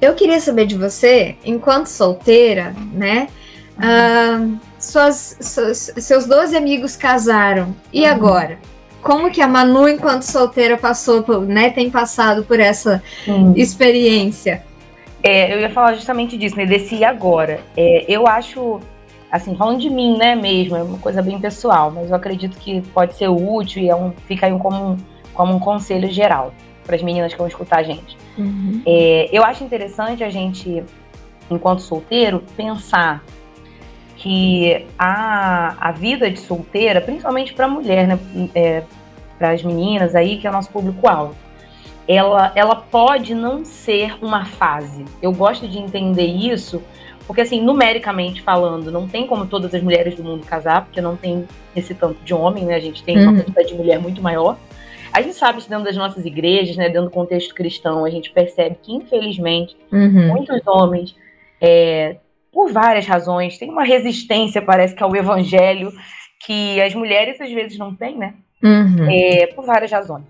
eu 0.00 0.14
queria 0.14 0.38
saber 0.38 0.66
de 0.66 0.76
você, 0.76 1.36
enquanto 1.44 1.86
solteira, 1.86 2.74
né? 2.92 3.28
Uhum. 3.78 4.54
Uh, 4.54 4.71
suas, 4.82 5.36
suas, 5.40 5.92
seus 5.96 6.26
12 6.26 6.56
amigos 6.56 6.96
casaram. 6.96 7.74
E 7.92 8.02
uhum. 8.02 8.10
agora? 8.10 8.58
Como 9.00 9.30
que 9.30 9.40
a 9.40 9.48
Manu, 9.48 9.88
enquanto 9.88 10.22
solteira, 10.22 10.76
passou 10.76 11.22
por, 11.22 11.42
né, 11.42 11.70
tem 11.70 11.90
passado 11.90 12.44
por 12.44 12.60
essa 12.60 13.02
uhum. 13.26 13.52
experiência? 13.56 14.64
É, 15.22 15.54
eu 15.54 15.60
ia 15.60 15.70
falar 15.70 15.94
justamente 15.94 16.36
disso, 16.36 16.56
né? 16.56 16.66
Desse 16.66 16.96
e 16.96 17.04
agora. 17.04 17.60
É, 17.76 18.04
eu 18.08 18.26
acho, 18.26 18.80
assim, 19.30 19.56
falando 19.56 19.80
de 19.80 19.90
mim, 19.90 20.16
né, 20.16 20.34
mesmo, 20.34 20.76
é 20.76 20.82
uma 20.82 20.98
coisa 20.98 21.22
bem 21.22 21.40
pessoal, 21.40 21.90
mas 21.90 22.10
eu 22.10 22.16
acredito 22.16 22.56
que 22.58 22.80
pode 22.88 23.14
ser 23.14 23.28
útil 23.28 23.82
e 23.82 23.88
é 23.88 23.94
um, 23.94 24.12
fica 24.26 24.46
aí 24.46 24.58
como 24.58 24.92
um, 24.92 24.96
como 25.32 25.54
um 25.54 25.58
conselho 25.58 26.10
geral 26.10 26.52
para 26.84 26.96
as 26.96 27.02
meninas 27.02 27.32
que 27.32 27.38
vão 27.38 27.46
escutar 27.46 27.78
a 27.78 27.82
gente. 27.82 28.16
Uhum. 28.36 28.82
É, 28.86 29.28
eu 29.32 29.44
acho 29.44 29.62
interessante 29.62 30.24
a 30.24 30.30
gente, 30.30 30.82
enquanto 31.50 31.82
solteiro, 31.82 32.42
pensar 32.56 33.22
que 34.22 34.86
a, 34.96 35.88
a 35.88 35.90
vida 35.90 36.30
de 36.30 36.38
solteira, 36.38 37.00
principalmente 37.00 37.52
para 37.52 37.64
a 37.64 37.68
mulher, 37.68 38.06
né, 38.06 38.18
é, 38.54 38.84
para 39.36 39.50
as 39.50 39.64
meninas 39.64 40.14
aí, 40.14 40.38
que 40.38 40.46
é 40.46 40.50
o 40.50 40.52
nosso 40.52 40.70
público-alvo, 40.70 41.34
ela, 42.06 42.52
ela 42.54 42.76
pode 42.76 43.34
não 43.34 43.64
ser 43.64 44.14
uma 44.22 44.44
fase. 44.44 45.04
Eu 45.20 45.32
gosto 45.32 45.66
de 45.66 45.76
entender 45.76 46.26
isso, 46.26 46.80
porque 47.26 47.40
assim, 47.40 47.60
numericamente 47.60 48.40
falando, 48.42 48.92
não 48.92 49.08
tem 49.08 49.26
como 49.26 49.44
todas 49.44 49.74
as 49.74 49.82
mulheres 49.82 50.14
do 50.14 50.22
mundo 50.22 50.46
casar, 50.46 50.84
porque 50.84 51.00
não 51.00 51.16
tem 51.16 51.44
esse 51.74 51.92
tanto 51.92 52.22
de 52.22 52.32
homem, 52.32 52.64
né? 52.64 52.76
A 52.76 52.80
gente 52.80 53.02
tem 53.02 53.18
uhum. 53.18 53.24
uma 53.24 53.42
quantidade 53.42 53.68
de 53.68 53.74
mulher 53.74 53.98
muito 53.98 54.22
maior. 54.22 54.56
A 55.12 55.20
gente 55.20 55.34
sabe 55.34 55.58
isso 55.58 55.68
dentro 55.68 55.84
das 55.84 55.96
nossas 55.96 56.24
igrejas, 56.24 56.76
né? 56.76 56.88
Dentro 56.88 57.06
do 57.06 57.10
contexto 57.10 57.52
cristão, 57.56 58.04
a 58.04 58.10
gente 58.10 58.30
percebe 58.30 58.76
que, 58.80 58.94
infelizmente, 58.94 59.76
uhum. 59.90 60.28
muitos 60.28 60.64
homens 60.64 61.16
é, 61.60 62.16
por 62.52 62.70
várias 62.70 63.06
razões. 63.06 63.58
Tem 63.58 63.70
uma 63.70 63.84
resistência, 63.84 64.60
parece 64.60 64.94
que, 64.94 65.02
ao 65.02 65.16
evangelho, 65.16 65.92
que 66.44 66.80
as 66.80 66.94
mulheres 66.94 67.40
às 67.40 67.50
vezes 67.50 67.78
não 67.78 67.94
têm, 67.94 68.16
né? 68.16 68.34
Uhum. 68.62 69.10
É, 69.10 69.46
por 69.48 69.64
várias 69.64 69.90
razões. 69.90 70.24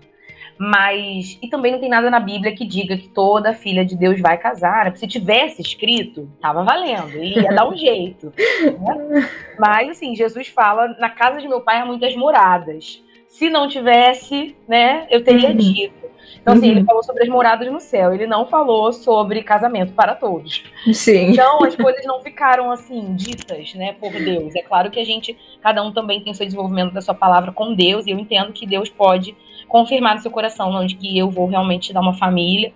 Mas, 0.57 1.37
e 1.41 1.47
também 1.49 1.71
não 1.71 1.79
tem 1.79 1.89
nada 1.89 2.09
na 2.09 2.19
Bíblia 2.19 2.55
que 2.55 2.65
diga 2.65 2.95
que 2.95 3.09
toda 3.09 3.53
filha 3.53 3.83
de 3.83 3.97
Deus 3.97 4.21
vai 4.21 4.37
casar. 4.37 4.85
Né? 4.85 4.95
Se 4.95 5.07
tivesse 5.07 5.61
escrito, 5.61 6.31
tava 6.41 6.63
valendo, 6.63 7.15
ele 7.15 7.41
ia 7.41 7.53
dar 7.53 7.67
um 7.67 7.75
jeito. 7.75 8.31
Né? 8.37 9.29
Mas, 9.59 9.89
assim, 9.89 10.15
Jesus 10.15 10.47
fala: 10.47 10.95
na 10.99 11.09
casa 11.09 11.41
de 11.41 11.47
meu 11.47 11.61
pai 11.61 11.79
há 11.79 11.85
muitas 11.85 12.15
moradas. 12.15 13.03
Se 13.33 13.49
não 13.49 13.67
tivesse, 13.67 14.55
né, 14.67 15.07
eu 15.09 15.23
teria 15.23 15.49
uhum. 15.49 15.55
dito. 15.55 16.05
Então, 16.39 16.53
assim, 16.53 16.69
uhum. 16.69 16.77
ele 16.77 16.83
falou 16.83 17.03
sobre 17.03 17.23
as 17.23 17.29
moradas 17.29 17.71
no 17.71 17.79
céu, 17.79 18.13
ele 18.13 18.27
não 18.27 18.45
falou 18.45 18.93
sobre 18.93 19.41
casamento 19.41 19.91
para 19.93 20.13
todos. 20.13 20.63
Sim. 20.93 21.31
Então, 21.31 21.63
as 21.63 21.75
coisas 21.75 22.05
não 22.05 22.21
ficaram, 22.21 22.69
assim, 22.69 23.15
ditas, 23.15 23.73
né, 23.73 23.93
por 23.93 24.11
Deus. 24.11 24.53
É 24.53 24.61
claro 24.61 24.91
que 24.91 24.99
a 24.99 25.03
gente, 25.03 25.35
cada 25.63 25.81
um 25.81 25.91
também 25.91 26.21
tem 26.21 26.31
seu 26.35 26.45
desenvolvimento 26.45 26.93
da 26.93 27.01
sua 27.01 27.15
palavra 27.15 27.51
com 27.51 27.73
Deus, 27.73 28.05
e 28.05 28.11
eu 28.11 28.19
entendo 28.19 28.53
que 28.53 28.67
Deus 28.67 28.87
pode 28.87 29.35
confirmar 29.67 30.13
no 30.13 30.21
seu 30.21 30.29
coração 30.29 30.69
onde 30.69 30.93
que 30.93 31.17
eu 31.17 31.27
vou 31.27 31.47
realmente 31.47 31.87
te 31.87 31.93
dar 31.93 32.01
uma 32.01 32.13
família, 32.13 32.71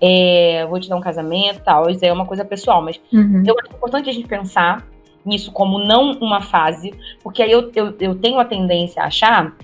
é, 0.00 0.64
vou 0.70 0.78
te 0.78 0.88
dar 0.88 0.94
um 0.94 1.00
casamento 1.00 1.64
tal. 1.64 1.90
Isso 1.90 2.04
é 2.04 2.12
uma 2.12 2.26
coisa 2.26 2.44
pessoal, 2.44 2.80
mas 2.80 3.00
uhum. 3.12 3.42
eu 3.44 3.56
acho 3.58 3.74
importante 3.74 4.08
a 4.08 4.12
gente 4.12 4.28
pensar 4.28 4.86
nisso 5.24 5.50
como 5.50 5.80
não 5.80 6.12
uma 6.12 6.40
fase, 6.40 6.94
porque 7.24 7.42
aí 7.42 7.50
eu, 7.50 7.72
eu, 7.74 7.92
eu 7.98 8.14
tenho 8.14 8.38
a 8.38 8.44
tendência 8.44 9.02
a 9.02 9.06
achar, 9.06 9.56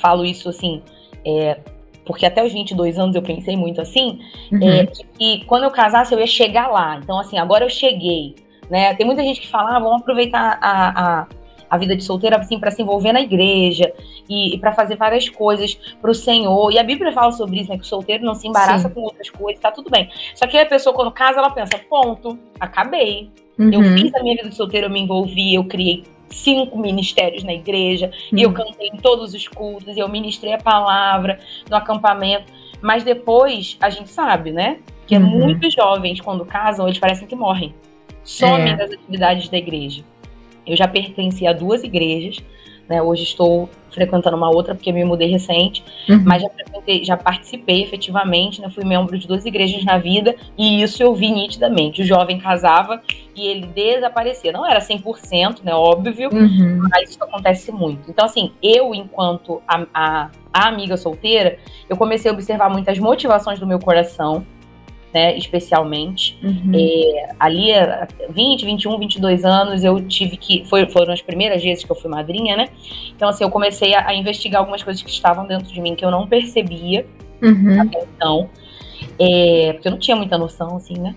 falo 0.00 0.24
isso 0.24 0.48
assim, 0.48 0.82
é, 1.24 1.58
porque 2.04 2.26
até 2.26 2.44
os 2.44 2.52
22 2.52 2.98
anos 2.98 3.14
eu 3.14 3.22
pensei 3.22 3.56
muito 3.56 3.80
assim, 3.80 4.20
uhum. 4.52 4.68
é, 4.68 4.86
que, 4.86 5.44
quando 5.46 5.64
eu 5.64 5.70
casasse 5.70 6.12
eu 6.14 6.20
ia 6.20 6.26
chegar 6.26 6.68
lá. 6.68 6.98
Então, 7.02 7.18
assim, 7.18 7.38
agora 7.38 7.64
eu 7.64 7.70
cheguei. 7.70 8.34
Né? 8.70 8.94
Tem 8.94 9.06
muita 9.06 9.22
gente 9.22 9.40
que 9.40 9.48
fala, 9.48 9.76
ah, 9.76 9.78
vamos 9.78 10.02
aproveitar 10.02 10.58
a, 10.60 11.20
a 11.20 11.26
a 11.70 11.76
vida 11.76 11.94
de 11.96 12.02
solteira 12.02 12.36
assim 12.36 12.58
para 12.58 12.70
se 12.70 12.82
envolver 12.82 13.12
na 13.12 13.20
igreja 13.20 13.92
e, 14.28 14.54
e 14.54 14.58
para 14.58 14.72
fazer 14.72 14.96
várias 14.96 15.28
coisas 15.28 15.74
para 16.00 16.10
o 16.10 16.14
Senhor. 16.14 16.72
E 16.72 16.78
a 16.78 16.82
Bíblia 16.82 17.12
fala 17.12 17.32
sobre 17.32 17.60
isso, 17.60 17.70
né? 17.70 17.76
Que 17.76 17.84
o 17.84 17.86
solteiro 17.86 18.24
não 18.24 18.34
se 18.34 18.48
embaraça 18.48 18.88
Sim. 18.88 18.94
com 18.94 19.02
outras 19.02 19.28
coisas, 19.30 19.60
tá 19.60 19.70
tudo 19.70 19.90
bem. 19.90 20.08
Só 20.34 20.46
que 20.46 20.56
a 20.56 20.66
pessoa 20.66 20.94
quando 20.94 21.12
casa 21.12 21.38
ela 21.38 21.50
pensa, 21.50 21.78
ponto, 21.88 22.38
acabei. 22.58 23.30
Uhum. 23.58 23.72
Eu 23.72 23.82
fiz 23.98 24.14
a 24.14 24.22
minha 24.22 24.36
vida 24.36 24.48
de 24.48 24.54
solteiro, 24.54 24.86
eu 24.86 24.90
me 24.90 25.00
envolvi, 25.00 25.54
eu 25.54 25.64
criei 25.64 26.04
cinco 26.30 26.78
ministérios 26.78 27.44
na 27.44 27.52
igreja, 27.52 28.10
uhum. 28.32 28.38
e 28.38 28.42
eu 28.42 28.52
cantei 28.52 28.88
em 28.88 28.96
todos 28.96 29.34
os 29.34 29.48
cultos, 29.48 29.96
e 29.96 30.00
eu 30.00 30.08
ministrei 30.08 30.52
a 30.52 30.58
palavra 30.58 31.38
no 31.68 31.76
acampamento. 31.76 32.52
Mas 32.80 33.02
depois 33.02 33.76
a 33.80 33.90
gente 33.90 34.10
sabe, 34.10 34.52
né? 34.52 34.78
Que 35.06 35.16
uhum. 35.16 35.22
muitos 35.22 35.74
jovens, 35.74 36.20
quando 36.20 36.44
casam, 36.44 36.86
eles 36.86 36.98
parecem 36.98 37.26
que 37.26 37.34
morrem. 37.34 37.74
Somem 38.22 38.72
é. 38.72 38.76
das 38.76 38.92
atividades 38.92 39.48
da 39.48 39.56
igreja. 39.56 40.04
Eu 40.66 40.76
já 40.76 40.86
pertenci 40.86 41.46
a 41.46 41.52
duas 41.52 41.82
igrejas, 41.82 42.44
né? 42.88 43.02
Hoje 43.02 43.22
estou 43.22 43.68
frequentando 43.90 44.36
uma 44.36 44.48
outra 44.48 44.74
porque 44.74 44.92
me 44.92 45.04
mudei 45.04 45.28
recente, 45.28 45.84
uhum. 46.08 46.22
mas 46.24 46.42
já, 46.42 46.48
já, 47.02 47.16
participei 47.16 47.82
efetivamente, 47.82 48.60
né? 48.60 48.68
Fui 48.70 48.84
membro 48.84 49.18
de 49.18 49.26
duas 49.26 49.44
igrejas 49.44 49.84
na 49.84 49.98
vida 49.98 50.34
e 50.56 50.82
isso 50.82 51.02
eu 51.02 51.14
vi 51.14 51.30
nitidamente. 51.30 52.02
O 52.02 52.04
jovem 52.04 52.38
casava 52.38 53.02
e 53.34 53.46
ele 53.46 53.66
desaparecia. 53.66 54.52
Não 54.52 54.66
era 54.66 54.80
100%, 54.80 55.62
né? 55.62 55.74
Óbvio, 55.74 56.30
uhum. 56.32 56.88
mas 56.90 57.10
isso 57.10 57.22
acontece 57.22 57.72
muito. 57.72 58.10
Então, 58.10 58.24
assim, 58.24 58.52
eu, 58.62 58.94
enquanto 58.94 59.60
a, 59.66 59.84
a, 59.92 60.30
a 60.52 60.68
amiga 60.68 60.96
solteira, 60.96 61.58
eu 61.88 61.96
comecei 61.96 62.30
a 62.30 62.34
observar 62.34 62.70
muitas 62.70 62.98
motivações 62.98 63.58
do 63.58 63.66
meu 63.66 63.78
coração 63.78 64.46
né, 65.12 65.36
especialmente. 65.36 66.38
Uhum. 66.42 66.72
É, 66.74 67.34
ali, 67.38 67.70
20, 68.30 68.64
21, 68.64 68.98
22 68.98 69.44
anos, 69.44 69.84
eu 69.84 70.00
tive 70.06 70.36
que. 70.36 70.64
Foi, 70.66 70.86
foram 70.86 71.12
as 71.12 71.22
primeiras 71.22 71.62
vezes 71.62 71.84
que 71.84 71.90
eu 71.90 71.96
fui 71.96 72.10
madrinha, 72.10 72.56
né? 72.56 72.68
Então, 73.14 73.28
assim, 73.28 73.44
eu 73.44 73.50
comecei 73.50 73.94
a, 73.94 74.08
a 74.08 74.14
investigar 74.14 74.60
algumas 74.60 74.82
coisas 74.82 75.02
que 75.02 75.10
estavam 75.10 75.46
dentro 75.46 75.72
de 75.72 75.80
mim 75.80 75.94
que 75.94 76.04
eu 76.04 76.10
não 76.10 76.26
percebia 76.26 77.06
uhum. 77.42 77.80
até 77.80 78.02
então. 78.02 78.50
É, 79.18 79.72
porque 79.74 79.88
eu 79.88 79.92
não 79.92 79.98
tinha 79.98 80.16
muita 80.16 80.36
noção, 80.36 80.76
assim, 80.76 80.98
né? 80.98 81.14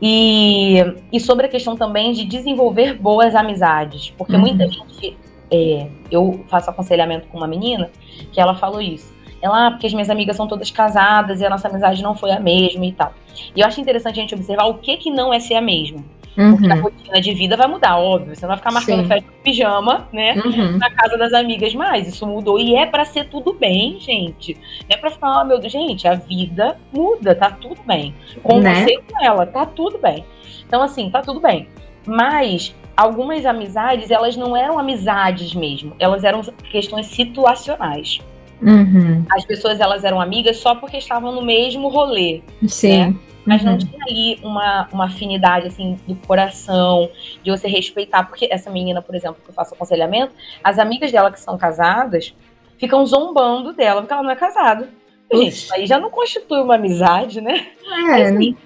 E, 0.00 0.78
e 1.12 1.20
sobre 1.20 1.46
a 1.46 1.48
questão 1.48 1.76
também 1.76 2.12
de 2.12 2.24
desenvolver 2.24 2.94
boas 2.94 3.34
amizades. 3.34 4.10
Porque 4.16 4.34
uhum. 4.34 4.40
muita 4.40 4.66
gente. 4.66 5.16
É, 5.54 5.86
eu 6.10 6.42
faço 6.48 6.70
aconselhamento 6.70 7.28
com 7.28 7.36
uma 7.36 7.46
menina 7.46 7.90
que 8.32 8.40
ela 8.40 8.54
falou 8.54 8.80
isso 8.80 9.11
ela, 9.42 9.66
ah, 9.66 9.70
porque 9.72 9.88
as 9.88 9.92
minhas 9.92 10.08
amigas 10.08 10.36
são 10.36 10.46
todas 10.46 10.70
casadas 10.70 11.40
e 11.40 11.44
a 11.44 11.50
nossa 11.50 11.66
amizade 11.66 12.00
não 12.00 12.14
foi 12.14 12.30
a 12.30 12.38
mesma 12.38 12.86
e 12.86 12.92
tal. 12.92 13.12
E 13.56 13.60
eu 13.60 13.66
acho 13.66 13.80
interessante 13.80 14.20
a 14.20 14.22
gente 14.22 14.34
observar 14.34 14.66
o 14.66 14.74
que 14.74 14.96
que 14.96 15.10
não 15.10 15.34
é 15.34 15.40
ser 15.40 15.56
a 15.56 15.60
mesma. 15.60 16.02
Uhum. 16.36 16.56
Porque 16.56 16.72
a 16.72 16.76
rotina 16.76 17.20
de 17.20 17.34
vida 17.34 17.56
vai 17.56 17.66
mudar, 17.66 17.98
óbvio. 17.98 18.34
Você 18.34 18.42
não 18.42 18.48
vai 18.48 18.56
ficar 18.56 18.72
marcando 18.72 19.02
Sim. 19.02 19.08
festa 19.08 19.28
de 19.28 19.42
pijama, 19.42 20.08
né? 20.12 20.34
Uhum. 20.34 20.78
Na 20.78 20.90
casa 20.90 21.18
das 21.18 21.32
amigas 21.32 21.74
mais. 21.74 22.08
Isso 22.08 22.26
mudou. 22.26 22.58
E 22.58 22.74
é 22.74 22.86
para 22.86 23.04
ser 23.04 23.24
tudo 23.28 23.52
bem, 23.52 23.98
gente. 24.00 24.54
Não 24.54 24.96
é 24.96 24.96
pra 24.96 25.10
ficar, 25.10 25.42
oh, 25.42 25.44
meu 25.44 25.58
Deus, 25.58 25.72
gente, 25.72 26.06
a 26.08 26.14
vida 26.14 26.78
muda, 26.92 27.34
tá 27.34 27.50
tudo 27.50 27.82
bem. 27.84 28.14
Com 28.42 28.60
né? 28.60 28.76
você 28.76 28.94
e 28.94 28.98
com 29.02 29.24
ela, 29.24 29.44
tá 29.44 29.66
tudo 29.66 29.98
bem. 29.98 30.24
Então, 30.66 30.82
assim, 30.82 31.10
tá 31.10 31.20
tudo 31.20 31.40
bem. 31.40 31.68
Mas 32.06 32.74
algumas 32.96 33.44
amizades, 33.44 34.10
elas 34.10 34.36
não 34.36 34.56
eram 34.56 34.78
amizades 34.78 35.54
mesmo. 35.54 35.94
Elas 35.98 36.24
eram 36.24 36.40
questões 36.70 37.06
situacionais. 37.06 38.20
Uhum. 38.62 39.24
As 39.30 39.44
pessoas 39.44 39.80
elas 39.80 40.04
eram 40.04 40.20
amigas 40.20 40.58
só 40.58 40.74
porque 40.74 40.96
estavam 40.98 41.32
no 41.32 41.42
mesmo 41.42 41.88
rolê. 41.88 42.42
Sim. 42.66 42.98
Né? 42.98 43.14
Mas 43.44 43.62
uhum. 43.62 43.72
não 43.72 43.78
tinha 43.78 44.04
ali 44.04 44.38
uma, 44.42 44.88
uma 44.92 45.06
afinidade, 45.06 45.66
assim, 45.66 45.98
do 46.06 46.14
coração, 46.14 47.10
de 47.42 47.50
você 47.50 47.66
respeitar. 47.66 48.22
Porque 48.24 48.48
essa 48.50 48.70
menina, 48.70 49.02
por 49.02 49.14
exemplo, 49.14 49.38
que 49.42 49.50
eu 49.50 49.54
faço 49.54 49.74
aconselhamento, 49.74 50.32
as 50.62 50.78
amigas 50.78 51.10
dela 51.10 51.30
que 51.30 51.40
são 51.40 51.58
casadas 51.58 52.34
ficam 52.78 53.04
zombando 53.04 53.72
dela 53.72 54.00
porque 54.00 54.12
ela 54.12 54.22
não 54.22 54.30
é 54.30 54.36
casada. 54.36 54.88
Gente, 55.32 55.72
aí 55.72 55.86
já 55.86 55.98
não 55.98 56.10
constitui 56.10 56.60
uma 56.60 56.74
amizade, 56.74 57.40
né? 57.40 57.68
É. 58.10 58.22
Assim, 58.22 58.56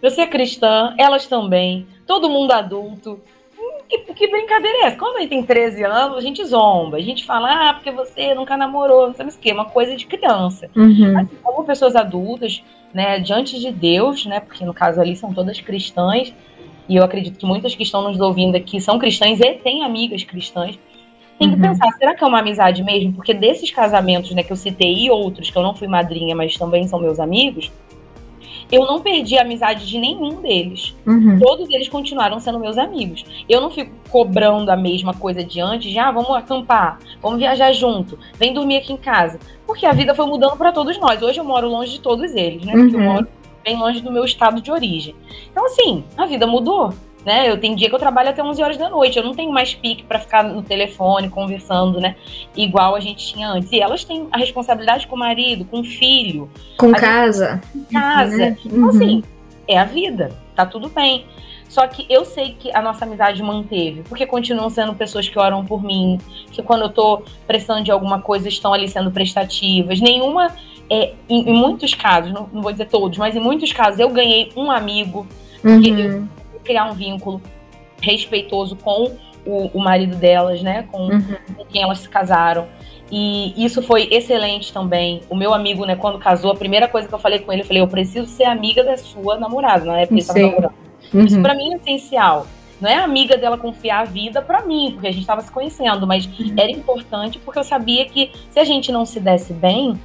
você 0.00 0.22
é 0.22 0.26
cristã, 0.26 0.94
elas 0.98 1.26
também, 1.26 1.86
todo 2.06 2.30
mundo 2.30 2.52
adulto 2.52 3.20
que, 3.90 4.14
que, 4.14 4.28
brincadeira 4.28 4.78
é 4.78 4.86
essa? 4.86 4.96
Quando 4.96 5.16
a 5.16 5.20
gente 5.20 5.30
tem 5.30 5.42
13 5.42 5.84
anos, 5.84 6.16
a 6.16 6.20
gente 6.20 6.44
zomba, 6.44 6.96
a 6.96 7.00
gente 7.00 7.24
fala, 7.24 7.70
ah, 7.70 7.74
porque 7.74 7.90
você 7.90 8.34
nunca 8.34 8.56
namorou, 8.56 9.08
não 9.08 9.14
sabe 9.14 9.30
o 9.30 9.38
que, 9.38 9.52
uma 9.52 9.64
coisa 9.64 9.96
de 9.96 10.06
criança. 10.06 10.70
Uhum. 10.76 11.18
Assim, 11.18 11.36
como 11.42 11.64
pessoas 11.64 11.96
adultas, 11.96 12.62
né, 12.94 13.18
diante 13.18 13.58
de 13.58 13.72
Deus, 13.72 14.24
né, 14.26 14.40
porque 14.40 14.64
no 14.64 14.72
caso 14.72 15.00
ali 15.00 15.16
são 15.16 15.34
todas 15.34 15.60
cristãs, 15.60 16.32
e 16.88 16.96
eu 16.96 17.04
acredito 17.04 17.38
que 17.38 17.46
muitas 17.46 17.74
que 17.74 17.82
estão 17.82 18.02
nos 18.02 18.20
ouvindo 18.20 18.56
aqui 18.56 18.80
são 18.80 18.98
cristãs 18.98 19.40
e 19.40 19.54
têm 19.54 19.84
amigas 19.84 20.22
cristãs, 20.24 20.78
tem 21.38 21.48
que 21.48 21.56
uhum. 21.56 21.62
pensar, 21.62 21.90
será 21.98 22.14
que 22.14 22.22
é 22.22 22.26
uma 22.26 22.40
amizade 22.40 22.82
mesmo? 22.82 23.14
Porque 23.14 23.32
desses 23.32 23.70
casamentos, 23.70 24.30
né, 24.32 24.42
que 24.42 24.52
eu 24.52 24.56
citei 24.56 25.06
e 25.06 25.10
outros 25.10 25.50
que 25.50 25.56
eu 25.56 25.62
não 25.62 25.74
fui 25.74 25.88
madrinha, 25.88 26.36
mas 26.36 26.56
também 26.56 26.86
são 26.86 27.00
meus 27.00 27.18
amigos, 27.18 27.72
eu 28.70 28.86
não 28.86 29.00
perdi 29.00 29.36
a 29.36 29.42
amizade 29.42 29.86
de 29.86 29.98
nenhum 29.98 30.40
deles. 30.40 30.94
Uhum. 31.06 31.38
Todos 31.38 31.68
eles 31.70 31.88
continuaram 31.88 32.38
sendo 32.38 32.58
meus 32.58 32.78
amigos. 32.78 33.24
Eu 33.48 33.60
não 33.60 33.70
fico 33.70 33.92
cobrando 34.08 34.70
a 34.70 34.76
mesma 34.76 35.12
coisa 35.14 35.42
de 35.42 35.60
antes, 35.60 35.92
já 35.92 36.08
ah, 36.08 36.12
vamos 36.12 36.30
acampar, 36.30 36.98
vamos 37.20 37.38
viajar 37.38 37.72
junto, 37.72 38.18
vem 38.36 38.54
dormir 38.54 38.76
aqui 38.76 38.92
em 38.92 38.96
casa. 38.96 39.38
Porque 39.66 39.86
a 39.86 39.92
vida 39.92 40.14
foi 40.14 40.26
mudando 40.26 40.56
para 40.56 40.72
todos 40.72 40.98
nós. 40.98 41.22
Hoje 41.22 41.38
eu 41.38 41.44
moro 41.44 41.68
longe 41.68 41.92
de 41.92 42.00
todos 42.00 42.34
eles, 42.34 42.64
né? 42.64 42.72
Porque 42.72 42.96
eu 42.96 43.00
uhum. 43.00 43.12
moro 43.12 43.28
bem 43.64 43.76
longe 43.76 44.00
do 44.00 44.10
meu 44.10 44.24
estado 44.24 44.60
de 44.60 44.70
origem. 44.70 45.14
Então, 45.50 45.66
assim, 45.66 46.04
a 46.16 46.26
vida 46.26 46.46
mudou. 46.46 46.92
Né? 47.24 47.50
Eu 47.50 47.60
tenho 47.60 47.76
dia 47.76 47.88
que 47.88 47.94
eu 47.94 47.98
trabalho 47.98 48.30
até 48.30 48.42
11 48.42 48.62
horas 48.62 48.76
da 48.78 48.88
noite. 48.88 49.18
Eu 49.18 49.24
não 49.24 49.34
tenho 49.34 49.52
mais 49.52 49.74
pique 49.74 50.02
para 50.02 50.18
ficar 50.18 50.42
no 50.42 50.62
telefone 50.62 51.28
conversando, 51.28 52.00
né? 52.00 52.16
Igual 52.56 52.94
a 52.94 53.00
gente 53.00 53.34
tinha 53.34 53.48
antes. 53.48 53.70
E 53.72 53.80
elas 53.80 54.04
têm 54.04 54.26
a 54.32 54.38
responsabilidade 54.38 55.06
com 55.06 55.16
o 55.16 55.18
marido, 55.18 55.64
com 55.64 55.80
o 55.80 55.84
filho, 55.84 56.50
com 56.78 56.92
casa, 56.92 57.60
com 57.72 57.84
casa. 57.92 58.36
Né? 58.36 58.56
Então 58.64 58.88
assim, 58.88 59.22
é 59.68 59.78
a 59.78 59.84
vida. 59.84 60.30
Tá 60.54 60.64
tudo 60.64 60.88
bem. 60.88 61.26
Só 61.70 61.86
que 61.86 62.04
eu 62.10 62.24
sei 62.24 62.56
que 62.58 62.74
a 62.74 62.82
nossa 62.82 63.04
amizade 63.04 63.40
manteve, 63.44 64.02
porque 64.08 64.26
continuam 64.26 64.68
sendo 64.68 64.92
pessoas 64.92 65.28
que 65.28 65.38
oram 65.38 65.64
por 65.64 65.84
mim, 65.84 66.18
que 66.50 66.60
quando 66.64 66.82
eu 66.82 66.88
tô 66.88 67.22
precisando 67.46 67.84
de 67.84 67.92
alguma 67.92 68.20
coisa 68.20 68.48
estão 68.48 68.74
ali 68.74 68.88
sendo 68.88 69.08
prestativas. 69.12 70.00
Nenhuma, 70.00 70.52
é, 70.90 71.12
em, 71.28 71.48
em 71.48 71.54
muitos 71.54 71.94
casos, 71.94 72.32
não, 72.32 72.48
não, 72.52 72.60
vou 72.60 72.72
dizer 72.72 72.88
todos, 72.88 73.16
mas 73.18 73.36
em 73.36 73.40
muitos 73.40 73.72
casos 73.72 74.00
eu 74.00 74.08
ganhei 74.08 74.50
um 74.56 74.68
amigo, 74.68 75.24
uhum. 75.62 75.84
eu, 75.84 76.28
criar 76.70 76.84
um 76.84 76.94
vínculo 76.94 77.42
respeitoso 78.00 78.76
com 78.76 79.16
o, 79.44 79.66
o 79.74 79.80
marido 79.80 80.14
delas, 80.14 80.62
né? 80.62 80.86
Com, 80.90 81.08
uhum. 81.08 81.36
com, 81.56 81.64
quem 81.64 81.82
elas 81.82 81.98
se 81.98 82.08
casaram. 82.08 82.68
E 83.10 83.52
isso 83.64 83.82
foi 83.82 84.08
excelente 84.12 84.72
também. 84.72 85.20
O 85.28 85.34
meu 85.34 85.52
amigo, 85.52 85.84
né, 85.84 85.96
quando 85.96 86.16
casou, 86.18 86.52
a 86.52 86.54
primeira 86.54 86.86
coisa 86.86 87.08
que 87.08 87.14
eu 87.14 87.18
falei 87.18 87.40
com 87.40 87.52
ele, 87.52 87.62
eu 87.62 87.66
falei, 87.66 87.82
eu 87.82 87.88
preciso 87.88 88.28
ser 88.28 88.44
amiga 88.44 88.84
da 88.84 88.96
sua 88.96 89.36
namorada, 89.36 89.84
na 89.84 89.98
época 89.98 90.14
ele 90.14 90.20
estava 90.20 90.38
namorando. 90.38 90.74
Uhum. 91.12 91.24
Isso 91.24 91.42
para 91.42 91.54
mim 91.54 91.72
é 91.72 91.76
essencial. 91.76 92.46
Não 92.80 92.88
é 92.88 92.94
amiga 92.94 93.36
dela 93.36 93.58
confiar 93.58 94.02
a 94.02 94.04
vida 94.04 94.40
para 94.40 94.62
mim, 94.62 94.92
porque 94.92 95.08
a 95.08 95.10
gente 95.10 95.22
estava 95.22 95.40
se 95.40 95.50
conhecendo, 95.50 96.06
mas 96.06 96.24
uhum. 96.24 96.54
era 96.56 96.70
importante 96.70 97.38
porque 97.40 97.58
eu 97.58 97.64
sabia 97.64 98.04
que 98.04 98.30
se 98.48 98.60
a 98.60 98.64
gente 98.64 98.92
não 98.92 99.04
se 99.04 99.18
desse 99.18 99.52
bem, 99.52 99.98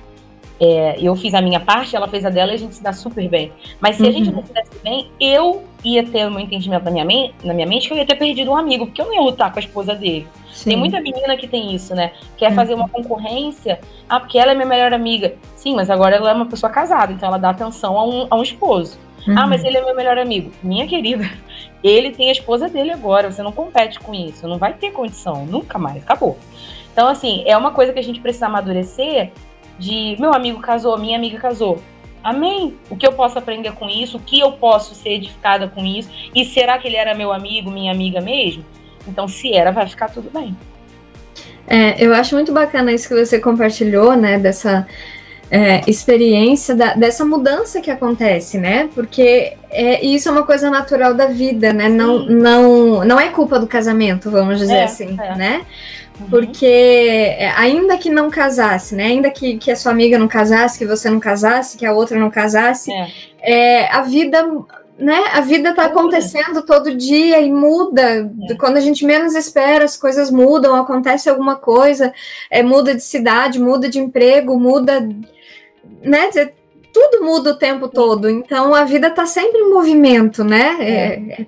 é, 0.59 0.97
eu 0.99 1.15
fiz 1.15 1.33
a 1.33 1.41
minha 1.41 1.59
parte, 1.59 1.95
ela 1.95 2.07
fez 2.07 2.25
a 2.25 2.29
dela 2.29 2.51
e 2.51 2.55
a 2.55 2.57
gente 2.57 2.75
se 2.75 2.83
dá 2.83 2.93
super 2.93 3.27
bem. 3.27 3.51
Mas 3.79 3.97
se 3.97 4.03
uhum. 4.03 4.09
a 4.09 4.11
gente 4.11 4.29
uhum. 4.29 4.35
não 4.37 4.45
se 4.45 4.53
desse 4.53 4.79
bem, 4.83 5.09
eu 5.19 5.63
ia 5.83 6.03
ter 6.05 6.25
um 6.27 6.39
entendimento 6.39 6.83
na 6.83 6.91
minha, 6.91 7.05
mente, 7.05 7.33
na 7.43 7.53
minha 7.53 7.67
mente 7.67 7.87
que 7.87 7.93
eu 7.93 7.97
ia 7.97 8.05
ter 8.05 8.15
perdido 8.15 8.51
um 8.51 8.55
amigo, 8.55 8.85
porque 8.85 9.01
eu 9.01 9.05
não 9.05 9.13
ia 9.13 9.21
lutar 9.21 9.51
com 9.51 9.59
a 9.59 9.61
esposa 9.61 9.93
dele. 9.93 10.27
Sim. 10.51 10.69
Tem 10.71 10.77
muita 10.77 11.01
menina 11.01 11.35
que 11.35 11.47
tem 11.47 11.75
isso, 11.75 11.93
né? 11.93 12.11
Quer 12.37 12.49
uhum. 12.49 12.55
fazer 12.55 12.73
uma 12.73 12.87
concorrência. 12.87 13.79
Ah, 14.07 14.19
porque 14.19 14.39
ela 14.39 14.51
é 14.51 14.55
minha 14.55 14.65
melhor 14.65 14.93
amiga. 14.93 15.35
Sim, 15.55 15.75
mas 15.75 15.89
agora 15.89 16.15
ela 16.15 16.31
é 16.31 16.33
uma 16.33 16.45
pessoa 16.45 16.71
casada, 16.71 17.11
então 17.11 17.27
ela 17.27 17.37
dá 17.37 17.49
atenção 17.49 17.97
a 17.97 18.05
um, 18.05 18.27
a 18.29 18.35
um 18.35 18.43
esposo. 18.43 18.97
Uhum. 19.27 19.35
Ah, 19.37 19.47
mas 19.47 19.63
ele 19.63 19.77
é 19.77 19.83
meu 19.83 19.95
melhor 19.95 20.17
amigo. 20.17 20.51
Minha 20.63 20.87
querida, 20.87 21.29
ele 21.83 22.11
tem 22.11 22.29
a 22.29 22.31
esposa 22.31 22.69
dele 22.69 22.91
agora. 22.91 23.29
Você 23.29 23.43
não 23.43 23.51
compete 23.51 23.99
com 23.99 24.13
isso. 24.13 24.47
Não 24.47 24.57
vai 24.57 24.73
ter 24.73 24.91
condição. 24.91 25.45
Nunca 25.45 25.77
mais. 25.77 26.03
Acabou. 26.03 26.37
Então, 26.93 27.09
assim, 27.09 27.43
é 27.45 27.57
uma 27.57 27.71
coisa 27.71 27.91
que 27.91 27.99
a 27.99 28.03
gente 28.03 28.21
precisa 28.21 28.45
amadurecer 28.45 29.31
de 29.77 30.15
meu 30.19 30.33
amigo 30.33 30.59
casou, 30.59 30.97
minha 30.97 31.17
amiga 31.17 31.39
casou. 31.39 31.81
Amém. 32.23 32.75
O 32.89 32.95
que 32.95 33.05
eu 33.05 33.13
posso 33.13 33.37
aprender 33.37 33.71
com 33.73 33.87
isso? 33.87 34.17
O 34.17 34.19
que 34.19 34.39
eu 34.39 34.53
posso 34.53 34.95
ser 34.95 35.09
edificada 35.09 35.67
com 35.67 35.85
isso? 35.85 36.09
E 36.33 36.43
será 36.43 36.77
que 36.77 36.87
ele 36.87 36.95
era 36.95 37.13
meu 37.13 37.31
amigo, 37.31 37.69
minha 37.69 37.91
amiga 37.91 38.19
mesmo? 38.19 38.65
Então, 39.07 39.27
se 39.27 39.53
era, 39.53 39.71
vai 39.71 39.87
ficar 39.87 40.09
tudo 40.09 40.31
bem. 40.31 40.57
É, 41.67 42.03
eu 42.03 42.13
acho 42.13 42.35
muito 42.35 42.51
bacana 42.51 42.91
isso 42.91 43.07
que 43.07 43.13
você 43.15 43.39
compartilhou, 43.39 44.15
né? 44.15 44.39
Dessa 44.39 44.87
é, 45.49 45.81
experiência, 45.87 46.75
da, 46.75 46.93
dessa 46.93 47.23
mudança 47.23 47.79
que 47.79 47.91
acontece, 47.91 48.57
né? 48.57 48.89
Porque 48.93 49.53
é, 49.69 50.03
isso 50.05 50.27
é 50.27 50.31
uma 50.31 50.43
coisa 50.43 50.69
natural 50.69 51.13
da 51.13 51.27
vida, 51.27 51.71
né? 51.71 51.87
Não, 51.87 52.25
não, 52.25 53.05
não 53.05 53.19
é 53.19 53.29
culpa 53.29 53.59
do 53.59 53.67
casamento, 53.67 54.31
vamos 54.31 54.59
dizer 54.59 54.75
é, 54.75 54.83
assim, 54.83 55.17
é. 55.19 55.35
né? 55.35 55.61
Uhum. 56.19 56.29
Porque 56.29 56.65
é, 56.65 57.51
ainda 57.57 57.97
que 57.97 58.09
não 58.09 58.29
casasse, 58.29 58.95
né? 58.95 59.05
Ainda 59.05 59.29
que, 59.29 59.57
que 59.57 59.69
a 59.69 59.75
sua 59.75 59.91
amiga 59.91 60.17
não 60.17 60.27
casasse, 60.27 60.79
que 60.79 60.85
você 60.85 61.09
não 61.09 61.19
casasse, 61.19 61.77
que 61.77 61.85
a 61.85 61.93
outra 61.93 62.17
não 62.17 62.31
casasse, 62.31 62.91
é. 62.91 63.07
É, 63.41 63.93
a 63.93 64.01
vida 64.01 64.43
né? 64.97 65.25
A 65.33 65.41
vida 65.41 65.71
está 65.71 65.85
acontecendo 65.85 66.61
todo 66.61 66.95
dia 66.95 67.41
e 67.41 67.51
muda. 67.51 68.31
É. 68.49 68.55
Quando 68.55 68.77
a 68.77 68.79
gente 68.79 69.05
menos 69.05 69.35
espera, 69.35 69.83
as 69.83 69.97
coisas 69.97 70.31
mudam, 70.31 70.75
acontece 70.75 71.29
alguma 71.29 71.55
coisa, 71.55 72.13
é, 72.49 72.63
muda 72.63 72.95
de 72.95 73.03
cidade, 73.03 73.59
muda 73.59 73.89
de 73.89 73.99
emprego, 73.99 74.57
muda, 74.57 75.07
né? 76.05 76.29
Tudo 76.93 77.25
muda 77.25 77.51
o 77.51 77.55
tempo 77.55 77.89
todo. 77.89 78.29
Então 78.29 78.73
a 78.73 78.85
vida 78.85 79.07
está 79.07 79.25
sempre 79.25 79.59
em 79.59 79.69
movimento, 79.69 80.43
né? 80.43 80.77
É. 80.79 81.41
é, 81.41 81.45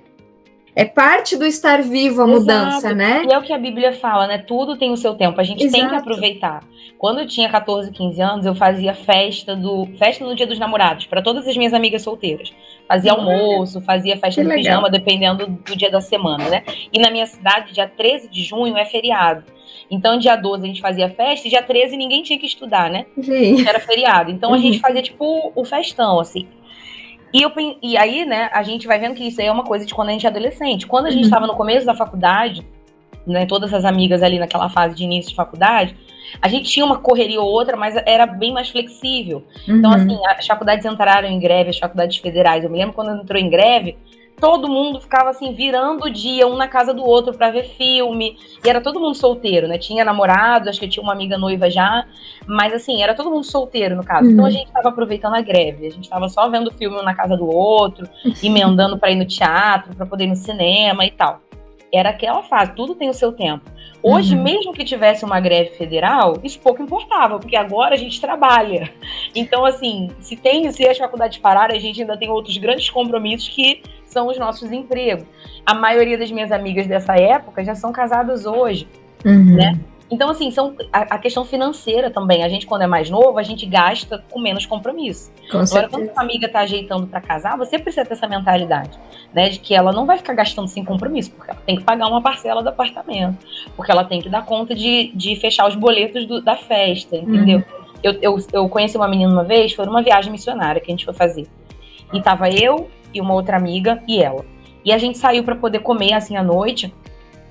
é 0.74 0.84
parte 0.84 1.36
do 1.36 1.46
estar 1.46 1.82
vivo 1.82 2.22
a 2.22 2.26
Exato. 2.26 2.40
mudança, 2.40 2.94
né? 2.94 3.24
E 3.26 3.32
é 3.32 3.38
o 3.38 3.42
que 3.42 3.52
a 3.52 3.58
Bíblia 3.58 3.92
fala, 3.92 4.26
né? 4.26 4.38
Tudo 4.38 4.76
tem 4.76 4.92
o 4.92 4.96
seu 4.96 5.14
tempo. 5.14 5.40
A 5.40 5.44
gente 5.44 5.64
Exato. 5.64 5.80
tem 5.80 5.88
que 5.88 5.94
aproveitar. 5.96 6.62
Quando 6.98 7.20
eu 7.20 7.26
tinha 7.26 7.48
14, 7.48 7.90
15 7.90 8.20
anos, 8.20 8.46
eu 8.46 8.54
fazia 8.54 8.92
festa 8.92 9.56
do 9.56 9.86
festa 9.98 10.24
no 10.24 10.34
Dia 10.34 10.46
dos 10.46 10.58
Namorados 10.58 11.06
para 11.06 11.22
todas 11.22 11.48
as 11.48 11.56
minhas 11.56 11.72
amigas 11.72 12.02
solteiras. 12.02 12.52
Fazia 12.86 13.12
almoço, 13.12 13.80
fazia 13.80 14.16
festa 14.18 14.42
no 14.42 14.50
pijama, 14.50 14.90
dependendo 14.90 15.46
do 15.46 15.76
dia 15.76 15.90
da 15.90 16.00
semana, 16.00 16.48
né? 16.48 16.62
E 16.92 16.98
na 16.98 17.10
minha 17.10 17.26
cidade, 17.26 17.72
dia 17.72 17.88
13 17.88 18.28
de 18.28 18.42
junho 18.42 18.76
é 18.76 18.84
feriado. 18.84 19.44
Então, 19.90 20.18
dia 20.18 20.36
12 20.36 20.62
a 20.62 20.66
gente 20.66 20.80
fazia 20.80 21.08
festa 21.08 21.46
e 21.46 21.50
dia 21.50 21.62
13 21.62 21.96
ninguém 21.96 22.22
tinha 22.22 22.38
que 22.38 22.46
estudar, 22.46 22.90
né? 22.90 23.06
Sim. 23.20 23.66
Era 23.66 23.80
feriado. 23.80 24.30
Então, 24.30 24.50
uhum. 24.50 24.56
a 24.56 24.58
gente 24.58 24.78
fazia, 24.78 25.02
tipo, 25.02 25.52
o 25.54 25.64
festão, 25.64 26.20
assim. 26.20 26.46
E, 27.32 27.42
eu, 27.42 27.52
e 27.82 27.96
aí, 27.96 28.24
né, 28.24 28.50
a 28.52 28.62
gente 28.62 28.86
vai 28.86 28.98
vendo 28.98 29.14
que 29.14 29.24
isso 29.24 29.40
aí 29.40 29.46
é 29.46 29.52
uma 29.52 29.64
coisa 29.64 29.84
de 29.84 29.94
quando 29.94 30.08
a 30.08 30.12
gente 30.12 30.26
é 30.26 30.28
adolescente. 30.28 30.86
Quando 30.86 31.06
a 31.06 31.10
gente 31.10 31.24
estava 31.24 31.44
uhum. 31.46 31.52
no 31.52 31.56
começo 31.56 31.84
da 31.84 31.94
faculdade, 31.94 32.66
né, 33.26 33.44
todas 33.46 33.72
as 33.74 33.84
amigas 33.84 34.22
ali 34.22 34.38
naquela 34.38 34.68
fase 34.68 34.94
de 34.94 35.04
início 35.04 35.30
de 35.30 35.36
faculdade, 35.36 35.94
a 36.40 36.48
gente 36.48 36.70
tinha 36.70 36.84
uma 36.84 36.98
correria 36.98 37.40
ou 37.40 37.48
outra, 37.48 37.76
mas 37.76 37.96
era 38.06 38.26
bem 38.26 38.52
mais 38.52 38.68
flexível. 38.70 39.44
Então, 39.64 39.74
uhum. 39.74 39.78
Então, 39.78 39.92
assim, 39.92 40.26
as 40.26 40.46
faculdades 40.46 40.84
entraram 40.84 41.28
em 41.28 41.38
greve, 41.38 41.70
as 41.70 41.78
faculdades 41.78 42.16
federais. 42.18 42.64
Eu 42.64 42.70
me 42.70 42.78
lembro 42.78 42.94
quando 42.94 43.20
entrou 43.20 43.40
em 43.40 43.50
greve, 43.50 43.96
todo 44.40 44.68
mundo 44.68 45.00
ficava 45.00 45.30
assim, 45.30 45.52
virando 45.52 46.04
o 46.04 46.10
dia, 46.10 46.46
um 46.46 46.56
na 46.56 46.68
casa 46.68 46.94
do 46.94 47.04
outro 47.04 47.36
para 47.36 47.50
ver 47.50 47.64
filme. 47.76 48.36
E 48.64 48.68
era 48.68 48.80
todo 48.80 49.00
mundo 49.00 49.14
solteiro, 49.14 49.68
né? 49.68 49.78
Tinha 49.78 50.04
namorado, 50.04 50.68
acho 50.68 50.78
que 50.78 50.86
eu 50.86 50.90
tinha 50.90 51.02
uma 51.02 51.12
amiga 51.12 51.36
noiva 51.36 51.70
já. 51.70 52.06
Mas 52.46 52.72
assim, 52.72 53.02
era 53.02 53.14
todo 53.14 53.30
mundo 53.30 53.44
solteiro, 53.44 53.96
no 53.96 54.04
caso. 54.04 54.28
Então, 54.28 54.28
uhum. 54.28 54.38
Então 54.38 54.46
a 54.46 54.50
gente 54.50 54.72
tava 54.72 54.88
aproveitando 54.88 55.34
a 55.34 55.40
greve. 55.40 55.86
A 55.86 55.90
gente 55.90 56.08
tava 56.08 56.28
só 56.28 56.48
vendo 56.48 56.70
filme 56.70 56.96
um 56.96 57.02
na 57.02 57.14
casa 57.14 57.36
do 57.36 57.46
outro, 57.46 58.08
emendando 58.42 58.98
para 58.98 59.10
ir 59.10 59.16
no 59.16 59.26
teatro, 59.26 59.94
para 59.94 60.06
poder 60.06 60.24
ir 60.24 60.28
no 60.28 60.36
cinema 60.36 61.04
e 61.04 61.10
tal. 61.10 61.40
Era 61.92 62.10
aquela 62.10 62.42
fase, 62.42 62.72
tudo 62.74 62.94
tem 62.94 63.08
o 63.08 63.14
seu 63.14 63.32
tempo. 63.32 63.64
Hoje, 64.02 64.36
uhum. 64.36 64.42
mesmo 64.42 64.72
que 64.72 64.84
tivesse 64.84 65.24
uma 65.24 65.40
greve 65.40 65.70
federal, 65.70 66.38
isso 66.44 66.60
pouco 66.60 66.82
importava, 66.82 67.38
porque 67.38 67.56
agora 67.56 67.94
a 67.94 67.98
gente 67.98 68.20
trabalha. 68.20 68.90
Então, 69.34 69.64
assim, 69.64 70.10
se 70.20 70.36
tem, 70.36 70.70
se 70.70 70.86
as 70.86 70.96
faculdades 70.96 71.38
pararem, 71.38 71.76
a 71.76 71.80
gente 71.80 72.00
ainda 72.00 72.16
tem 72.16 72.30
outros 72.30 72.56
grandes 72.56 72.88
compromissos 72.90 73.48
que 73.48 73.82
são 74.04 74.28
os 74.28 74.38
nossos 74.38 74.70
empregos. 74.70 75.26
A 75.66 75.74
maioria 75.74 76.16
das 76.16 76.30
minhas 76.30 76.52
amigas 76.52 76.86
dessa 76.86 77.14
época 77.14 77.64
já 77.64 77.74
são 77.74 77.92
casadas 77.92 78.46
hoje, 78.46 78.86
uhum. 79.24 79.56
né? 79.56 79.78
Então, 80.10 80.30
assim, 80.30 80.50
são 80.50 80.74
a, 80.92 81.00
a, 81.00 81.18
questão 81.18 81.44
financeira 81.44 82.10
também. 82.10 82.42
A 82.42 82.48
gente, 82.48 82.66
quando 82.66 82.82
é 82.82 82.86
mais 82.86 83.10
novo, 83.10 83.38
a 83.38 83.42
gente 83.42 83.66
gasta 83.66 84.24
com 84.30 84.40
menos 84.40 84.64
compromisso. 84.64 85.30
Com 85.50 85.58
Agora, 85.58 85.88
quando 85.88 86.10
a 86.16 86.20
amiga 86.20 86.48
tá 86.48 86.60
ajeitando 86.60 87.06
para 87.06 87.20
casar, 87.20 87.58
você 87.58 87.78
precisa 87.78 88.06
ter 88.06 88.14
essa 88.14 88.26
mentalidade, 88.26 88.98
né? 89.34 89.50
De 89.50 89.58
que 89.58 89.74
ela 89.74 89.92
não 89.92 90.06
vai 90.06 90.16
ficar 90.16 90.32
gastando 90.32 90.66
sem 90.66 90.82
compromisso, 90.82 91.30
porque 91.32 91.50
ela 91.50 91.60
tem 91.64 91.76
que 91.76 91.84
pagar 91.84 92.06
uma 92.06 92.22
parcela 92.22 92.62
do 92.62 92.70
apartamento, 92.70 93.38
porque 93.76 93.92
ela 93.92 94.04
tem 94.04 94.20
que 94.22 94.30
dar 94.30 94.46
conta 94.46 94.74
de, 94.74 95.12
de 95.14 95.36
fechar 95.36 95.68
os 95.68 95.74
boletos 95.74 96.26
do, 96.26 96.40
da 96.40 96.56
festa, 96.56 97.16
entendeu? 97.16 97.58
Uhum. 97.58 97.88
Eu, 98.02 98.12
eu, 98.22 98.38
eu 98.52 98.68
conheci 98.68 98.96
uma 98.96 99.08
menina 99.08 99.30
uma 99.30 99.44
vez, 99.44 99.74
foi 99.74 99.84
numa 99.84 100.02
viagem 100.02 100.32
missionária 100.32 100.80
que 100.80 100.90
a 100.90 100.92
gente 100.92 101.04
foi 101.04 101.14
fazer. 101.14 101.46
E 102.12 102.22
tava 102.22 102.48
eu 102.48 102.88
e 103.12 103.20
uma 103.20 103.34
outra 103.34 103.56
amiga 103.56 104.02
e 104.08 104.22
ela. 104.22 104.44
E 104.84 104.92
a 104.92 104.96
gente 104.96 105.18
saiu 105.18 105.44
para 105.44 105.54
poder 105.54 105.80
comer 105.80 106.14
assim 106.14 106.36
à 106.36 106.42
noite 106.42 106.94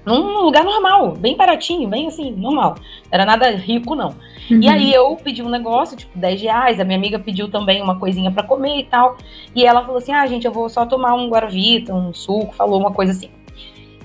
num 0.08 0.41
lugar 0.41 0.63
normal, 0.63 1.12
bem 1.12 1.36
baratinho, 1.36 1.89
bem 1.89 2.08
assim, 2.08 2.32
normal. 2.32 2.76
Era 3.12 3.26
nada 3.26 3.50
rico, 3.52 3.93
não. 3.93 4.15
Uhum. 4.50 4.62
E 4.62 4.70
aí 4.70 4.93
eu 4.93 5.17
pedi 5.22 5.43
um 5.43 5.50
negócio, 5.50 5.98
tipo, 5.98 6.17
10 6.17 6.41
reais. 6.41 6.80
A 6.80 6.86
minha 6.86 6.98
amiga 6.98 7.20
pediu 7.20 7.50
também 7.50 7.82
uma 7.82 8.00
coisinha 8.00 8.32
para 8.32 8.43
comer 8.43 8.80
e 8.80 8.84
tal. 8.86 9.17
E 9.54 9.65
ela 9.65 9.82
falou 9.82 9.98
assim: 9.98 10.13
ah, 10.13 10.26
gente, 10.26 10.46
eu 10.46 10.52
vou 10.52 10.70
só 10.70 10.86
tomar 10.86 11.13
um 11.13 11.30
Guaravita, 11.30 11.93
um 11.93 12.13
suco, 12.13 12.56
falou 12.56 12.80
uma 12.80 12.91
coisa 12.91 13.12
assim. 13.12 13.30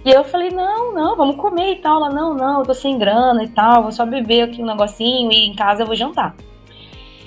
E 0.04 0.10
eu 0.10 0.24
falei, 0.24 0.50
não, 0.50 0.92
não, 0.92 1.16
vamos 1.16 1.36
comer 1.36 1.74
e 1.74 1.76
tal. 1.76 1.98
Ela, 1.98 2.10
não, 2.10 2.34
não, 2.34 2.58
eu 2.58 2.66
tô 2.66 2.74
sem 2.74 2.98
grana 2.98 3.44
e 3.44 3.48
tal, 3.48 3.82
vou 3.82 3.92
só 3.92 4.04
beber 4.04 4.42
aqui 4.42 4.60
um 4.60 4.66
negocinho 4.66 5.30
e 5.30 5.46
em 5.46 5.54
casa 5.54 5.82
eu 5.82 5.86
vou 5.86 5.94
jantar. 5.94 6.34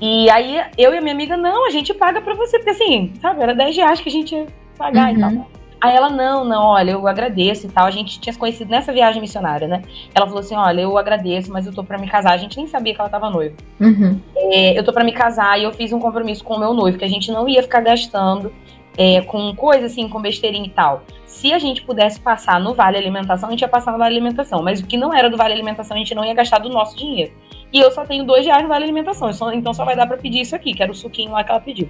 E 0.02 0.30
aí 0.30 0.62
eu 0.78 0.94
e 0.94 0.98
a 0.98 1.02
minha 1.02 1.14
amiga, 1.14 1.38
não, 1.38 1.66
a 1.66 1.70
gente 1.70 1.94
paga 1.94 2.20
pra 2.22 2.34
você, 2.34 2.58
porque 2.58 2.72
assim, 2.72 3.14
sabe, 3.22 3.42
era 3.42 3.56
10 3.56 3.78
reais 3.78 4.02
que 4.02 4.10
a 4.10 4.12
gente 4.12 4.36
ia 4.36 4.48
pagar 4.78 5.14
uhum. 5.14 5.18
e 5.18 5.20
tal. 5.22 5.48
Aí 5.86 5.96
ela, 5.96 6.10
não, 6.10 6.44
não, 6.44 6.64
olha, 6.64 6.92
eu 6.92 7.08
agradeço 7.08 7.68
e 7.68 7.70
tal. 7.70 7.86
A 7.86 7.92
gente 7.92 8.20
tinha 8.20 8.34
se 8.34 8.40
conhecido 8.40 8.72
nessa 8.72 8.92
viagem 8.92 9.22
missionária, 9.22 9.68
né? 9.68 9.84
Ela 10.16 10.26
falou 10.26 10.40
assim: 10.40 10.56
olha, 10.56 10.82
eu 10.82 10.98
agradeço, 10.98 11.52
mas 11.52 11.68
eu 11.68 11.74
tô 11.74 11.84
pra 11.84 12.00
me 12.00 12.08
casar. 12.08 12.34
A 12.34 12.38
gente 12.38 12.58
nem 12.58 12.66
sabia 12.66 12.96
que 12.96 13.00
ela 13.00 13.10
tava 13.10 13.30
noiva. 13.30 13.56
Uhum. 13.80 14.20
É, 14.36 14.78
eu 14.78 14.84
tô 14.84 14.92
pra 14.92 15.04
me 15.04 15.12
casar 15.12 15.60
e 15.60 15.64
eu 15.64 15.72
fiz 15.72 15.94
um 15.94 16.00
compromisso 16.00 16.44
com 16.44 16.56
o 16.56 16.60
meu 16.60 16.74
noivo, 16.74 16.98
que 16.98 17.06
a 17.06 17.08
gente 17.08 17.32
não 17.32 17.48
ia 17.48 17.62
ficar 17.62 17.82
gastando 17.82 18.52
é, 18.98 19.22
com 19.22 19.56
coisa 19.56 19.86
assim, 19.86 20.10
com 20.10 20.20
besteirinha 20.20 20.66
e 20.66 20.72
tal. 20.72 21.04
Se 21.28 21.54
a 21.54 21.60
gente 21.60 21.84
pudesse 21.84 22.20
passar 22.20 22.60
no 22.60 22.74
Vale 22.74 22.98
Alimentação, 22.98 23.50
a 23.50 23.52
gente 23.52 23.62
ia 23.62 23.68
passar 23.68 23.92
no 23.92 24.00
Vale 24.00 24.16
Alimentação. 24.16 24.64
Mas 24.64 24.80
o 24.80 24.88
que 24.88 24.98
não 24.98 25.14
era 25.14 25.30
do 25.30 25.38
Vale 25.38 25.54
Alimentação, 25.54 25.96
a 25.96 26.00
gente 26.00 26.16
não 26.16 26.26
ia 26.26 26.34
gastar 26.34 26.58
do 26.58 26.70
nosso 26.70 26.98
dinheiro. 26.98 27.32
E 27.72 27.80
eu 27.80 27.92
só 27.92 28.06
tenho 28.06 28.24
dois 28.24 28.44
reais 28.44 28.64
no 28.64 28.70
Vale 28.70 28.86
Alimentação, 28.86 29.30
então 29.54 29.72
só 29.72 29.86
vai 29.86 29.96
dar 29.96 30.08
pra 30.08 30.18
pedir 30.18 30.42
isso 30.42 30.56
aqui, 30.56 30.74
que 30.74 30.82
era 30.82 30.92
o 30.92 30.96
suquinho 30.96 31.32
lá 31.32 31.44
que 31.44 31.52
ela 31.52 31.60
pediu. 31.60 31.88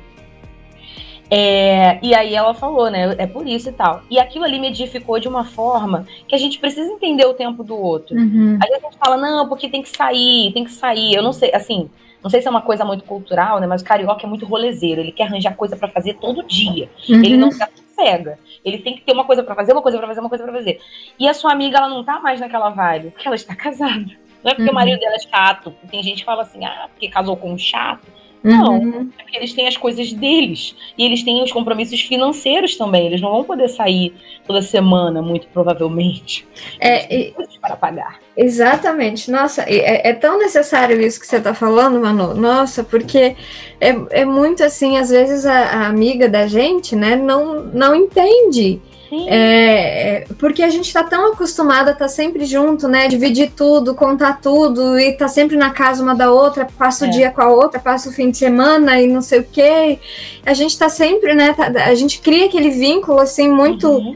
É, 1.29 1.99
e 2.01 2.13
aí 2.13 2.35
ela 2.35 2.53
falou, 2.53 2.89
né? 2.89 3.15
É 3.17 3.25
por 3.25 3.47
isso 3.47 3.69
e 3.69 3.73
tal. 3.73 4.01
E 4.09 4.19
aquilo 4.19 4.45
ali 4.45 4.59
me 4.59 4.67
edificou 4.67 5.19
de 5.19 5.27
uma 5.27 5.43
forma 5.43 6.05
que 6.27 6.35
a 6.35 6.37
gente 6.37 6.59
precisa 6.59 6.91
entender 6.91 7.25
o 7.25 7.33
tempo 7.33 7.63
do 7.63 7.75
outro. 7.75 8.15
Uhum. 8.15 8.59
Aí 8.61 8.73
a 8.73 8.79
gente 8.79 8.97
fala, 8.97 9.17
não, 9.17 9.47
porque 9.47 9.69
tem 9.69 9.81
que 9.81 9.89
sair, 9.89 10.53
tem 10.53 10.63
que 10.63 10.71
sair. 10.71 11.13
Eu 11.15 11.23
não 11.23 11.33
sei, 11.33 11.51
assim, 11.53 11.89
não 12.21 12.29
sei 12.29 12.41
se 12.41 12.47
é 12.47 12.51
uma 12.51 12.61
coisa 12.61 12.85
muito 12.85 13.03
cultural, 13.03 13.59
né? 13.59 13.67
Mas 13.67 13.81
o 13.81 13.85
carioca 13.85 14.25
é 14.25 14.29
muito 14.29 14.45
rolezeiro. 14.45 15.01
Ele 15.01 15.11
quer 15.11 15.23
arranjar 15.23 15.55
coisa 15.55 15.75
para 15.75 15.87
fazer 15.87 16.15
todo 16.15 16.43
dia. 16.43 16.89
Uhum. 17.09 17.23
Ele 17.23 17.37
não 17.37 17.49
quer 17.49 17.69
cega. 17.95 18.37
Ele 18.63 18.79
tem 18.79 18.95
que 18.95 19.01
ter 19.01 19.13
uma 19.13 19.23
coisa 19.23 19.43
para 19.43 19.55
fazer, 19.55 19.71
uma 19.71 19.81
coisa 19.81 19.97
para 19.97 20.07
fazer, 20.07 20.19
uma 20.19 20.29
coisa 20.29 20.43
para 20.43 20.53
fazer. 20.53 20.79
E 21.17 21.27
a 21.27 21.33
sua 21.33 21.51
amiga, 21.51 21.77
ela 21.77 21.89
não 21.89 22.03
tá 22.03 22.19
mais 22.19 22.39
naquela 22.39 22.69
vibe, 22.69 23.11
porque 23.11 23.27
ela 23.27 23.35
está 23.35 23.55
casada. 23.55 24.05
Não 24.43 24.51
é 24.51 24.53
porque 24.53 24.63
uhum. 24.63 24.71
o 24.71 24.73
marido 24.75 24.99
dela 24.99 25.15
é 25.15 25.19
chato. 25.19 25.73
Tem 25.89 26.03
gente 26.03 26.19
que 26.19 26.25
fala 26.25 26.43
assim, 26.43 26.63
ah, 26.63 26.87
porque 26.91 27.09
casou 27.09 27.35
com 27.35 27.51
um 27.51 27.57
chato. 27.57 28.05
Não, 28.43 28.79
uhum. 28.79 29.09
é 29.17 29.23
porque 29.23 29.37
eles 29.37 29.53
têm 29.53 29.67
as 29.67 29.75
coisas 29.75 30.13
deles. 30.13 30.75
E 30.97 31.03
eles 31.03 31.23
têm 31.23 31.43
os 31.43 31.51
compromissos 31.51 32.01
financeiros 32.01 32.77
também. 32.77 33.07
Eles 33.07 33.21
não 33.21 33.31
vão 33.31 33.43
poder 33.43 33.67
sair 33.69 34.13
toda 34.45 34.61
semana, 34.61 35.21
muito 35.21 35.47
provavelmente. 35.47 36.47
É, 36.79 37.13
e, 37.13 37.33
para 37.59 37.75
pagar. 37.75 38.19
Exatamente. 38.37 39.31
Nossa, 39.31 39.63
é, 39.63 40.09
é, 40.09 40.13
tão 40.13 40.37
necessário 40.37 41.01
isso 41.01 41.19
que 41.19 41.25
você 41.25 41.37
está 41.37 41.53
falando, 41.53 41.99
Manu. 41.99 42.35
Nossa, 42.35 42.83
porque 42.83 43.35
é, 43.81 43.95
é 44.11 44.25
muito 44.25 44.63
assim, 44.63 44.97
às 44.97 45.09
vezes 45.09 45.45
a, 45.45 45.57
a 45.57 45.87
amiga 45.87 46.29
da 46.29 46.45
gente, 46.45 46.95
né, 46.95 47.15
não, 47.15 47.61
não 47.63 47.95
entende 47.95 48.79
é, 49.27 50.17
é, 50.17 50.27
porque 50.37 50.63
a 50.63 50.69
gente 50.69 50.85
está 50.85 51.03
tão 51.03 51.31
acostumada 51.31 51.91
a 51.91 51.93
estar 51.93 52.05
tá 52.05 52.09
sempre 52.09 52.45
junto, 52.45 52.87
né? 52.87 53.07
Dividir 53.07 53.51
tudo, 53.55 53.95
contar 53.95 54.41
tudo, 54.41 54.99
e 54.99 55.13
tá 55.13 55.27
sempre 55.27 55.55
na 55.55 55.69
casa 55.69 56.03
uma 56.03 56.15
da 56.15 56.31
outra, 56.31 56.67
passa 56.77 57.05
o 57.05 57.07
é. 57.07 57.11
dia 57.11 57.31
com 57.31 57.41
a 57.41 57.49
outra, 57.49 57.79
passa 57.79 58.09
o 58.09 58.11
fim 58.11 58.31
de 58.31 58.37
semana 58.37 59.01
e 59.01 59.07
não 59.07 59.21
sei 59.21 59.39
o 59.39 59.43
quê. 59.43 59.99
A 60.45 60.53
gente 60.53 60.71
está 60.71 60.89
sempre, 60.89 61.33
né? 61.33 61.53
Tá, 61.53 61.67
a 61.85 61.95
gente 61.95 62.19
cria 62.19 62.45
aquele 62.45 62.69
vínculo 62.69 63.19
assim 63.19 63.49
muito. 63.49 63.89
Uhum. 63.89 64.15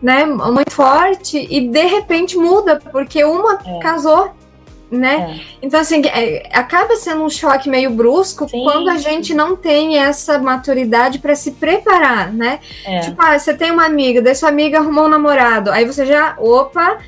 Né, 0.00 0.24
muito 0.24 0.70
forte 0.70 1.44
e 1.50 1.60
de 1.60 1.84
repente 1.86 2.36
muda 2.36 2.80
porque 2.92 3.24
uma 3.24 3.58
é. 3.66 3.80
casou 3.80 4.30
né? 4.90 5.38
É. 5.38 5.58
Então, 5.62 5.80
assim, 5.80 6.02
é, 6.06 6.48
acaba 6.52 6.96
sendo 6.96 7.22
um 7.22 7.30
choque 7.30 7.68
meio 7.68 7.90
brusco 7.90 8.48
sim, 8.48 8.62
quando 8.62 8.88
a 8.88 8.96
gente 8.96 9.34
não 9.34 9.56
tem 9.56 9.98
essa 9.98 10.38
maturidade 10.38 11.18
para 11.18 11.34
se 11.34 11.52
preparar, 11.52 12.32
né? 12.32 12.60
É. 12.84 13.00
Tipo, 13.00 13.20
ah, 13.22 13.38
você 13.38 13.54
tem 13.54 13.70
uma 13.70 13.84
amiga, 13.84 14.22
daí 14.22 14.34
sua 14.34 14.48
amiga 14.48 14.78
arrumou 14.78 15.04
um 15.04 15.08
namorado, 15.08 15.70
aí 15.70 15.84
você 15.84 16.06
já, 16.06 16.36
opa, 16.38 16.98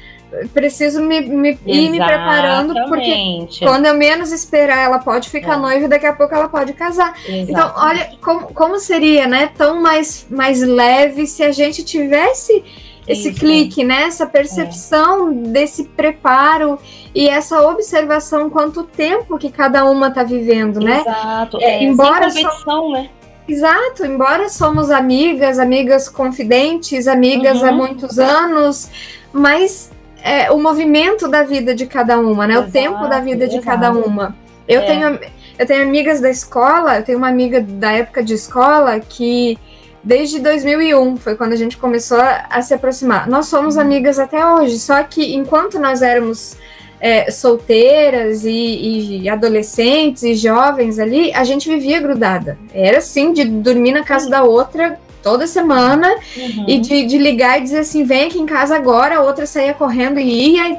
preciso 0.54 1.02
me, 1.02 1.20
me 1.20 1.58
ir 1.66 1.90
me 1.90 1.98
preparando, 1.98 2.74
porque 2.88 3.48
quando 3.60 3.86
eu 3.86 3.94
menos 3.94 4.30
esperar, 4.30 4.78
ela 4.84 4.98
pode 4.98 5.28
ficar 5.28 5.54
é. 5.54 5.56
noiva 5.56 5.84
e 5.86 5.88
daqui 5.88 6.06
a 6.06 6.12
pouco 6.12 6.34
ela 6.34 6.48
pode 6.48 6.72
casar. 6.72 7.14
Exatamente. 7.18 7.50
Então, 7.50 7.72
olha 7.76 8.10
como, 8.20 8.40
como 8.52 8.78
seria, 8.78 9.26
né? 9.26 9.50
Tão 9.56 9.80
mais, 9.80 10.26
mais 10.30 10.62
leve 10.62 11.26
se 11.26 11.42
a 11.42 11.50
gente 11.50 11.82
tivesse 11.82 12.64
esse 13.06 13.30
Isso. 13.30 13.40
clique, 13.40 13.84
né? 13.84 14.02
Essa 14.02 14.26
percepção 14.26 15.30
é. 15.30 15.34
desse 15.34 15.84
preparo 15.84 16.78
e 17.14 17.28
essa 17.28 17.62
observação 17.68 18.48
quanto 18.50 18.84
tempo 18.84 19.38
que 19.38 19.50
cada 19.50 19.84
uma 19.84 20.08
está 20.08 20.22
vivendo, 20.22 20.80
né? 20.80 21.00
Exato. 21.00 21.58
É, 21.60 21.82
embora 21.82 22.30
Sem 22.30 22.44
competição, 22.44 22.92
né? 22.92 23.10
Exato, 23.48 24.06
embora 24.06 24.48
somos 24.48 24.90
amigas, 24.90 25.58
amigas 25.58 26.08
confidentes, 26.08 27.08
amigas 27.08 27.60
uhum. 27.60 27.68
há 27.68 27.72
muitos 27.72 28.18
anos, 28.18 28.88
mas 29.32 29.90
é, 30.22 30.52
o 30.52 30.58
movimento 30.58 31.26
da 31.26 31.42
vida 31.42 31.74
de 31.74 31.86
cada 31.86 32.18
uma, 32.20 32.46
né? 32.46 32.54
Exato, 32.54 32.68
o 32.68 32.72
tempo 32.72 33.08
da 33.08 33.18
vida 33.18 33.44
exato. 33.44 33.58
de 33.58 33.66
cada 33.66 33.90
uma. 33.90 34.36
Eu 34.68 34.82
é. 34.82 34.86
tenho 34.86 35.18
eu 35.58 35.66
tenho 35.66 35.82
amigas 35.82 36.20
da 36.20 36.30
escola, 36.30 36.96
eu 36.96 37.04
tenho 37.04 37.18
uma 37.18 37.28
amiga 37.28 37.60
da 37.60 37.92
época 37.92 38.22
de 38.22 38.32
escola 38.32 38.98
que 38.98 39.58
desde 40.02 40.38
2001, 40.40 41.16
foi 41.16 41.36
quando 41.36 41.52
a 41.52 41.56
gente 41.56 41.76
começou 41.76 42.18
a, 42.20 42.60
se 42.62 42.74
aproximar. 42.74 43.28
Nós 43.28 43.46
somos 43.46 43.76
uhum. 43.76 43.82
amigas 43.82 44.18
até 44.18 44.44
hoje, 44.44 44.78
só 44.78 45.02
que 45.02 45.34
enquanto 45.34 45.78
nós 45.78 46.02
éramos 46.02 46.56
é, 47.00 47.30
solteiras 47.30 48.44
e, 48.44 49.22
e, 49.22 49.28
adolescentes 49.28 50.22
e 50.22 50.34
jovens 50.34 50.98
ali, 50.98 51.32
a 51.32 51.44
gente 51.44 51.68
vivia 51.68 52.00
grudada. 52.00 52.58
Era 52.72 52.98
assim, 52.98 53.32
de 53.32 53.44
dormir 53.44 53.92
na 53.92 54.02
casa 54.02 54.28
da 54.28 54.42
outra 54.42 54.98
toda 55.22 55.46
semana 55.46 56.08
uhum. 56.36 56.64
e 56.66 56.78
de, 56.78 57.04
de, 57.04 57.18
ligar 57.18 57.58
e 57.58 57.62
dizer 57.62 57.80
assim: 57.80 58.04
vem 58.04 58.24
aqui 58.24 58.38
em 58.38 58.46
casa 58.46 58.76
agora, 58.76 59.16
a 59.16 59.22
outra 59.22 59.46
saía 59.46 59.74
correndo 59.74 60.18
e 60.18 60.56
ia. 60.56 60.78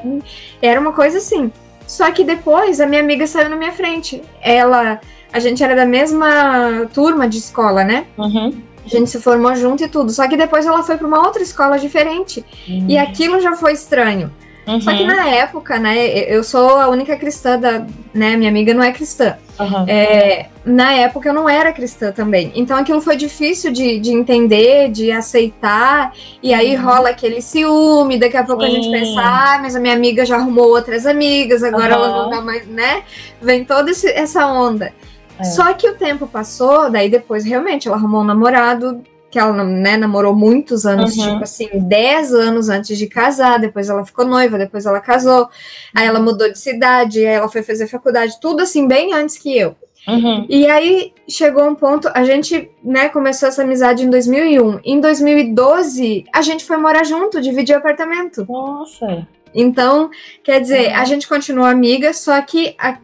Era 0.60 0.80
uma 0.80 0.92
coisa 0.92 1.18
assim. 1.18 1.52
Só 1.86 2.10
que 2.10 2.24
depois 2.24 2.80
a 2.80 2.86
minha 2.86 3.00
amiga 3.00 3.26
saiu 3.26 3.50
na 3.50 3.56
minha 3.56 3.72
frente. 3.72 4.22
Ela. 4.40 5.00
A 5.32 5.38
gente 5.38 5.64
era 5.64 5.74
da 5.74 5.86
mesma 5.86 6.86
turma 6.92 7.26
de 7.26 7.38
escola, 7.38 7.82
né? 7.82 8.04
Uhum. 8.18 8.52
A 8.84 8.88
gente 8.88 9.10
se 9.10 9.20
formou 9.20 9.54
junto 9.54 9.84
e 9.84 9.88
tudo. 9.88 10.10
Só 10.10 10.28
que 10.28 10.36
depois 10.36 10.66
ela 10.66 10.82
foi 10.82 10.96
para 10.96 11.06
uma 11.06 11.24
outra 11.24 11.42
escola 11.42 11.78
diferente. 11.78 12.44
Uhum. 12.68 12.86
E 12.88 12.98
aquilo 12.98 13.40
já 13.40 13.54
foi 13.54 13.72
estranho. 13.72 14.30
Uhum. 14.66 14.80
Só 14.80 14.92
que 14.92 15.04
na 15.04 15.28
época, 15.28 15.78
né, 15.78 16.08
eu 16.32 16.44
sou 16.44 16.78
a 16.78 16.88
única 16.88 17.16
cristã 17.16 17.58
da, 17.58 17.84
né, 18.14 18.36
minha 18.36 18.48
amiga 18.48 18.72
não 18.72 18.82
é 18.82 18.92
cristã. 18.92 19.36
Uhum. 19.58 19.84
É, 19.88 20.46
na 20.64 20.92
época 20.92 21.28
eu 21.28 21.34
não 21.34 21.48
era 21.48 21.72
cristã 21.72 22.12
também. 22.12 22.52
Então 22.54 22.76
aquilo 22.76 23.00
foi 23.00 23.16
difícil 23.16 23.72
de, 23.72 23.98
de 23.98 24.12
entender, 24.12 24.88
de 24.90 25.10
aceitar. 25.10 26.12
E 26.40 26.54
aí 26.54 26.76
uhum. 26.76 26.84
rola 26.84 27.10
aquele 27.10 27.40
ciúme, 27.40 28.18
daqui 28.18 28.36
a 28.36 28.44
pouco 28.44 28.62
Sim. 28.62 28.68
a 28.68 28.70
gente 28.70 28.90
pensa, 28.90 29.20
ah, 29.20 29.58
mas 29.60 29.74
a 29.74 29.80
minha 29.80 29.94
amiga 29.94 30.24
já 30.24 30.36
arrumou 30.36 30.68
outras 30.68 31.06
amigas, 31.06 31.64
agora 31.64 31.94
ela 31.94 32.08
não 32.08 32.30
dá 32.30 32.40
mais, 32.40 32.66
né? 32.66 33.02
Vem 33.40 33.64
toda 33.64 33.90
esse, 33.90 34.08
essa 34.08 34.46
onda. 34.46 34.92
É. 35.38 35.44
Só 35.44 35.72
que 35.74 35.88
o 35.88 35.96
tempo 35.96 36.26
passou, 36.26 36.90
daí 36.90 37.08
depois 37.08 37.44
realmente 37.44 37.88
ela 37.88 37.96
arrumou 37.96 38.22
um 38.22 38.24
namorado 38.24 39.02
que 39.32 39.38
ela 39.38 39.64
né, 39.64 39.96
namorou 39.96 40.36
muitos 40.36 40.84
anos, 40.84 41.16
uhum. 41.16 41.32
tipo 41.32 41.42
assim, 41.42 41.68
10 41.72 42.34
anos 42.34 42.68
antes 42.68 42.98
de 42.98 43.06
casar, 43.06 43.58
depois 43.58 43.88
ela 43.88 44.04
ficou 44.04 44.26
noiva, 44.26 44.58
depois 44.58 44.84
ela 44.84 45.00
casou, 45.00 45.48
aí 45.94 46.06
ela 46.06 46.20
mudou 46.20 46.52
de 46.52 46.58
cidade, 46.58 47.20
aí 47.20 47.34
ela 47.36 47.48
foi 47.48 47.62
fazer 47.62 47.86
faculdade, 47.86 48.38
tudo 48.42 48.60
assim, 48.60 48.86
bem 48.86 49.14
antes 49.14 49.38
que 49.38 49.56
eu. 49.56 49.74
Uhum. 50.06 50.44
E 50.50 50.66
aí 50.68 51.14
chegou 51.26 51.64
um 51.64 51.74
ponto, 51.74 52.10
a 52.12 52.24
gente 52.24 52.70
né, 52.84 53.08
começou 53.08 53.48
essa 53.48 53.62
amizade 53.62 54.04
em 54.04 54.10
2001. 54.10 54.80
Em 54.84 55.00
2012, 55.00 56.26
a 56.30 56.42
gente 56.42 56.64
foi 56.64 56.76
morar 56.76 57.04
junto, 57.04 57.40
dividir 57.40 57.74
apartamento. 57.74 58.44
Nossa! 58.46 59.26
Então, 59.54 60.10
quer 60.44 60.60
dizer, 60.60 60.88
uhum. 60.88 60.96
a 60.96 61.04
gente 61.06 61.26
continuou 61.26 61.66
amiga, 61.66 62.12
só 62.12 62.40
que 62.42 62.74
a, 62.78 62.98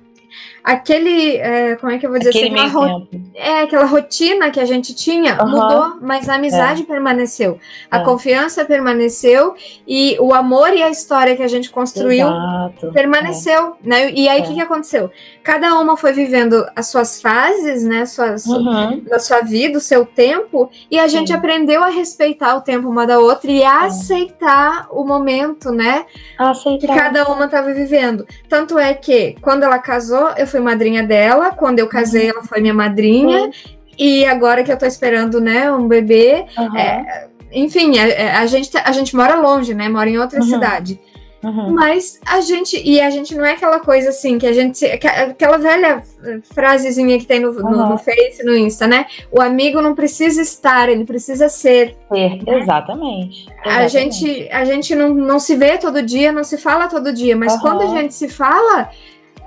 aquele, 0.68 1.38
é, 1.38 1.76
como 1.76 1.90
é 1.90 1.98
que 1.98 2.04
eu 2.04 2.10
vou 2.10 2.18
dizer 2.18 2.28
aquele 2.28 2.60
assim, 2.60 2.68
ro... 2.68 3.08
é 3.34 3.62
aquela 3.62 3.86
rotina 3.86 4.50
que 4.50 4.60
a 4.60 4.66
gente 4.66 4.94
tinha 4.94 5.42
uhum. 5.42 5.48
mudou, 5.48 5.96
mas 6.02 6.28
a 6.28 6.34
amizade 6.34 6.82
é. 6.82 6.84
permaneceu, 6.84 7.58
a 7.90 8.00
é. 8.00 8.04
confiança 8.04 8.66
permaneceu 8.66 9.54
e 9.86 10.18
o 10.20 10.34
amor 10.34 10.74
e 10.74 10.82
a 10.82 10.90
história 10.90 11.34
que 11.34 11.42
a 11.42 11.48
gente 11.48 11.70
construiu 11.70 12.28
Exato. 12.28 12.92
permaneceu, 12.92 13.76
né? 13.82 14.10
E 14.10 14.28
aí 14.28 14.42
o 14.42 14.44
que, 14.44 14.50
é. 14.50 14.54
que 14.56 14.60
aconteceu? 14.60 15.10
Cada 15.42 15.74
uma 15.80 15.96
foi 15.96 16.12
vivendo 16.12 16.66
as 16.76 16.88
suas 16.88 17.22
fases, 17.22 17.82
né? 17.82 18.04
Suas, 18.04 18.44
uhum. 18.44 19.02
da 19.04 19.18
sua 19.18 19.40
vida, 19.40 19.78
o 19.78 19.80
seu 19.80 20.04
tempo, 20.04 20.70
e 20.90 20.98
a 20.98 21.04
Sim. 21.04 21.18
gente 21.18 21.32
aprendeu 21.32 21.82
a 21.82 21.88
respeitar 21.88 22.54
o 22.54 22.60
tempo 22.60 22.86
uma 22.90 23.06
da 23.06 23.18
outra 23.18 23.50
e 23.50 23.64
a 23.64 23.84
é. 23.84 23.86
aceitar 23.86 24.86
o 24.90 25.02
momento, 25.02 25.72
né? 25.72 26.04
Aceitar. 26.38 26.86
Que 26.86 26.86
cada 26.86 27.26
uma 27.30 27.46
estava 27.46 27.72
vivendo. 27.72 28.26
Tanto 28.50 28.78
é 28.78 28.92
que 28.92 29.34
quando 29.40 29.62
ela 29.62 29.78
casou, 29.78 30.28
eu 30.36 30.46
fui 30.46 30.57
madrinha 30.60 31.02
dela. 31.02 31.50
Quando 31.50 31.78
eu 31.78 31.88
casei, 31.88 32.24
uhum. 32.24 32.36
ela 32.36 32.42
foi 32.44 32.60
minha 32.60 32.74
madrinha. 32.74 33.42
Uhum. 33.42 33.50
E 33.98 34.24
agora 34.24 34.62
que 34.62 34.70
eu 34.70 34.78
tô 34.78 34.86
esperando, 34.86 35.40
né, 35.40 35.70
um 35.72 35.88
bebê. 35.88 36.44
Uhum. 36.56 36.76
É, 36.76 37.28
enfim, 37.52 37.98
a, 37.98 38.08
é, 38.08 38.32
a, 38.32 38.46
gente, 38.46 38.70
a 38.76 38.92
gente 38.92 39.16
mora 39.16 39.34
longe, 39.34 39.74
né? 39.74 39.88
Mora 39.88 40.08
em 40.08 40.18
outra 40.18 40.40
uhum. 40.40 40.46
cidade. 40.46 41.00
Uhum. 41.42 41.72
Mas 41.72 42.20
a 42.26 42.40
gente, 42.40 42.80
e 42.84 43.00
a 43.00 43.10
gente 43.10 43.34
não 43.34 43.44
é 43.44 43.52
aquela 43.52 43.78
coisa 43.78 44.08
assim, 44.08 44.38
que 44.38 44.46
a 44.46 44.52
gente, 44.52 44.84
aquela 44.84 45.56
velha 45.56 46.02
frasezinha 46.42 47.16
que 47.18 47.26
tem 47.26 47.38
no, 47.38 47.50
uhum. 47.50 47.70
no, 47.70 47.88
no 47.90 47.98
Face, 47.98 48.44
no 48.44 48.56
Insta, 48.56 48.88
né? 48.88 49.06
O 49.30 49.40
amigo 49.40 49.80
não 49.80 49.94
precisa 49.94 50.42
estar, 50.42 50.88
ele 50.88 51.04
precisa 51.04 51.48
ser. 51.48 51.96
Ser, 52.12 52.42
exatamente. 52.46 53.48
exatamente. 53.48 53.48
A 53.64 53.86
gente, 53.86 54.48
a 54.50 54.64
gente 54.64 54.94
não, 54.96 55.14
não 55.14 55.38
se 55.38 55.54
vê 55.54 55.78
todo 55.78 56.02
dia, 56.02 56.32
não 56.32 56.42
se 56.42 56.58
fala 56.58 56.88
todo 56.88 57.12
dia, 57.12 57.36
mas 57.36 57.54
uhum. 57.54 57.60
quando 57.60 57.82
a 57.82 57.86
gente 57.86 58.14
se 58.14 58.28
fala, 58.28 58.90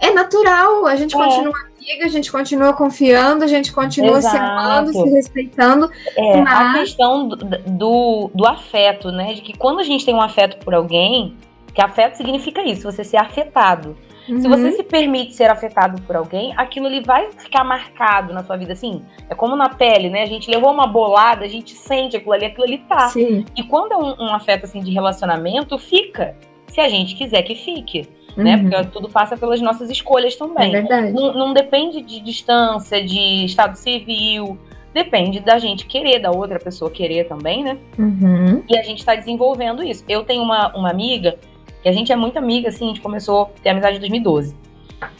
é 0.01 0.11
natural, 0.11 0.87
a 0.87 0.95
gente 0.95 1.15
é. 1.15 1.17
continua 1.17 1.53
amiga, 1.81 2.05
a 2.05 2.09
gente 2.09 2.31
continua 2.31 2.73
confiando, 2.73 3.43
a 3.43 3.47
gente 3.47 3.71
continua 3.71 4.17
Exato. 4.17 4.35
se 4.35 4.41
amando, 4.41 4.93
se 4.93 5.09
respeitando. 5.09 5.89
É, 6.15 6.41
mas... 6.41 6.75
A 6.75 6.79
questão 6.79 7.27
do, 7.27 7.35
do, 7.35 8.31
do, 8.33 8.47
afeto, 8.47 9.11
né? 9.11 9.33
De 9.33 9.41
que 9.41 9.57
quando 9.57 9.79
a 9.79 9.83
gente 9.83 10.05
tem 10.05 10.13
um 10.13 10.21
afeto 10.21 10.63
por 10.63 10.73
alguém, 10.73 11.35
que 11.73 11.81
afeto 11.81 12.15
significa 12.15 12.63
isso, 12.63 12.83
você 12.83 13.03
ser 13.03 13.17
afetado. 13.17 13.97
Uhum. 14.29 14.39
Se 14.39 14.47
você 14.47 14.71
se 14.73 14.83
permite 14.83 15.33
ser 15.35 15.49
afetado 15.49 15.99
por 16.03 16.15
alguém, 16.15 16.53
aquilo 16.55 16.85
ali 16.85 17.01
vai 17.01 17.31
ficar 17.31 17.63
marcado 17.63 18.33
na 18.33 18.43
sua 18.43 18.55
vida, 18.55 18.73
assim. 18.73 19.01
É 19.29 19.33
como 19.33 19.55
na 19.55 19.69
pele, 19.69 20.09
né? 20.09 20.21
A 20.21 20.27
gente 20.27 20.49
levou 20.49 20.71
uma 20.71 20.85
bolada, 20.85 21.43
a 21.43 21.47
gente 21.47 21.73
sente 21.73 22.15
aquilo 22.15 22.33
ali, 22.33 22.45
aquilo 22.45 22.65
ali 22.65 22.77
tá. 22.79 23.09
Sim. 23.09 23.45
E 23.55 23.63
quando 23.63 23.93
é 23.93 23.97
um, 23.97 24.27
um 24.27 24.33
afeto 24.33 24.65
assim 24.65 24.79
de 24.79 24.91
relacionamento, 24.91 25.77
fica. 25.77 26.35
Se 26.67 26.79
a 26.79 26.87
gente 26.87 27.15
quiser 27.15 27.41
que 27.41 27.55
fique 27.55 28.07
né? 28.35 28.55
Uhum. 28.55 28.69
Porque 28.69 28.83
tudo 28.91 29.09
passa 29.09 29.37
pelas 29.37 29.61
nossas 29.61 29.89
escolhas 29.89 30.35
também. 30.35 30.69
É 30.69 30.81
verdade. 30.81 31.11
Não, 31.11 31.33
não 31.33 31.53
depende 31.53 32.01
de 32.01 32.19
distância, 32.19 33.03
de 33.03 33.45
estado 33.45 33.75
civil. 33.75 34.57
Depende 34.93 35.39
da 35.39 35.57
gente 35.57 35.85
querer, 35.85 36.19
da 36.19 36.31
outra 36.31 36.59
pessoa 36.59 36.91
querer 36.91 37.27
também, 37.27 37.63
né? 37.63 37.77
Uhum. 37.97 38.63
E 38.69 38.77
a 38.77 38.83
gente 38.83 38.99
está 38.99 39.15
desenvolvendo 39.15 39.83
isso. 39.83 40.03
Eu 40.07 40.23
tenho 40.23 40.43
uma, 40.43 40.75
uma 40.75 40.89
amiga, 40.89 41.37
que 41.81 41.87
a 41.87 41.93
gente 41.93 42.11
é 42.11 42.15
muito 42.15 42.37
amiga, 42.37 42.69
assim, 42.69 42.85
a 42.85 42.87
gente 42.89 43.01
começou 43.01 43.43
a 43.43 43.45
ter 43.61 43.69
amizade 43.69 43.97
em 43.97 43.99
2012. 43.99 44.55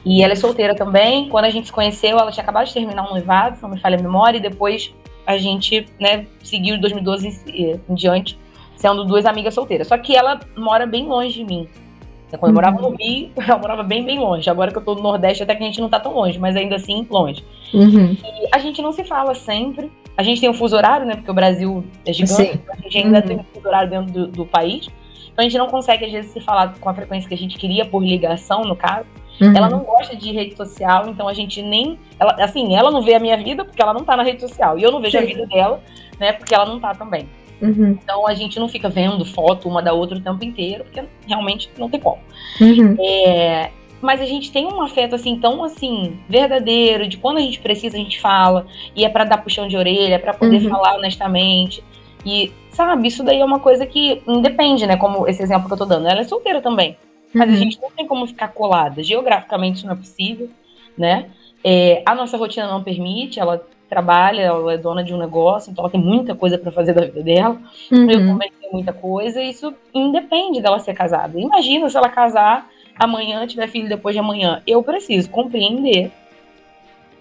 E 0.05 0.23
ela 0.23 0.33
é 0.33 0.35
solteira 0.35 0.75
também. 0.75 1.29
Quando 1.29 1.45
a 1.45 1.49
gente 1.49 1.67
se 1.67 1.73
conheceu, 1.73 2.19
ela 2.19 2.31
tinha 2.31 2.43
acabado 2.43 2.67
de 2.67 2.73
terminar 2.73 3.07
um 3.07 3.11
noivado, 3.11 3.55
se 3.55 3.63
não 3.63 3.69
me 3.69 3.79
falha 3.79 3.97
a 3.97 4.01
memória, 4.01 4.37
e 4.37 4.41
depois 4.41 4.93
a 5.25 5.37
gente, 5.37 5.87
né, 5.99 6.25
seguiu 6.43 6.75
de 6.75 6.81
2012 6.81 7.41
em, 7.47 7.79
em 7.89 7.95
diante, 7.95 8.37
sendo 8.75 9.05
duas 9.05 9.25
amigas 9.25 9.53
solteiras. 9.53 9.87
Só 9.87 9.97
que 9.97 10.15
ela 10.15 10.39
mora 10.55 10.85
bem 10.85 11.05
longe 11.05 11.33
de 11.33 11.45
mim. 11.45 11.69
Quando 12.37 12.51
eu 12.51 12.55
morava 12.55 12.81
no 12.81 12.89
uhum. 12.89 12.95
Rio, 12.99 13.31
eu 13.47 13.59
morava 13.59 13.83
bem, 13.83 14.03
bem 14.03 14.19
longe. 14.19 14.49
Agora 14.49 14.71
que 14.71 14.77
eu 14.77 14.81
tô 14.81 14.95
no 14.95 15.01
Nordeste, 15.01 15.43
até 15.43 15.55
que 15.55 15.63
a 15.63 15.65
gente 15.65 15.81
não 15.81 15.89
tá 15.89 15.99
tão 15.99 16.13
longe, 16.13 16.39
mas 16.39 16.55
ainda 16.55 16.75
assim, 16.75 17.05
longe. 17.09 17.43
Uhum. 17.73 18.15
E 18.23 18.47
a 18.51 18.59
gente 18.59 18.81
não 18.81 18.91
se 18.91 19.03
fala 19.03 19.33
sempre. 19.33 19.91
A 20.17 20.23
gente 20.23 20.41
tem 20.41 20.49
um 20.49 20.53
fuso 20.53 20.75
horário, 20.75 21.05
né? 21.05 21.15
Porque 21.15 21.31
o 21.31 21.33
Brasil 21.33 21.83
é 22.05 22.13
gigante, 22.13 22.59
então 22.61 22.75
a 22.75 22.81
gente 22.81 22.97
ainda 22.97 23.19
uhum. 23.19 23.25
tem 23.25 23.37
um 23.37 23.43
fuso 23.43 23.67
horário 23.67 23.89
dentro 23.89 24.11
do, 24.11 24.27
do, 24.27 24.45
país. 24.45 24.87
Então 25.31 25.39
a 25.39 25.43
gente 25.43 25.57
não 25.57 25.67
consegue, 25.67 26.05
às 26.05 26.11
vezes, 26.11 26.31
se 26.31 26.41
falar 26.41 26.73
com 26.79 26.89
a 26.89 26.93
frequência 26.93 27.27
que 27.27 27.33
a 27.33 27.37
gente 27.37 27.57
queria, 27.57 27.85
por 27.85 28.03
ligação, 28.03 28.63
no 28.63 28.75
caso. 28.75 29.05
Uhum. 29.39 29.55
Ela 29.55 29.69
não 29.69 29.79
gosta 29.79 30.15
de 30.15 30.31
rede 30.31 30.55
social, 30.55 31.09
então 31.09 31.27
a 31.27 31.33
gente 31.33 31.61
nem. 31.61 31.97
Ela, 32.19 32.35
assim, 32.43 32.75
ela 32.75 32.91
não 32.91 33.01
vê 33.01 33.15
a 33.15 33.19
minha 33.19 33.37
vida 33.37 33.65
porque 33.65 33.81
ela 33.81 33.93
não 33.93 34.03
tá 34.03 34.15
na 34.15 34.23
rede 34.23 34.41
social. 34.41 34.77
E 34.77 34.83
eu 34.83 34.91
não 34.91 35.01
vejo 35.01 35.17
Sim. 35.17 35.23
a 35.23 35.27
vida 35.27 35.45
dela, 35.47 35.81
né? 36.19 36.33
Porque 36.33 36.53
ela 36.53 36.65
não 36.65 36.79
tá 36.79 36.93
também. 36.93 37.27
Uhum. 37.61 37.91
Então 37.91 38.27
a 38.27 38.33
gente 38.33 38.59
não 38.59 38.67
fica 38.67 38.89
vendo 38.89 39.23
foto 39.23 39.69
uma 39.69 39.81
da 39.81 39.93
outra 39.93 40.17
o 40.17 40.21
tempo 40.21 40.43
inteiro, 40.43 40.83
porque 40.83 41.03
realmente 41.27 41.69
não 41.77 41.89
tem 41.89 41.99
como. 41.99 42.19
Uhum. 42.59 42.95
É, 42.99 43.69
mas 44.01 44.19
a 44.19 44.25
gente 44.25 44.51
tem 44.51 44.65
um 44.65 44.81
afeto 44.81 45.13
assim 45.13 45.37
tão 45.37 45.63
assim 45.63 46.19
verdadeiro, 46.27 47.07
de 47.07 47.17
quando 47.17 47.37
a 47.37 47.41
gente 47.41 47.59
precisa 47.59 47.95
a 47.95 47.99
gente 47.99 48.19
fala, 48.19 48.65
e 48.95 49.05
é 49.05 49.09
para 49.09 49.23
dar 49.23 49.37
puxão 49.37 49.67
de 49.67 49.77
orelha, 49.77 50.19
para 50.19 50.33
poder 50.33 50.63
uhum. 50.63 50.69
falar 50.69 50.95
honestamente. 50.95 51.83
E 52.25 52.51
sabe, 52.69 53.07
isso 53.07 53.23
daí 53.23 53.39
é 53.39 53.45
uma 53.45 53.59
coisa 53.59 53.85
que 53.85 54.21
independe, 54.27 54.85
né, 54.85 54.97
como 54.97 55.27
esse 55.27 55.41
exemplo 55.41 55.67
que 55.67 55.73
eu 55.73 55.77
tô 55.77 55.85
dando. 55.85 56.07
Ela 56.07 56.21
é 56.21 56.23
solteira 56.23 56.61
também. 56.61 56.97
Mas 57.33 57.49
a 57.49 57.51
uhum. 57.53 57.57
gente 57.57 57.81
não 57.81 57.91
tem 57.91 58.05
como 58.05 58.27
ficar 58.27 58.49
colada. 58.49 59.01
Geograficamente 59.01 59.77
isso 59.77 59.85
não 59.85 59.93
é 59.93 59.97
possível, 59.97 60.49
né? 60.97 61.29
É, 61.63 62.01
a 62.05 62.13
nossa 62.13 62.37
rotina 62.37 62.67
não 62.67 62.83
permite, 62.83 63.39
ela 63.39 63.65
trabalha, 63.91 64.43
ela 64.43 64.73
é 64.73 64.77
dona 64.77 65.03
de 65.03 65.13
um 65.13 65.17
negócio, 65.17 65.69
então 65.69 65.83
ela 65.83 65.91
tem 65.91 65.99
muita 65.99 66.33
coisa 66.33 66.57
para 66.57 66.71
fazer 66.71 66.93
da 66.93 67.01
vida 67.01 67.21
dela. 67.21 67.57
Uhum. 67.91 68.09
Eu 68.09 68.25
também 68.25 68.49
tenho 68.57 68.71
muita 68.71 68.93
coisa, 68.93 69.41
e 69.41 69.49
isso 69.49 69.73
independe 69.93 70.61
dela 70.61 70.79
ser 70.79 70.93
casada. 70.93 71.37
Imagina 71.37 71.89
se 71.89 71.97
ela 71.97 72.07
casar 72.07 72.69
amanhã, 72.97 73.45
tiver 73.45 73.67
filho 73.67 73.89
depois 73.89 74.15
de 74.15 74.19
amanhã. 74.19 74.63
Eu 74.65 74.81
preciso 74.81 75.29
compreender 75.29 76.09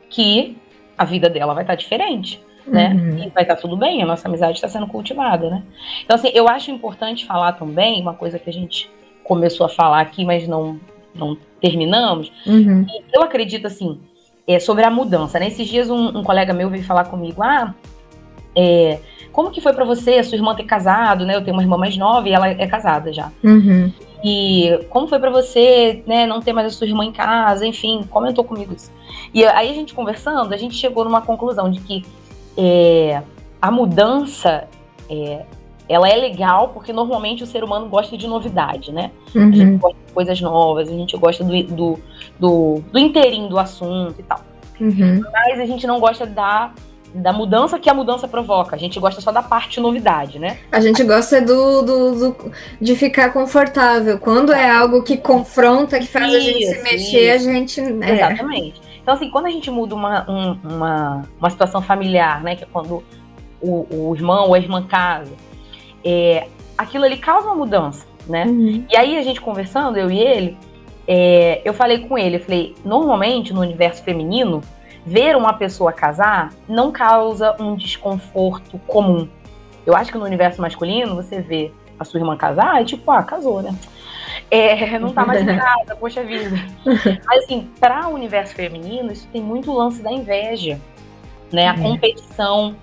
que 0.09 0.57
a 0.97 1.05
vida 1.05 1.28
dela 1.28 1.55
vai 1.55 1.64
estar 1.64 1.74
diferente. 1.74 2.40
Né? 2.64 2.92
Uhum. 2.94 3.24
E 3.24 3.30
vai 3.30 3.42
estar 3.42 3.57
tudo 3.57 3.76
bem, 3.76 4.01
a 4.01 4.07
nossa 4.07 4.28
amizade 4.28 4.53
está 4.53 4.68
sendo 4.68 4.86
cultivada, 4.86 5.51
né? 5.51 5.64
Então, 6.05 6.14
assim, 6.14 6.30
eu 6.32 6.47
acho 6.47 6.70
importante 6.70 7.26
falar 7.26 7.53
também, 7.55 8.01
uma 8.01 8.14
coisa 8.14 8.38
que 8.38 8.49
a 8.49 8.53
gente 8.53 8.88
começou 9.24 9.66
a 9.66 9.68
falar 9.68 10.01
aqui, 10.01 10.24
mas 10.24 10.47
não, 10.47 10.78
não 11.12 11.36
terminamos. 11.61 12.30
Uhum. 12.47 12.86
eu 13.12 13.22
acredito, 13.22 13.66
assim, 13.66 13.99
é, 14.47 14.59
sobre 14.59 14.84
a 14.84 14.91
mudança. 14.91 15.38
Nesses 15.38 15.59
né? 15.59 15.64
dias 15.64 15.91
um, 15.91 16.18
um, 16.18 16.22
colega 16.22 16.53
meu 16.53 16.68
veio 16.68 16.84
falar 16.84 17.05
comigo, 17.05 17.43
ah, 17.43 17.74
é, 18.55 18.99
como 19.32 19.51
que 19.51 19.61
foi 19.61 19.72
para 19.72 19.84
você, 19.84 20.14
a 20.14 20.24
sua 20.24 20.36
irmã 20.36 20.55
ter 20.55 20.64
casado, 20.64 21.24
né? 21.24 21.36
Eu 21.36 21.43
tenho 21.43 21.57
uma 21.57 21.62
irmã 21.62 21.76
mais 21.76 21.97
nova 21.97 22.28
e 22.28 22.32
ela 22.32 22.49
é 22.49 22.66
casada 22.66 23.12
já. 23.12 23.30
Uhum. 23.45 23.93
E 24.22 24.86
como 24.91 25.07
foi 25.07 25.18
para 25.18 25.30
você, 25.30 26.03
né, 26.07 26.26
não 26.26 26.41
ter 26.41 26.53
mais 26.53 26.66
a 26.66 26.70
sua 26.70 26.86
irmã 26.86 27.05
em 27.05 27.12
casa, 27.12 27.66
enfim, 27.66 28.05
comentou 28.11 28.45
comigo 28.45 28.74
isso. 28.74 28.93
E 29.32 29.45
aí 29.45 29.70
a 29.70 29.74
gente 29.74 29.95
conversando, 29.95 30.53
a 30.53 30.57
gente 30.57 30.74
chegou 30.74 31.05
numa 31.05 31.22
conclusão 31.22 31.70
de 31.70 31.80
que 31.80 32.05
é, 32.57 33.22
a 33.62 33.70
mudança 33.70 34.68
é, 35.09 35.45
ela 35.91 36.09
é 36.09 36.14
legal 36.14 36.68
porque 36.68 36.93
normalmente 36.93 37.43
o 37.43 37.47
ser 37.47 37.64
humano 37.64 37.88
gosta 37.88 38.16
de 38.16 38.28
novidade, 38.28 38.93
né? 38.93 39.11
Uhum. 39.34 39.49
A 39.49 39.53
gente 39.53 39.76
gosta 39.78 39.99
de 40.07 40.12
coisas 40.12 40.41
novas, 40.41 40.88
a 40.88 40.93
gente 40.93 41.16
gosta 41.16 41.43
do, 41.43 41.62
do, 41.64 41.99
do, 42.38 42.82
do 42.93 42.99
inteirinho 42.99 43.49
do 43.49 43.59
assunto 43.59 44.14
e 44.16 44.22
tal. 44.22 44.38
Uhum. 44.80 45.20
Mas 45.32 45.59
a 45.59 45.66
gente 45.66 45.88
não 45.88 45.99
gosta 45.99 46.24
da, 46.24 46.70
da 47.12 47.32
mudança 47.32 47.76
que 47.76 47.91
a 47.91 47.95
mudança 47.95 48.28
provoca. 48.28 48.76
A 48.76 48.78
gente 48.78 49.01
gosta 49.01 49.20
só 49.20 49.32
da 49.32 49.43
parte 49.43 49.80
novidade, 49.80 50.38
né? 50.38 50.59
A 50.70 50.80
gente 50.80 51.03
gosta 51.03 51.41
do, 51.41 51.82
do, 51.82 52.14
do 52.14 52.53
de 52.80 52.95
ficar 52.95 53.32
confortável. 53.32 54.16
Quando 54.16 54.53
é 54.53 54.70
algo 54.70 55.03
que 55.03 55.16
confronta, 55.16 55.99
que 55.99 56.07
faz 56.07 56.32
isso, 56.32 56.36
a 56.36 56.41
gente 56.41 56.66
se 56.66 56.82
mexer, 56.84 57.36
isso. 57.36 57.49
a 57.49 57.53
gente. 57.53 57.80
É. 57.80 58.12
Exatamente. 58.12 58.80
Então, 59.03 59.14
assim, 59.14 59.28
quando 59.28 59.47
a 59.47 59.51
gente 59.51 59.68
muda 59.72 59.97
uma, 59.97 60.30
um, 60.30 60.57
uma, 60.62 61.22
uma 61.36 61.51
situação 61.51 61.82
familiar, 61.82 62.45
né? 62.45 62.55
Que 62.55 62.62
é 62.62 62.68
quando 62.72 63.03
o, 63.61 63.86
o 63.91 64.14
irmão 64.14 64.47
ou 64.47 64.55
a 64.55 64.59
irmã 64.59 64.86
casa 64.86 65.49
é, 66.05 66.46
aquilo 66.76 67.05
ali 67.05 67.16
causa 67.18 67.46
uma 67.46 67.55
mudança, 67.55 68.07
né? 68.26 68.44
Uhum. 68.44 68.84
E 68.90 68.96
aí 68.96 69.18
a 69.18 69.22
gente 69.22 69.40
conversando, 69.40 69.96
eu 69.98 70.11
e 70.11 70.18
ele, 70.18 70.57
é, 71.07 71.61
eu 71.64 71.74
falei 71.74 72.07
com 72.07 72.16
ele, 72.16 72.36
eu 72.36 72.40
falei, 72.40 72.74
normalmente 72.84 73.53
no 73.53 73.61
universo 73.61 74.03
feminino, 74.03 74.61
ver 75.05 75.36
uma 75.36 75.53
pessoa 75.53 75.92
casar 75.92 76.53
não 76.68 76.92
causa 76.92 77.57
um 77.61 77.74
desconforto 77.74 78.78
comum. 78.86 79.28
Eu 79.86 79.96
acho 79.96 80.12
que 80.12 80.18
no 80.18 80.24
universo 80.24 80.61
masculino, 80.61 81.16
você 81.16 81.40
vê 81.40 81.72
a 81.98 82.05
sua 82.05 82.20
irmã 82.20 82.36
casar, 82.36 82.80
é 82.80 82.84
tipo, 82.84 83.11
ah, 83.11 83.22
casou, 83.22 83.62
né? 83.62 83.74
É, 84.51 84.98
não 84.98 85.12
tá 85.12 85.24
mais 85.24 85.42
em 85.42 85.46
casa, 85.59 85.96
poxa 85.96 86.22
vida. 86.22 86.57
Mas 87.26 87.44
assim, 87.44 87.68
para 87.78 88.09
o 88.09 88.14
universo 88.14 88.55
feminino, 88.55 89.12
isso 89.12 89.28
tem 89.32 89.42
muito 89.42 89.72
lance 89.72 90.03
da 90.03 90.12
inveja, 90.12 90.80
né? 91.53 91.68
A 91.68 91.74
é. 91.74 91.78
competição, 91.78 92.74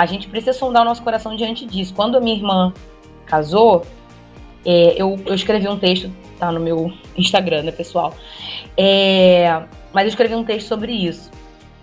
a 0.00 0.06
gente 0.06 0.28
precisa 0.28 0.54
sondar 0.54 0.80
o 0.80 0.84
nosso 0.86 1.02
coração 1.02 1.36
diante 1.36 1.66
disso. 1.66 1.92
Quando 1.92 2.16
a 2.16 2.20
minha 2.20 2.34
irmã 2.34 2.72
casou, 3.26 3.84
é, 4.64 4.94
eu, 4.96 5.20
eu, 5.26 5.34
escrevi 5.34 5.68
um 5.68 5.78
texto, 5.78 6.10
tá 6.38 6.50
no 6.50 6.58
meu 6.58 6.90
Instagram, 7.18 7.64
né, 7.64 7.70
pessoal? 7.70 8.14
É, 8.78 9.62
mas 9.92 10.04
eu 10.04 10.08
escrevi 10.08 10.34
um 10.34 10.42
texto 10.42 10.68
sobre 10.68 10.92
isso. 10.92 11.30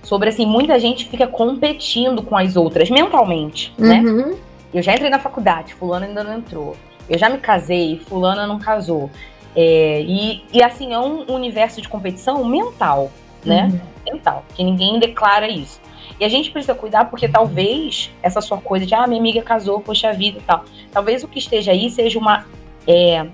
Sobre, 0.01 0.29
assim, 0.29 0.47
muita 0.47 0.79
gente 0.79 1.07
fica 1.07 1.27
competindo 1.27 2.23
com 2.23 2.35
as 2.35 2.55
outras, 2.55 2.89
mentalmente, 2.89 3.71
né? 3.77 3.99
uhum. 3.99 4.29
né? 4.29 4.37
Eu 4.73 4.81
já 4.81 4.95
entrei 4.95 5.11
na 5.11 5.19
faculdade, 5.19 5.75
fulano 5.75 6.05
ainda 6.05 6.23
não 6.23 6.39
entrou. 6.39 6.75
Eu 7.07 7.19
já 7.19 7.29
me 7.29 7.37
casei, 7.37 8.01
fulana 8.07 8.47
não 8.47 8.57
casou. 8.57 9.11
É, 9.55 10.01
e, 10.01 10.43
e, 10.51 10.63
assim, 10.63 10.91
é 10.91 10.99
um 10.99 11.31
universo 11.31 11.83
de 11.83 11.87
competição 11.87 12.43
mental, 12.43 13.11
né? 13.45 13.69
Uhum. 13.71 14.13
Mental, 14.13 14.43
que 14.55 14.63
ninguém 14.63 14.99
declara 14.99 15.47
isso. 15.47 15.79
E 16.19 16.25
a 16.25 16.29
gente 16.29 16.49
precisa 16.51 16.73
cuidar 16.73 17.05
porque 17.05 17.27
talvez 17.27 18.11
essa 18.23 18.41
sua 18.41 18.57
coisa 18.57 18.85
de, 18.85 18.95
ah, 18.95 19.05
minha 19.05 19.19
amiga 19.19 19.41
casou, 19.41 19.79
poxa 19.79 20.11
vida 20.13 20.39
e 20.39 20.41
tal. 20.41 20.65
Talvez 20.91 21.23
o 21.23 21.27
que 21.27 21.37
esteja 21.37 21.71
aí 21.71 21.89
seja 21.89 22.17
uma, 22.17 22.45
é, 22.87 23.27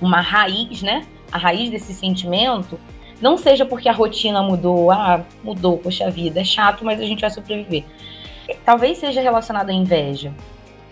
uma 0.00 0.20
raiz, 0.20 0.82
né? 0.82 1.04
A 1.30 1.36
raiz 1.36 1.70
desse 1.70 1.92
sentimento 1.92 2.78
não 3.20 3.36
seja 3.36 3.66
porque 3.66 3.88
a 3.88 3.92
rotina 3.92 4.42
mudou, 4.42 4.90
ah, 4.90 5.22
mudou, 5.42 5.78
poxa 5.78 6.10
vida, 6.10 6.40
é 6.40 6.44
chato, 6.44 6.84
mas 6.84 7.00
a 7.00 7.04
gente 7.04 7.20
vai 7.20 7.30
sobreviver. 7.30 7.84
Talvez 8.64 8.98
seja 8.98 9.20
relacionado 9.20 9.70
à 9.70 9.72
inveja. 9.72 10.32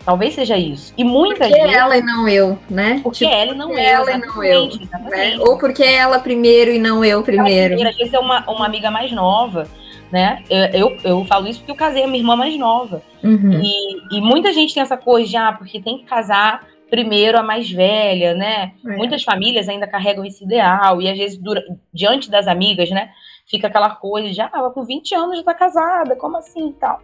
Talvez 0.04 0.34
seja 0.34 0.58
isso. 0.58 0.92
E 0.98 1.04
muitas 1.04 1.48
porque 1.48 1.62
vezes. 1.62 1.76
ela 1.76 1.96
e 1.96 2.02
não 2.02 2.28
eu, 2.28 2.58
né? 2.68 3.00
Porque 3.02 3.24
tipo, 3.24 3.32
ela 3.32 3.54
e 3.54 3.56
não 3.56 3.70
eu. 3.72 3.78
Ela 3.78 4.12
e 4.12 4.18
não 4.18 4.44
eu. 4.44 4.68
Né? 5.10 5.36
Ou 5.38 5.56
porque 5.56 5.82
ela 5.82 6.18
primeiro 6.18 6.72
e 6.72 6.78
não 6.78 7.04
eu 7.04 7.22
primeiro. 7.22 7.74
Às 7.74 7.96
vezes 7.96 8.12
é 8.12 8.18
uma, 8.18 8.44
uma 8.50 8.66
amiga 8.66 8.90
mais 8.90 9.12
nova 9.12 9.68
né? 10.12 10.44
Eu, 10.50 10.66
eu, 10.66 10.98
eu, 11.02 11.24
falo 11.24 11.48
isso 11.48 11.60
porque 11.60 11.72
eu 11.72 11.76
casei 11.76 12.04
a 12.04 12.06
minha 12.06 12.18
irmã 12.18 12.36
mais 12.36 12.56
nova. 12.58 13.02
Uhum. 13.24 13.62
E, 13.62 14.18
e, 14.18 14.20
muita 14.20 14.52
gente 14.52 14.74
tem 14.74 14.82
essa 14.82 14.96
coisa 14.96 15.28
de, 15.28 15.36
ah, 15.36 15.52
porque 15.52 15.80
tem 15.80 15.98
que 15.98 16.04
casar 16.04 16.66
primeiro 16.90 17.38
a 17.38 17.42
mais 17.42 17.70
velha, 17.70 18.34
né? 18.34 18.72
É. 18.84 18.96
Muitas 18.96 19.22
famílias 19.22 19.66
ainda 19.70 19.86
carregam 19.86 20.26
esse 20.26 20.44
ideal, 20.44 21.00
e 21.00 21.08
às 21.08 21.16
vezes, 21.16 21.38
dura, 21.38 21.64
diante 21.92 22.30
das 22.30 22.46
amigas, 22.46 22.90
né? 22.90 23.10
Fica 23.46 23.68
aquela 23.68 23.88
coisa 23.88 24.30
de, 24.30 24.40
ah, 24.42 24.50
ela 24.54 24.70
com 24.70 24.84
20 24.84 25.14
anos 25.14 25.38
já 25.38 25.42
tá 25.42 25.54
casada, 25.54 26.14
como 26.14 26.36
assim 26.36 26.68
e 26.68 26.72
tal. 26.74 27.00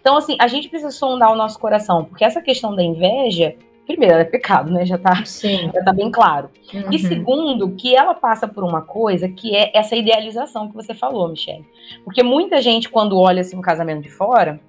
Então, 0.00 0.16
assim, 0.16 0.36
a 0.40 0.48
gente 0.48 0.68
precisa 0.68 0.90
sondar 0.90 1.30
o 1.30 1.36
nosso 1.36 1.58
coração, 1.60 2.04
porque 2.04 2.24
essa 2.24 2.42
questão 2.42 2.74
da 2.74 2.82
inveja, 2.82 3.54
primeiro, 3.88 4.14
ela 4.14 4.22
é 4.22 4.26
pecado, 4.26 4.70
né? 4.70 4.84
Já 4.84 4.98
tá, 4.98 5.24
Sim. 5.24 5.70
já 5.74 5.82
tá 5.82 5.92
bem 5.94 6.10
claro. 6.10 6.50
Uhum. 6.74 6.92
E 6.92 6.98
segundo, 6.98 7.74
que 7.74 7.96
ela 7.96 8.14
passa 8.14 8.46
por 8.46 8.62
uma 8.62 8.82
coisa 8.82 9.28
que 9.30 9.56
é 9.56 9.72
essa 9.74 9.96
idealização 9.96 10.68
que 10.68 10.74
você 10.74 10.92
falou, 10.92 11.28
Michelle. 11.28 11.64
Porque 12.04 12.22
muita 12.22 12.60
gente, 12.60 12.90
quando 12.90 13.18
olha 13.18 13.40
assim 13.40 13.56
um 13.56 13.62
casamento 13.62 14.02
de 14.02 14.10
fora, 14.10 14.60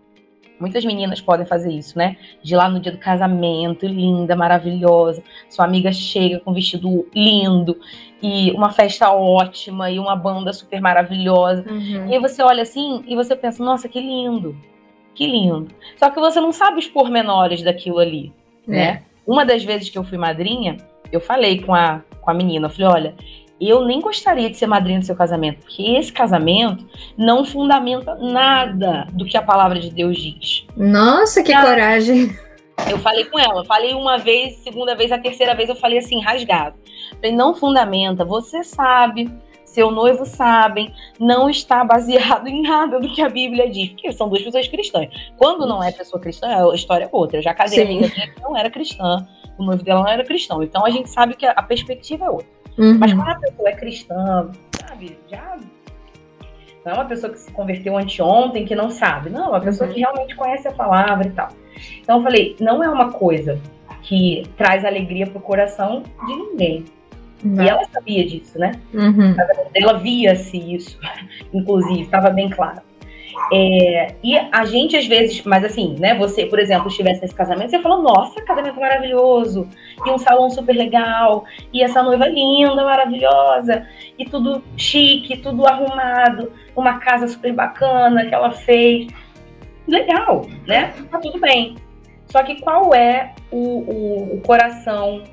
muitas 0.57 0.85
meninas 0.85 1.19
podem 1.19 1.45
fazer 1.45 1.69
isso, 1.69 1.97
né? 1.97 2.15
De 2.41 2.55
lá 2.55 2.69
no 2.69 2.79
dia 2.79 2.93
do 2.93 2.97
casamento, 2.97 3.85
linda, 3.85 4.37
maravilhosa, 4.37 5.21
sua 5.49 5.65
amiga 5.65 5.91
chega 5.91 6.39
com 6.39 6.51
um 6.51 6.53
vestido 6.53 7.05
lindo 7.13 7.77
e 8.23 8.51
uma 8.51 8.71
festa 8.71 9.11
ótima 9.11 9.91
e 9.91 9.99
uma 9.99 10.15
banda 10.15 10.53
super 10.53 10.79
maravilhosa. 10.79 11.65
Uhum. 11.69 12.07
E 12.07 12.13
aí 12.13 12.19
você 12.19 12.41
olha 12.41 12.63
assim 12.63 13.03
e 13.05 13.17
você 13.17 13.35
pensa, 13.35 13.61
nossa, 13.61 13.89
que 13.89 13.99
lindo. 13.99 14.55
Que 15.13 15.27
lindo. 15.27 15.67
Só 15.97 16.09
que 16.09 16.19
você 16.21 16.39
não 16.39 16.53
sabe 16.53 16.79
os 16.79 16.87
pormenores 16.87 17.61
daquilo 17.61 17.99
ali, 17.99 18.31
é. 18.67 18.71
né? 18.71 19.03
Uma 19.25 19.45
das 19.45 19.63
vezes 19.63 19.89
que 19.89 19.97
eu 19.97 20.03
fui 20.03 20.17
madrinha, 20.17 20.77
eu 21.11 21.21
falei 21.21 21.61
com 21.61 21.73
a, 21.73 22.01
com 22.19 22.31
a 22.31 22.33
menina, 22.33 22.67
eu 22.67 22.69
falei, 22.69 22.87
olha, 22.87 23.15
eu 23.59 23.85
nem 23.85 23.99
gostaria 23.99 24.49
de 24.49 24.57
ser 24.57 24.67
madrinha 24.67 24.99
do 24.99 25.05
seu 25.05 25.15
casamento, 25.15 25.59
porque 25.59 25.83
esse 25.83 26.11
casamento 26.11 26.87
não 27.17 27.43
fundamenta 27.43 28.15
nada 28.15 29.07
do 29.11 29.25
que 29.25 29.37
a 29.37 29.41
palavra 29.41 29.79
de 29.79 29.91
Deus 29.91 30.17
diz. 30.17 30.65
Nossa, 30.75 31.43
que 31.43 31.53
coragem! 31.53 32.35
Eu 32.89 32.97
falei 32.99 33.25
com 33.25 33.37
ela, 33.37 33.65
falei 33.65 33.93
uma 33.93 34.17
vez, 34.17 34.55
segunda 34.63 34.95
vez, 34.95 35.11
a 35.11 35.17
terceira 35.17 35.53
vez 35.53 35.67
eu 35.67 35.75
falei 35.75 35.97
assim, 35.97 36.21
rasgado. 36.21 36.77
Falei, 37.15 37.35
não 37.35 37.53
fundamenta, 37.53 38.23
você 38.23 38.63
sabe, 38.63 39.29
seu 39.73 39.91
noivo 39.91 40.25
sabem, 40.25 40.93
não 41.19 41.49
está 41.49 41.83
baseado 41.83 42.47
em 42.47 42.61
nada 42.61 42.99
do 42.99 43.07
que 43.07 43.21
a 43.21 43.29
Bíblia 43.29 43.69
diz, 43.69 43.89
porque 43.89 44.11
são 44.11 44.27
duas 44.27 44.41
pessoas 44.41 44.67
cristãs. 44.67 45.09
Quando 45.37 45.67
não 45.67 45.83
é 45.83 45.91
pessoa 45.91 46.19
cristã, 46.21 46.47
a 46.69 46.75
história 46.75 47.05
é 47.05 47.09
outra. 47.11 47.37
Eu 47.37 47.43
já 47.43 47.53
casei 47.53 47.85
Sim. 47.85 47.97
amiga 47.97 48.09
que 48.09 48.41
não 48.41 48.57
era 48.57 48.69
cristã, 48.69 49.27
o 49.57 49.63
noivo 49.63 49.83
dela 49.83 50.01
não 50.01 50.09
era 50.09 50.23
cristão. 50.23 50.63
Então 50.63 50.85
a 50.85 50.89
gente 50.89 51.09
sabe 51.09 51.35
que 51.35 51.45
a 51.45 51.61
perspectiva 51.61 52.25
é 52.25 52.29
outra. 52.29 52.47
Uhum. 52.77 52.97
Mas 52.97 53.13
quando 53.13 53.29
a 53.29 53.35
pessoa 53.35 53.69
é 53.69 53.75
cristã, 53.75 54.51
sabe, 54.79 55.19
já 55.29 55.57
não 56.85 56.93
é 56.93 56.95
uma 56.95 57.05
pessoa 57.05 57.31
que 57.31 57.39
se 57.39 57.51
converteu 57.51 57.97
anteontem, 57.97 58.65
que 58.65 58.75
não 58.75 58.89
sabe. 58.89 59.29
Não, 59.29 59.45
é 59.45 59.49
uma 59.49 59.61
pessoa 59.61 59.87
uhum. 59.87 59.93
que 59.93 59.99
realmente 59.99 60.35
conhece 60.35 60.67
a 60.67 60.71
palavra 60.71 61.27
e 61.27 61.31
tal. 61.31 61.49
Então 62.01 62.17
eu 62.17 62.23
falei, 62.23 62.55
não 62.59 62.83
é 62.83 62.89
uma 62.89 63.11
coisa 63.11 63.59
que 64.01 64.43
traz 64.57 64.83
alegria 64.83 65.27
pro 65.27 65.39
coração 65.39 66.03
de 66.25 66.35
ninguém. 66.35 66.85
Uhum. 67.43 67.61
E 67.61 67.69
ela 67.69 67.85
sabia 67.85 68.25
disso, 68.25 68.57
né? 68.59 68.73
Uhum. 68.93 69.35
Ela 69.73 69.93
via-se 69.93 70.57
isso, 70.57 70.99
inclusive, 71.53 72.01
estava 72.01 72.29
bem 72.29 72.49
claro. 72.49 72.81
É, 73.51 74.15
e 74.23 74.37
a 74.37 74.65
gente, 74.65 74.97
às 74.97 75.07
vezes, 75.07 75.43
mas 75.43 75.63
assim, 75.63 75.95
né? 75.97 76.13
Você, 76.15 76.45
por 76.45 76.59
exemplo, 76.59 76.87
estivesse 76.87 77.21
nesse 77.21 77.33
casamento, 77.33 77.71
você 77.71 77.79
falou, 77.79 78.01
nossa, 78.01 78.41
casamento 78.41 78.79
maravilhoso, 78.79 79.67
e 80.05 80.09
um 80.09 80.17
salão 80.17 80.49
super 80.49 80.75
legal, 80.75 81.45
e 81.71 81.81
essa 81.81 82.03
noiva 82.03 82.27
linda, 82.27 82.83
maravilhosa, 82.83 83.87
e 84.17 84.25
tudo 84.25 84.61
chique, 84.77 85.37
tudo 85.37 85.65
arrumado, 85.65 86.51
uma 86.75 86.99
casa 86.99 87.27
super 87.27 87.53
bacana 87.53 88.25
que 88.25 88.35
ela 88.35 88.51
fez. 88.51 89.07
Legal, 89.87 90.45
né? 90.67 90.93
Tá 91.09 91.17
tudo 91.17 91.39
bem. 91.39 91.75
Só 92.27 92.43
que 92.43 92.61
qual 92.61 92.93
é 92.93 93.33
o, 93.49 93.57
o, 93.57 94.35
o 94.35 94.41
coração 94.41 95.23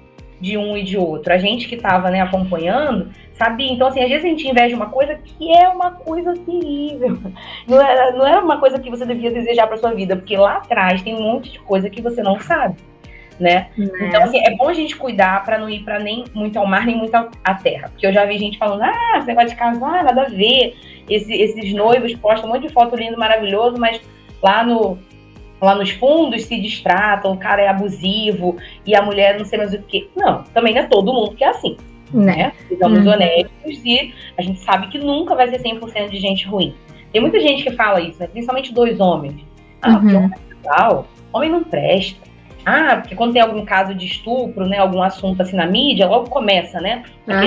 de 0.41 0.57
um 0.57 0.77
e 0.77 0.83
de 0.83 0.97
outro. 0.97 1.33
A 1.33 1.39
gente 1.39 1.69
que 1.69 1.75
estava 1.75 2.11
né, 2.11 2.21
acompanhando 2.21 3.11
sabia. 3.37 3.73
Então, 3.73 3.89
assim, 3.89 4.03
às 4.03 4.09
vezes 4.09 4.25
a 4.25 4.29
gente 4.29 4.49
inveja 4.49 4.77
uma 4.77 4.91
coisa 4.91 5.15
que 5.15 5.53
é 5.53 5.69
uma 5.69 5.93
coisa 5.93 6.35
terrível. 6.35 7.19
Não 7.67 7.81
é, 7.81 8.13
não 8.13 8.27
é 8.27 8.39
uma 8.39 8.59
coisa 8.59 8.79
que 8.79 8.89
você 8.89 9.05
devia 9.05 9.31
desejar 9.31 9.67
para 9.67 9.77
sua 9.77 9.93
vida, 9.93 10.17
porque 10.17 10.37
lá 10.37 10.59
atrás 10.59 11.03
tem 11.03 11.15
um 11.15 11.23
monte 11.23 11.51
de 11.51 11.59
coisa 11.59 11.91
que 11.91 12.01
você 12.01 12.23
não 12.23 12.41
sabe. 12.41 12.77
Né? 13.39 13.69
É. 13.79 14.07
Então, 14.07 14.23
assim, 14.23 14.39
é 14.39 14.57
bom 14.57 14.69
a 14.69 14.73
gente 14.73 14.97
cuidar 14.97 15.45
para 15.45 15.59
não 15.59 15.69
ir 15.69 15.83
para 15.83 15.99
nem 15.99 16.25
muito 16.33 16.59
ao 16.59 16.67
mar, 16.67 16.87
nem 16.87 16.97
muito 16.97 17.15
à 17.15 17.55
terra. 17.55 17.89
Porque 17.91 18.07
eu 18.07 18.13
já 18.13 18.25
vi 18.25 18.39
gente 18.39 18.57
falando, 18.57 18.83
ah, 18.83 19.15
esse 19.19 19.27
negócio 19.27 19.51
de 19.51 19.57
casar, 19.57 20.05
nada 20.05 20.23
a 20.23 20.29
ver. 20.29 20.75
Esse, 21.09 21.35
esses 21.35 21.75
noivos 21.75 22.15
postam 22.15 22.49
um 22.49 22.53
monte 22.53 22.67
de 22.67 22.73
foto 22.73 22.97
lindo, 22.97 23.19
maravilhoso, 23.19 23.77
mas 23.79 24.01
lá 24.43 24.65
no, 24.65 24.99
lá 25.67 25.75
nos 25.75 25.91
fundos 25.91 26.45
se 26.45 26.61
distratam, 26.61 27.33
o 27.33 27.37
cara 27.37 27.63
é 27.63 27.69
abusivo 27.69 28.57
e 28.87 28.95
a 28.95 29.03
mulher 29.03 29.39
não 29.39 29.45
sei 29.45 29.59
mais 29.59 29.75
o 29.75 29.79
que. 29.83 30.09
Não, 30.17 30.45
também 30.55 30.75
não 30.75 30.83
é 30.83 30.87
todo 30.87 31.13
mundo 31.13 31.35
que 31.35 31.45
é 31.45 31.49
assim. 31.49 31.77
Né? 32.13 32.53
Sejamos 32.69 33.05
hum. 33.05 33.11
honestos 33.11 33.81
e 33.85 34.15
a 34.39 34.43
gente 34.43 34.61
sabe 34.61 34.87
que 34.89 34.99
nunca 34.99 35.35
vai 35.35 35.49
ser 35.49 35.61
100% 35.61 36.09
de 36.09 36.19
gente 36.19 36.47
ruim. 36.47 36.73
Tem 37.13 37.21
muita 37.21 37.41
gente 37.41 37.65
que 37.65 37.73
fala 37.73 38.01
isso, 38.01 38.21
né? 38.21 38.29
principalmente 38.29 38.73
dois 38.73 39.01
homens. 39.01 39.35
Ah, 39.83 39.91
uhum. 39.91 40.01
porque 40.01 40.17
homem 40.17 40.31
é 40.33 40.55
legal, 40.55 41.07
homem 41.33 41.51
não 41.51 41.65
presta. 41.65 42.21
Ah, 42.65 42.97
porque 42.97 43.15
quando 43.15 43.33
tem 43.33 43.43
algum 43.43 43.65
caso 43.65 43.95
de 43.95 44.07
estupro, 44.07 44.67
né, 44.67 44.79
algum 44.79 45.01
assunto 45.03 45.41
assim 45.41 45.57
na 45.57 45.67
mídia, 45.67 46.09
logo 46.09 46.29
começa, 46.29 46.81
né? 46.81 47.05
Ah, 47.29 47.43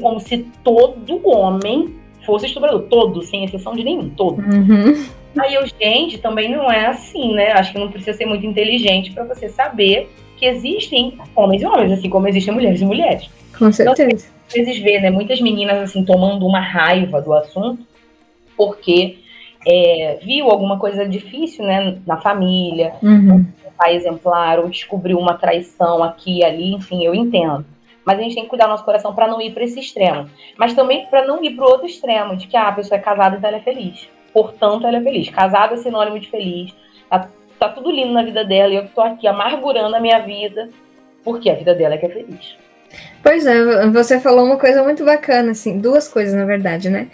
como 0.00 0.20
se 0.20 0.38
todo 0.62 1.26
homem 1.26 1.94
fosse 2.24 2.46
estuprador. 2.46 2.82
Todo, 2.82 3.22
sem 3.22 3.44
exceção 3.44 3.74
de 3.74 3.84
nenhum, 3.84 4.08
todo. 4.10 4.40
Uhum. 4.42 5.04
Aí 5.38 5.54
eu, 5.54 5.66
gente, 5.66 6.18
também 6.18 6.50
não 6.50 6.70
é 6.70 6.86
assim, 6.86 7.34
né? 7.34 7.52
Acho 7.52 7.72
que 7.72 7.78
não 7.78 7.90
precisa 7.90 8.16
ser 8.16 8.26
muito 8.26 8.44
inteligente 8.44 9.12
para 9.12 9.24
você 9.24 9.48
saber 9.48 10.10
que 10.36 10.46
existem 10.46 11.18
homens 11.34 11.62
e 11.62 11.66
homens, 11.66 11.92
assim 11.92 12.10
como 12.10 12.28
existem 12.28 12.52
mulheres 12.52 12.80
e 12.80 12.84
mulheres. 12.84 13.30
Com 13.56 13.68
então, 13.68 13.72
certeza. 13.72 14.26
Então, 14.26 14.32
às 14.48 14.52
vezes 14.54 14.78
vê, 14.82 15.00
né, 15.00 15.10
muitas 15.10 15.40
meninas 15.40 15.78
assim 15.78 16.04
tomando 16.04 16.46
uma 16.46 16.60
raiva 16.60 17.22
do 17.22 17.32
assunto 17.32 17.86
porque 18.56 19.18
é, 19.66 20.18
viu 20.22 20.50
alguma 20.50 20.78
coisa 20.78 21.06
difícil, 21.08 21.64
né, 21.64 21.98
na 22.06 22.16
família, 22.16 22.92
uhum. 23.02 23.36
um 23.36 23.72
pai 23.76 23.96
exemplar, 23.96 24.58
ou 24.58 24.68
descobriu 24.68 25.18
uma 25.18 25.34
traição 25.34 26.02
aqui 26.02 26.38
e 26.38 26.44
ali, 26.44 26.74
enfim, 26.74 27.04
eu 27.04 27.14
entendo. 27.14 27.64
Mas 28.04 28.18
a 28.18 28.22
gente 28.22 28.34
tem 28.34 28.42
que 28.44 28.50
cuidar 28.50 28.66
do 28.66 28.70
nosso 28.70 28.84
coração 28.84 29.14
para 29.14 29.28
não 29.28 29.40
ir 29.40 29.52
para 29.52 29.62
esse 29.62 29.78
extremo. 29.78 30.28
Mas 30.58 30.74
também 30.74 31.06
para 31.06 31.24
não 31.24 31.42
ir 31.42 31.54
para 31.54 31.64
o 31.64 31.70
outro 31.70 31.86
extremo, 31.86 32.36
de 32.36 32.48
que 32.48 32.56
ah, 32.56 32.68
a 32.68 32.72
pessoa 32.72 32.98
é 32.98 33.02
casada, 33.02 33.36
então 33.36 33.48
ela 33.48 33.58
é 33.58 33.62
feliz. 33.62 34.08
Portanto, 34.32 34.86
ela 34.86 34.98
é 34.98 35.02
feliz. 35.02 35.28
Casada 35.28 35.74
é 35.74 35.76
sinônimo 35.76 36.18
de 36.18 36.30
feliz. 36.30 36.74
Tá, 37.08 37.28
tá 37.58 37.68
tudo 37.68 37.90
lindo 37.90 38.12
na 38.12 38.22
vida 38.22 38.44
dela 38.44 38.72
e 38.72 38.76
eu 38.76 38.88
tô 38.88 39.00
aqui 39.00 39.26
amargurando 39.26 39.94
a 39.94 40.00
minha 40.00 40.18
vida, 40.20 40.68
porque 41.22 41.50
a 41.50 41.54
vida 41.54 41.74
dela 41.74 41.94
é 41.94 41.98
que 41.98 42.06
é 42.06 42.08
feliz. 42.08 42.56
Pois 43.22 43.46
é, 43.46 43.86
você 43.88 44.20
falou 44.20 44.44
uma 44.44 44.58
coisa 44.58 44.82
muito 44.82 45.04
bacana, 45.04 45.52
assim, 45.52 45.78
duas 45.78 46.08
coisas, 46.08 46.34
na 46.34 46.44
verdade, 46.44 46.90
né? 46.90 47.08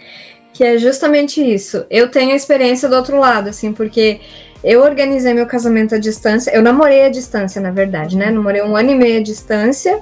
Que 0.53 0.63
é 0.63 0.77
justamente 0.77 1.41
isso. 1.41 1.85
Eu 1.89 2.09
tenho 2.09 2.31
a 2.31 2.35
experiência 2.35 2.89
do 2.89 2.95
outro 2.95 3.17
lado, 3.17 3.49
assim, 3.49 3.71
porque 3.71 4.19
eu 4.63 4.81
organizei 4.81 5.33
meu 5.33 5.45
casamento 5.45 5.95
à 5.95 5.97
distância. 5.97 6.51
Eu 6.51 6.61
namorei 6.61 7.03
à 7.03 7.09
distância, 7.09 7.61
na 7.61 7.71
verdade, 7.71 8.17
né? 8.17 8.29
Namorei 8.29 8.61
um 8.61 8.75
ano 8.75 8.91
e 8.91 8.95
meio 8.95 9.19
à 9.19 9.23
distância. 9.23 10.01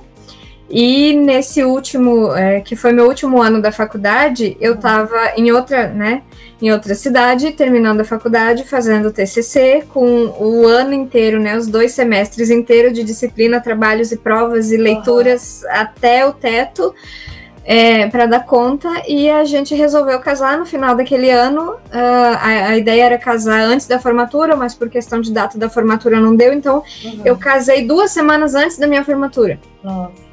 E 0.69 1.13
nesse 1.13 1.63
último, 1.63 2.35
é, 2.35 2.59
que 2.59 2.75
foi 2.75 2.91
meu 2.91 3.07
último 3.07 3.41
ano 3.41 3.61
da 3.61 3.71
faculdade, 3.71 4.57
eu 4.59 4.73
estava 4.73 5.33
em 5.37 5.49
outra, 5.51 5.87
né, 5.87 6.23
em 6.61 6.71
outra 6.71 6.93
cidade, 6.93 7.53
terminando 7.53 8.01
a 8.01 8.05
faculdade, 8.05 8.65
fazendo 8.65 9.11
TCC, 9.11 9.85
com 9.87 10.33
o 10.39 10.67
ano 10.67 10.93
inteiro, 10.93 11.39
né, 11.39 11.55
os 11.55 11.67
dois 11.67 11.93
semestres 11.93 12.49
inteiros 12.49 12.91
de 12.91 13.03
disciplina, 13.03 13.61
trabalhos 13.61 14.11
e 14.11 14.17
provas 14.17 14.71
e 14.71 14.77
leituras 14.77 15.63
uhum. 15.63 15.69
até 15.71 16.25
o 16.25 16.33
teto, 16.33 16.93
é, 17.63 18.07
para 18.07 18.25
dar 18.25 18.45
conta, 18.45 18.89
e 19.07 19.29
a 19.29 19.45
gente 19.45 19.73
resolveu 19.73 20.19
casar 20.19 20.57
no 20.57 20.65
final 20.65 20.95
daquele 20.95 21.29
ano. 21.29 21.71
Uh, 21.71 22.37
a, 22.39 22.47
a, 22.69 22.77
ideia 22.77 23.03
era 23.03 23.17
casar 23.17 23.59
antes 23.59 23.87
da 23.87 23.99
formatura, 23.99 24.55
mas 24.55 24.73
por 24.73 24.89
questão 24.89 25.19
de 25.19 25.33
data 25.33 25.57
da 25.57 25.69
formatura 25.69 26.19
não 26.19 26.33
deu, 26.33 26.53
então 26.53 26.81
uhum. 27.03 27.21
eu 27.25 27.35
casei 27.37 27.85
duas 27.85 28.11
semanas 28.11 28.55
antes 28.55 28.77
da 28.77 28.87
minha 28.87 29.03
formatura. 29.03 29.59
Nossa. 29.83 30.26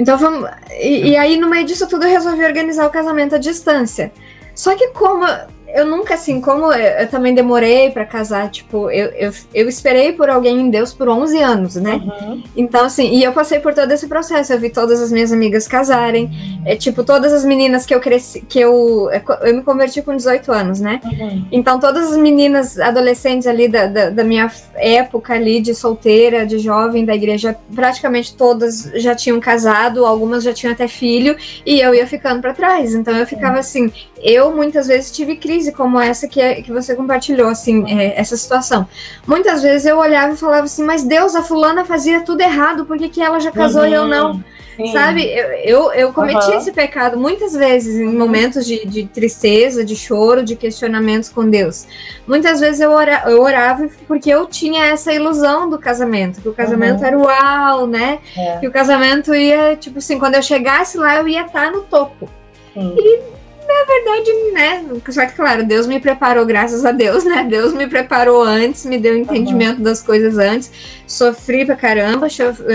Então 0.00 0.16
vamos. 0.16 0.48
E, 0.70 1.10
e, 1.10 1.16
aí, 1.18 1.36
no 1.36 1.46
meio 1.46 1.66
disso 1.66 1.86
tudo, 1.86 2.06
eu 2.06 2.10
resolvi 2.10 2.42
organizar 2.42 2.86
o 2.86 2.90
casamento 2.90 3.34
à 3.34 3.38
distância. 3.38 4.10
Só 4.54 4.74
que 4.74 4.88
como 4.88 5.26
eu 5.74 5.86
nunca, 5.86 6.14
assim, 6.14 6.40
como 6.40 6.72
eu, 6.72 7.02
eu 7.02 7.08
também 7.08 7.34
demorei 7.34 7.90
para 7.90 8.04
casar, 8.04 8.50
tipo, 8.50 8.90
eu, 8.90 9.06
eu, 9.10 9.32
eu, 9.54 9.68
esperei 9.68 10.12
por 10.12 10.28
alguém 10.28 10.60
em 10.60 10.70
Deus 10.70 10.92
por 10.92 11.08
11 11.08 11.38
anos, 11.38 11.76
né? 11.76 11.94
Uhum. 11.94 12.42
Então, 12.56 12.84
assim, 12.84 13.10
e 13.14 13.22
eu 13.22 13.32
passei 13.32 13.60
por 13.60 13.74
todo 13.74 13.90
esse 13.92 14.06
processo, 14.06 14.52
eu 14.52 14.58
vi 14.58 14.70
todas 14.70 15.00
as 15.00 15.12
minhas 15.12 15.32
amigas 15.32 15.66
casarem, 15.66 16.30
é, 16.64 16.76
tipo, 16.76 17.04
todas 17.04 17.32
as 17.32 17.44
meninas 17.44 17.86
que 17.86 17.94
eu 17.94 18.00
cresci, 18.00 18.40
que 18.42 18.58
eu, 18.58 19.08
eu 19.42 19.54
me 19.54 19.62
converti 19.62 20.02
com 20.02 20.14
18 20.14 20.52
anos, 20.52 20.80
né? 20.80 21.00
Uhum. 21.04 21.46
Então, 21.52 21.78
todas 21.78 22.12
as 22.12 22.18
meninas 22.18 22.78
adolescentes 22.78 23.46
ali 23.46 23.68
da, 23.68 23.86
da, 23.86 24.10
da, 24.10 24.24
minha 24.24 24.50
época 24.74 25.34
ali, 25.34 25.60
de 25.60 25.74
solteira, 25.74 26.46
de 26.46 26.58
jovem 26.58 27.04
da 27.04 27.14
igreja, 27.14 27.56
praticamente 27.74 28.34
todas 28.34 28.90
já 28.94 29.14
tinham 29.14 29.38
casado, 29.40 30.04
algumas 30.04 30.42
já 30.42 30.52
tinham 30.52 30.72
até 30.72 30.88
filho, 30.88 31.36
e 31.64 31.80
eu 31.80 31.94
ia 31.94 32.06
ficando 32.06 32.40
para 32.40 32.54
trás. 32.54 32.94
Então, 32.94 33.16
eu 33.16 33.26
ficava 33.26 33.54
uhum. 33.54 33.60
assim, 33.60 33.92
eu 34.22 34.54
muitas 34.54 34.86
vezes 34.86 35.10
tive 35.10 35.36
crise 35.36 35.72
como 35.72 35.98
essa 35.98 36.28
que, 36.28 36.40
é, 36.40 36.62
que 36.62 36.72
você 36.72 36.94
compartilhou, 36.94 37.48
assim, 37.48 37.84
é, 37.90 38.18
essa 38.18 38.36
situação. 38.36 38.86
Muitas 39.26 39.62
vezes 39.62 39.86
eu 39.86 39.98
olhava 39.98 40.34
e 40.34 40.36
falava 40.36 40.64
assim, 40.64 40.84
mas 40.84 41.02
Deus, 41.02 41.34
a 41.34 41.42
fulana 41.42 41.84
fazia 41.84 42.20
tudo 42.20 42.40
errado, 42.40 42.84
por 42.84 42.98
que, 42.98 43.08
que 43.08 43.22
ela 43.22 43.40
já 43.40 43.50
casou 43.50 43.82
uhum, 43.82 43.88
e 43.88 43.92
eu 43.92 44.06
não? 44.06 44.44
Sim. 44.76 44.92
Sabe? 44.92 45.24
Eu, 45.24 45.48
eu, 45.62 45.92
eu 45.92 46.12
cometi 46.12 46.46
uhum. 46.46 46.56
esse 46.56 46.72
pecado 46.72 47.18
muitas 47.18 47.52
vezes 47.52 47.96
em 47.96 48.16
momentos 48.16 48.64
de, 48.64 48.86
de, 48.86 49.06
tristeza, 49.06 49.84
de 49.84 49.94
choro, 49.94 50.42
de 50.42 50.56
questionamentos 50.56 51.28
com 51.28 51.48
Deus. 51.48 51.86
Muitas 52.26 52.60
vezes 52.60 52.80
eu, 52.80 52.90
ora, 52.90 53.24
eu 53.26 53.42
orava 53.42 53.88
porque 54.06 54.30
eu 54.30 54.46
tinha 54.46 54.86
essa 54.86 55.12
ilusão 55.12 55.68
do 55.68 55.78
casamento, 55.78 56.40
que 56.40 56.48
o 56.48 56.54
casamento 56.54 57.00
uhum. 57.00 57.06
era 57.06 57.18
uau, 57.18 57.86
né? 57.86 58.20
É. 58.36 58.58
Que 58.58 58.68
o 58.68 58.70
casamento 58.70 59.34
ia, 59.34 59.76
tipo 59.76 59.98
assim, 59.98 60.18
quando 60.18 60.36
eu 60.36 60.42
chegasse 60.42 60.96
lá, 60.96 61.16
eu 61.16 61.28
ia 61.28 61.42
estar 61.42 61.70
no 61.70 61.82
topo. 61.82 62.28
Sim. 62.72 62.94
E 62.96 63.39
na 63.70 63.84
verdade, 63.84 64.32
né? 64.52 64.84
Só 65.08 65.26
que, 65.26 65.32
claro, 65.32 65.64
Deus 65.64 65.86
me 65.86 66.00
preparou, 66.00 66.44
graças 66.44 66.84
a 66.84 66.92
Deus, 66.92 67.24
né? 67.24 67.46
Deus 67.48 67.72
me 67.72 67.86
preparou 67.86 68.42
antes, 68.42 68.84
me 68.84 68.98
deu 68.98 69.16
entendimento 69.16 69.78
uhum. 69.78 69.84
das 69.84 70.02
coisas 70.02 70.36
antes. 70.38 70.70
Sofri 71.06 71.64
pra 71.64 71.76
caramba, 71.76 72.26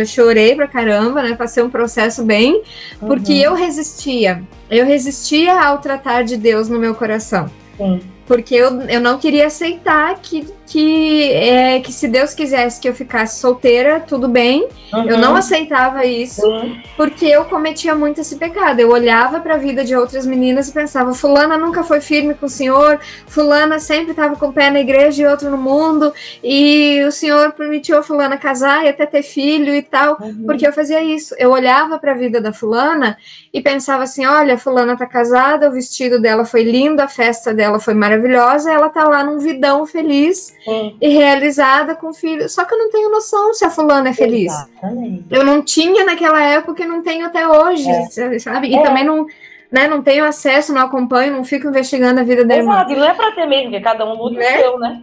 chorei 0.05 0.55
pra 0.55 0.67
caramba, 0.67 1.21
né? 1.21 1.35
Passei 1.35 1.61
um 1.61 1.69
processo 1.69 2.23
bem, 2.23 2.61
porque 2.99 3.33
uhum. 3.33 3.51
eu 3.51 3.53
resistia. 3.53 4.41
Eu 4.69 4.85
resistia 4.85 5.59
ao 5.59 5.79
tratar 5.79 6.23
de 6.23 6.37
Deus 6.37 6.69
no 6.69 6.79
meu 6.79 6.95
coração. 6.95 7.49
Sim. 7.77 8.01
Porque 8.25 8.55
eu, 8.55 8.81
eu 8.81 8.99
não 8.99 9.19
queria 9.19 9.47
aceitar 9.47 10.15
que, 10.21 10.47
que, 10.65 11.31
é, 11.31 11.79
que 11.79 11.91
se 11.91 12.07
Deus 12.07 12.33
quisesse 12.33 12.79
que 12.79 12.89
eu 12.89 12.93
ficasse 12.93 13.39
solteira, 13.39 13.99
tudo 13.99 14.27
bem. 14.27 14.67
Uhum. 14.93 15.09
Eu 15.09 15.17
não 15.17 15.35
aceitava 15.35 16.05
isso, 16.05 16.45
uhum. 16.45 16.81
porque 16.97 17.25
eu 17.25 17.45
cometia 17.45 17.93
muito 17.95 18.21
esse 18.21 18.35
pecado. 18.37 18.79
Eu 18.79 18.89
olhava 18.89 19.39
para 19.39 19.55
a 19.55 19.57
vida 19.57 19.83
de 19.83 19.95
outras 19.95 20.25
meninas 20.25 20.69
e 20.69 20.73
pensava: 20.73 21.13
Fulana 21.13 21.57
nunca 21.57 21.83
foi 21.83 22.01
firme 22.01 22.33
com 22.33 22.45
o 22.45 22.49
Senhor, 22.49 22.99
Fulana 23.27 23.79
sempre 23.79 24.11
estava 24.11 24.35
com 24.35 24.47
o 24.47 24.53
pé 24.53 24.69
na 24.69 24.79
igreja 24.79 25.23
e 25.23 25.25
outro 25.25 25.49
no 25.49 25.57
mundo, 25.57 26.13
e 26.43 27.03
o 27.07 27.11
Senhor 27.11 27.51
permitiu 27.53 27.97
a 27.97 28.03
Fulana 28.03 28.37
casar 28.37 28.85
e 28.85 28.89
até 28.89 29.05
ter 29.05 29.23
filho 29.23 29.73
e 29.73 29.81
tal, 29.81 30.17
uhum. 30.19 30.43
porque 30.45 30.67
eu 30.67 30.73
fazia 30.73 31.03
isso. 31.03 31.35
Eu 31.37 31.51
olhava 31.51 31.99
para 31.99 32.11
a 32.11 32.15
vida 32.15 32.41
da 32.41 32.53
Fulana 32.53 33.17
e 33.53 33.61
pensava 33.61 34.03
assim: 34.03 34.25
olha, 34.25 34.57
Fulana 34.57 34.97
tá 34.97 35.05
casada, 35.05 35.69
o 35.69 35.71
vestido 35.71 36.19
dela 36.19 36.45
foi 36.45 36.63
lindo, 36.63 37.01
a 37.01 37.07
festa 37.07 37.53
dela 37.53 37.79
foi 37.79 37.93
maravilhosa 37.93 38.15
maravilhosa, 38.15 38.71
ela 38.71 38.89
tá 38.89 39.07
lá 39.07 39.23
num 39.23 39.39
vidão 39.39 39.85
feliz 39.85 40.53
e 41.01 41.07
realizada 41.09 41.95
com 41.95 42.13
filho. 42.13 42.49
Só 42.49 42.65
que 42.65 42.73
eu 42.73 42.77
não 42.77 42.89
tenho 42.89 43.11
noção 43.11 43.53
se 43.53 43.63
a 43.65 43.69
fulana 43.69 44.09
é 44.09 44.13
feliz. 44.13 44.51
Exatamente. 44.51 45.25
Eu 45.29 45.43
não 45.43 45.61
tinha 45.61 46.03
naquela 46.03 46.41
época 46.43 46.83
e 46.83 46.87
não 46.87 47.03
tenho 47.03 47.25
até 47.25 47.47
hoje, 47.47 47.89
é. 47.89 48.39
sabe? 48.39 48.67
E 48.67 48.75
é. 48.75 48.81
também 48.81 49.03
não, 49.03 49.25
né, 49.71 49.87
não 49.87 50.01
tenho 50.01 50.25
acesso, 50.25 50.73
não 50.73 50.81
acompanho, 50.81 51.35
não 51.35 51.43
fico 51.43 51.67
investigando 51.67 52.19
a 52.19 52.23
vida 52.23 52.43
da 52.45 52.57
Exato, 52.57 52.91
irmã. 52.91 52.93
e 52.93 52.99
não 52.99 53.05
é 53.05 53.13
pra 53.13 53.31
ter 53.31 53.45
mesmo, 53.45 53.71
porque 53.71 53.81
cada 53.81 54.05
um 54.05 54.15
luta 54.15 54.39
né? 54.39 54.57
o 54.57 54.59
seu, 54.59 54.79
né? 54.79 55.01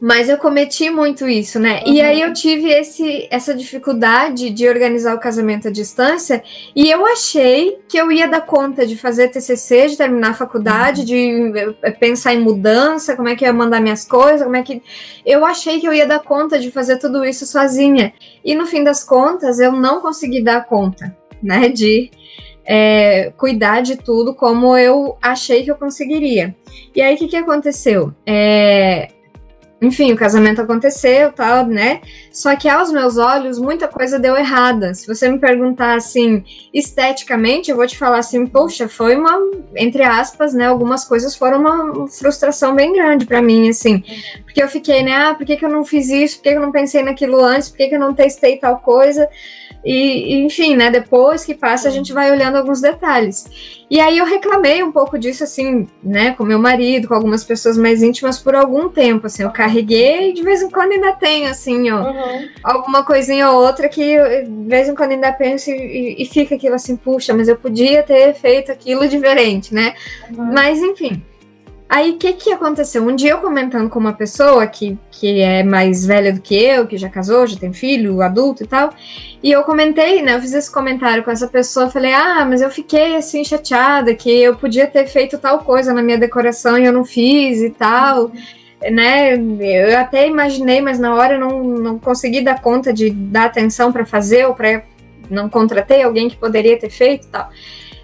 Mas 0.00 0.28
eu 0.28 0.36
cometi 0.36 0.90
muito 0.90 1.26
isso, 1.26 1.58
né? 1.58 1.82
Uhum. 1.86 1.94
E 1.94 2.00
aí 2.02 2.20
eu 2.20 2.32
tive 2.32 2.68
esse, 2.68 3.26
essa 3.30 3.54
dificuldade 3.54 4.50
de 4.50 4.68
organizar 4.68 5.14
o 5.14 5.18
casamento 5.18 5.68
à 5.68 5.70
distância 5.70 6.42
e 6.74 6.90
eu 6.90 7.06
achei 7.06 7.78
que 7.88 7.96
eu 7.96 8.12
ia 8.12 8.28
dar 8.28 8.42
conta 8.42 8.86
de 8.86 8.96
fazer 8.96 9.28
TCC, 9.28 9.88
de 9.88 9.96
terminar 9.96 10.30
a 10.30 10.34
faculdade, 10.34 11.00
uhum. 11.00 11.52
de 11.52 11.76
eh, 11.82 11.90
pensar 11.92 12.34
em 12.34 12.40
mudança, 12.40 13.16
como 13.16 13.28
é 13.28 13.34
que 13.34 13.44
eu 13.44 13.46
ia 13.46 13.54
mandar 13.54 13.80
minhas 13.80 14.04
coisas, 14.04 14.42
como 14.42 14.56
é 14.56 14.62
que 14.62 14.82
eu 15.24 15.46
achei 15.46 15.80
que 15.80 15.88
eu 15.88 15.94
ia 15.94 16.06
dar 16.06 16.20
conta 16.20 16.58
de 16.58 16.70
fazer 16.70 16.98
tudo 16.98 17.24
isso 17.24 17.46
sozinha. 17.46 18.12
E 18.44 18.54
no 18.54 18.66
fim 18.66 18.84
das 18.84 19.02
contas, 19.02 19.58
eu 19.58 19.72
não 19.72 20.02
consegui 20.02 20.42
dar 20.42 20.66
conta, 20.66 21.16
né, 21.42 21.70
de 21.70 22.10
é, 22.66 23.32
cuidar 23.36 23.80
de 23.80 23.96
tudo 23.96 24.34
como 24.34 24.76
eu 24.76 25.16
achei 25.22 25.62
que 25.62 25.70
eu 25.70 25.76
conseguiria. 25.76 26.54
E 26.94 27.00
aí, 27.00 27.14
o 27.14 27.18
que, 27.18 27.28
que 27.28 27.36
aconteceu? 27.36 28.12
É, 28.26 29.08
enfim, 29.80 30.10
o 30.12 30.16
casamento 30.16 30.62
aconteceu, 30.62 31.30
tal, 31.32 31.66
né? 31.66 32.00
Só 32.32 32.56
que 32.56 32.66
aos 32.66 32.90
meus 32.90 33.18
olhos, 33.18 33.58
muita 33.58 33.86
coisa 33.86 34.18
deu 34.18 34.34
errada. 34.34 34.94
Se 34.94 35.06
você 35.06 35.28
me 35.28 35.38
perguntar 35.38 35.96
assim, 35.96 36.42
esteticamente, 36.72 37.70
eu 37.70 37.76
vou 37.76 37.86
te 37.86 37.96
falar 37.96 38.18
assim, 38.18 38.46
poxa, 38.46 38.88
foi 38.88 39.16
uma, 39.16 39.38
entre 39.76 40.02
aspas, 40.02 40.54
né? 40.54 40.66
Algumas 40.66 41.04
coisas 41.04 41.36
foram 41.36 41.60
uma 41.60 42.08
frustração 42.08 42.74
bem 42.74 42.92
grande 42.94 43.26
para 43.26 43.42
mim, 43.42 43.68
assim. 43.68 44.02
Porque 44.44 44.62
eu 44.62 44.68
fiquei, 44.68 45.02
né? 45.02 45.14
Ah, 45.14 45.34
por 45.34 45.44
que, 45.44 45.56
que 45.56 45.64
eu 45.64 45.70
não 45.70 45.84
fiz 45.84 46.08
isso? 46.08 46.36
Por 46.38 46.44
que, 46.44 46.50
que 46.52 46.56
eu 46.56 46.62
não 46.62 46.72
pensei 46.72 47.02
naquilo 47.02 47.38
antes? 47.44 47.68
Por 47.68 47.76
que, 47.76 47.88
que 47.88 47.94
eu 47.94 48.00
não 48.00 48.14
testei 48.14 48.56
tal 48.56 48.78
coisa? 48.78 49.28
E, 49.86 50.34
enfim, 50.44 50.74
né, 50.74 50.90
depois 50.90 51.44
que 51.44 51.54
passa, 51.54 51.86
a 51.86 51.92
gente 51.92 52.12
vai 52.12 52.32
olhando 52.32 52.56
alguns 52.56 52.80
detalhes. 52.80 53.46
E 53.88 54.00
aí 54.00 54.18
eu 54.18 54.24
reclamei 54.24 54.82
um 54.82 54.90
pouco 54.90 55.16
disso, 55.16 55.44
assim, 55.44 55.86
né, 56.02 56.32
com 56.32 56.42
meu 56.42 56.58
marido, 56.58 57.06
com 57.06 57.14
algumas 57.14 57.44
pessoas 57.44 57.78
mais 57.78 58.02
íntimas 58.02 58.36
por 58.36 58.56
algum 58.56 58.88
tempo, 58.88 59.28
assim, 59.28 59.44
eu 59.44 59.50
carreguei 59.50 60.30
e 60.30 60.32
de 60.32 60.42
vez 60.42 60.60
em 60.60 60.68
quando 60.68 60.90
ainda 60.90 61.12
tenho, 61.12 61.48
assim, 61.48 61.88
ó, 61.92 62.02
uhum. 62.02 62.48
alguma 62.64 63.04
coisinha 63.04 63.48
ou 63.48 63.64
outra 63.64 63.88
que 63.88 64.02
eu, 64.02 64.44
de 64.44 64.68
vez 64.68 64.88
em 64.88 64.94
quando 64.96 65.12
ainda 65.12 65.30
penso 65.30 65.70
e, 65.70 66.20
e, 66.20 66.26
fica 66.26 66.56
aquilo 66.56 66.74
assim, 66.74 66.96
puxa, 66.96 67.32
mas 67.32 67.46
eu 67.46 67.54
podia 67.54 68.02
ter 68.02 68.34
feito 68.34 68.72
aquilo 68.72 69.06
diferente, 69.06 69.72
né? 69.72 69.94
Uhum. 70.36 70.52
Mas, 70.52 70.80
enfim. 70.80 71.22
Aí 71.88 72.10
o 72.10 72.16
que 72.16 72.32
que 72.32 72.52
aconteceu? 72.52 73.06
Um 73.06 73.14
dia 73.14 73.30
eu 73.30 73.38
comentando 73.38 73.88
com 73.88 73.98
uma 73.98 74.12
pessoa 74.12 74.66
que, 74.66 74.98
que 75.12 75.40
é 75.40 75.62
mais 75.62 76.04
velha 76.04 76.32
do 76.32 76.40
que 76.40 76.54
eu, 76.54 76.84
que 76.86 76.98
já 76.98 77.08
casou, 77.08 77.46
já 77.46 77.56
tem 77.56 77.72
filho, 77.72 78.20
adulto 78.22 78.64
e 78.64 78.66
tal, 78.66 78.92
e 79.40 79.52
eu 79.52 79.62
comentei, 79.62 80.20
né? 80.20 80.34
Eu 80.34 80.40
fiz 80.40 80.52
esse 80.52 80.70
comentário 80.70 81.22
com 81.22 81.30
essa 81.30 81.46
pessoa, 81.46 81.88
falei, 81.88 82.12
ah, 82.12 82.44
mas 82.44 82.60
eu 82.60 82.70
fiquei 82.70 83.14
assim 83.16 83.44
chateada 83.44 84.14
que 84.14 84.28
eu 84.28 84.56
podia 84.56 84.86
ter 84.88 85.06
feito 85.06 85.38
tal 85.38 85.60
coisa 85.60 85.94
na 85.94 86.02
minha 86.02 86.18
decoração 86.18 86.76
e 86.76 86.84
eu 86.84 86.92
não 86.92 87.04
fiz 87.04 87.60
e 87.60 87.70
tal. 87.70 88.32
Né, 88.90 89.36
eu 89.36 89.98
até 89.98 90.26
imaginei, 90.28 90.82
mas 90.82 90.98
na 90.98 91.14
hora 91.14 91.34
eu 91.34 91.40
não, 91.40 91.64
não 91.64 91.98
consegui 91.98 92.42
dar 92.42 92.60
conta 92.60 92.92
de 92.92 93.10
dar 93.10 93.46
atenção 93.46 93.90
para 93.90 94.04
fazer 94.04 94.46
ou 94.46 94.54
para 94.54 94.82
não 95.30 95.48
contratei 95.48 96.02
alguém 96.02 96.28
que 96.28 96.36
poderia 96.36 96.78
ter 96.78 96.90
feito 96.90 97.26
e 97.26 97.30
tal. 97.30 97.50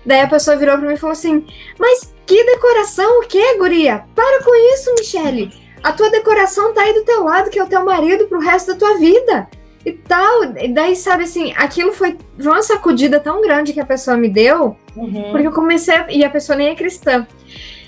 Daí 0.05 0.21
a 0.21 0.29
pessoa 0.29 0.57
virou 0.57 0.77
para 0.77 0.87
mim 0.87 0.95
e 0.95 0.99
falou 0.99 1.13
assim: 1.13 1.47
Mas 1.79 2.13
que 2.27 2.45
decoração 2.45 3.21
o 3.21 3.27
quê, 3.27 3.57
guria? 3.59 4.05
Para 4.15 4.43
com 4.43 4.55
isso, 4.75 4.95
Michele. 4.99 5.53
A 5.83 5.93
tua 5.93 6.11
decoração 6.11 6.73
tá 6.73 6.83
aí 6.83 6.95
do 6.95 7.05
teu 7.05 7.25
lado, 7.25 7.51
que 7.51 7.59
é 7.59 7.65
o 7.65 7.69
teu 7.69 7.85
marido 7.85 8.27
pro 8.27 8.39
resto 8.41 8.73
da 8.73 8.79
tua 8.79 8.99
vida. 8.99 9.49
E 9.85 9.93
tal. 9.93 10.45
E 10.57 10.69
daí, 10.69 10.95
sabe 10.95 11.25
assim, 11.25 11.53
aquilo 11.57 11.93
foi 11.93 12.17
uma 12.39 12.63
sacudida 12.63 13.19
tão 13.19 13.43
grande 13.43 13.73
que 13.73 13.81
a 13.81 13.87
pessoa 13.87 14.17
me 14.17 14.29
deu, 14.29 14.77
uhum. 14.95 15.33
porque 15.33 15.47
eu 15.47 15.53
comecei. 15.53 15.95
A, 15.95 16.07
e 16.09 16.25
a 16.25 16.31
pessoa 16.31 16.57
nem 16.57 16.69
é 16.69 16.75
cristã. 16.75 17.27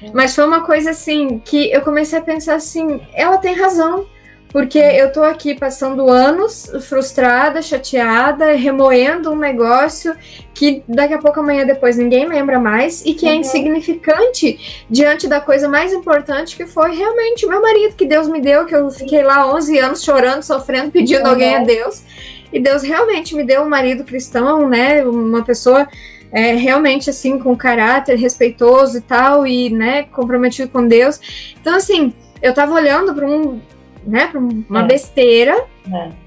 Uhum. 0.03 0.11
Mas 0.13 0.35
foi 0.35 0.45
uma 0.45 0.63
coisa 0.63 0.91
assim 0.91 1.39
que 1.39 1.71
eu 1.71 1.83
comecei 1.83 2.19
a 2.19 2.23
pensar 2.23 2.57
assim: 2.57 3.01
ela 3.13 3.39
tem 3.39 3.55
razão 3.55 4.07
porque 4.55 4.79
eu 4.79 5.13
tô 5.13 5.25
aqui 5.25 5.53
passando 5.53 6.09
anos 6.09 6.71
frustrada, 6.83 7.61
chateada, 7.61 8.53
remoendo 8.53 9.33
um 9.33 9.37
negócio 9.37 10.15
que 10.55 10.81
daqui 10.87 11.13
a 11.13 11.19
pouco 11.19 11.41
amanhã 11.41 11.67
depois 11.67 11.97
ninguém 11.97 12.29
lembra 12.29 12.61
mais 12.61 13.05
e 13.05 13.15
que 13.15 13.27
é 13.27 13.31
uhum. 13.31 13.35
é 13.35 13.41
insignificante 13.41 14.85
diante 14.89 15.27
da 15.27 15.41
coisa 15.41 15.69
mais 15.69 15.93
importante 15.93 16.57
que 16.57 16.67
foi 16.67 16.95
realmente 16.95 17.45
o 17.45 17.49
meu 17.49 17.61
marido 17.61 17.97
que 17.97 18.07
Deus 18.07 18.29
me 18.29 18.41
deu, 18.41 18.65
que 18.65 18.77
eu 18.77 18.89
fiquei 18.93 19.25
lá 19.25 19.53
11 19.53 19.77
anos 19.77 20.05
chorando, 20.05 20.45
sofrendo, 20.45 20.93
pedindo 20.93 21.25
uhum. 21.25 21.31
alguém 21.31 21.57
a 21.57 21.65
Deus. 21.65 22.05
E 22.53 22.61
Deus 22.61 22.85
realmente 22.85 23.35
me 23.35 23.43
deu 23.43 23.63
um 23.63 23.69
marido 23.69 24.05
cristão, 24.05 24.69
né? 24.69 25.05
Uma 25.05 25.43
pessoa 25.43 25.89
é, 26.31 26.55
realmente 26.55 27.11
assim 27.11 27.41
com 27.41 27.57
caráter 27.57 28.17
respeitoso 28.17 28.99
e 28.99 29.01
tal 29.01 29.45
e, 29.45 29.69
né, 29.69 30.05
comprometido 30.05 30.69
com 30.69 30.87
Deus. 30.87 31.19
Então 31.61 31.75
assim, 31.75 32.15
eu 32.41 32.55
tava 32.55 32.73
olhando 32.73 33.13
para 33.13 33.27
um 33.27 33.61
né, 34.07 34.27
pra 34.27 34.41
uma 34.41 34.83
é. 34.83 34.87
besteira. 34.87 35.65
É. 35.93 36.25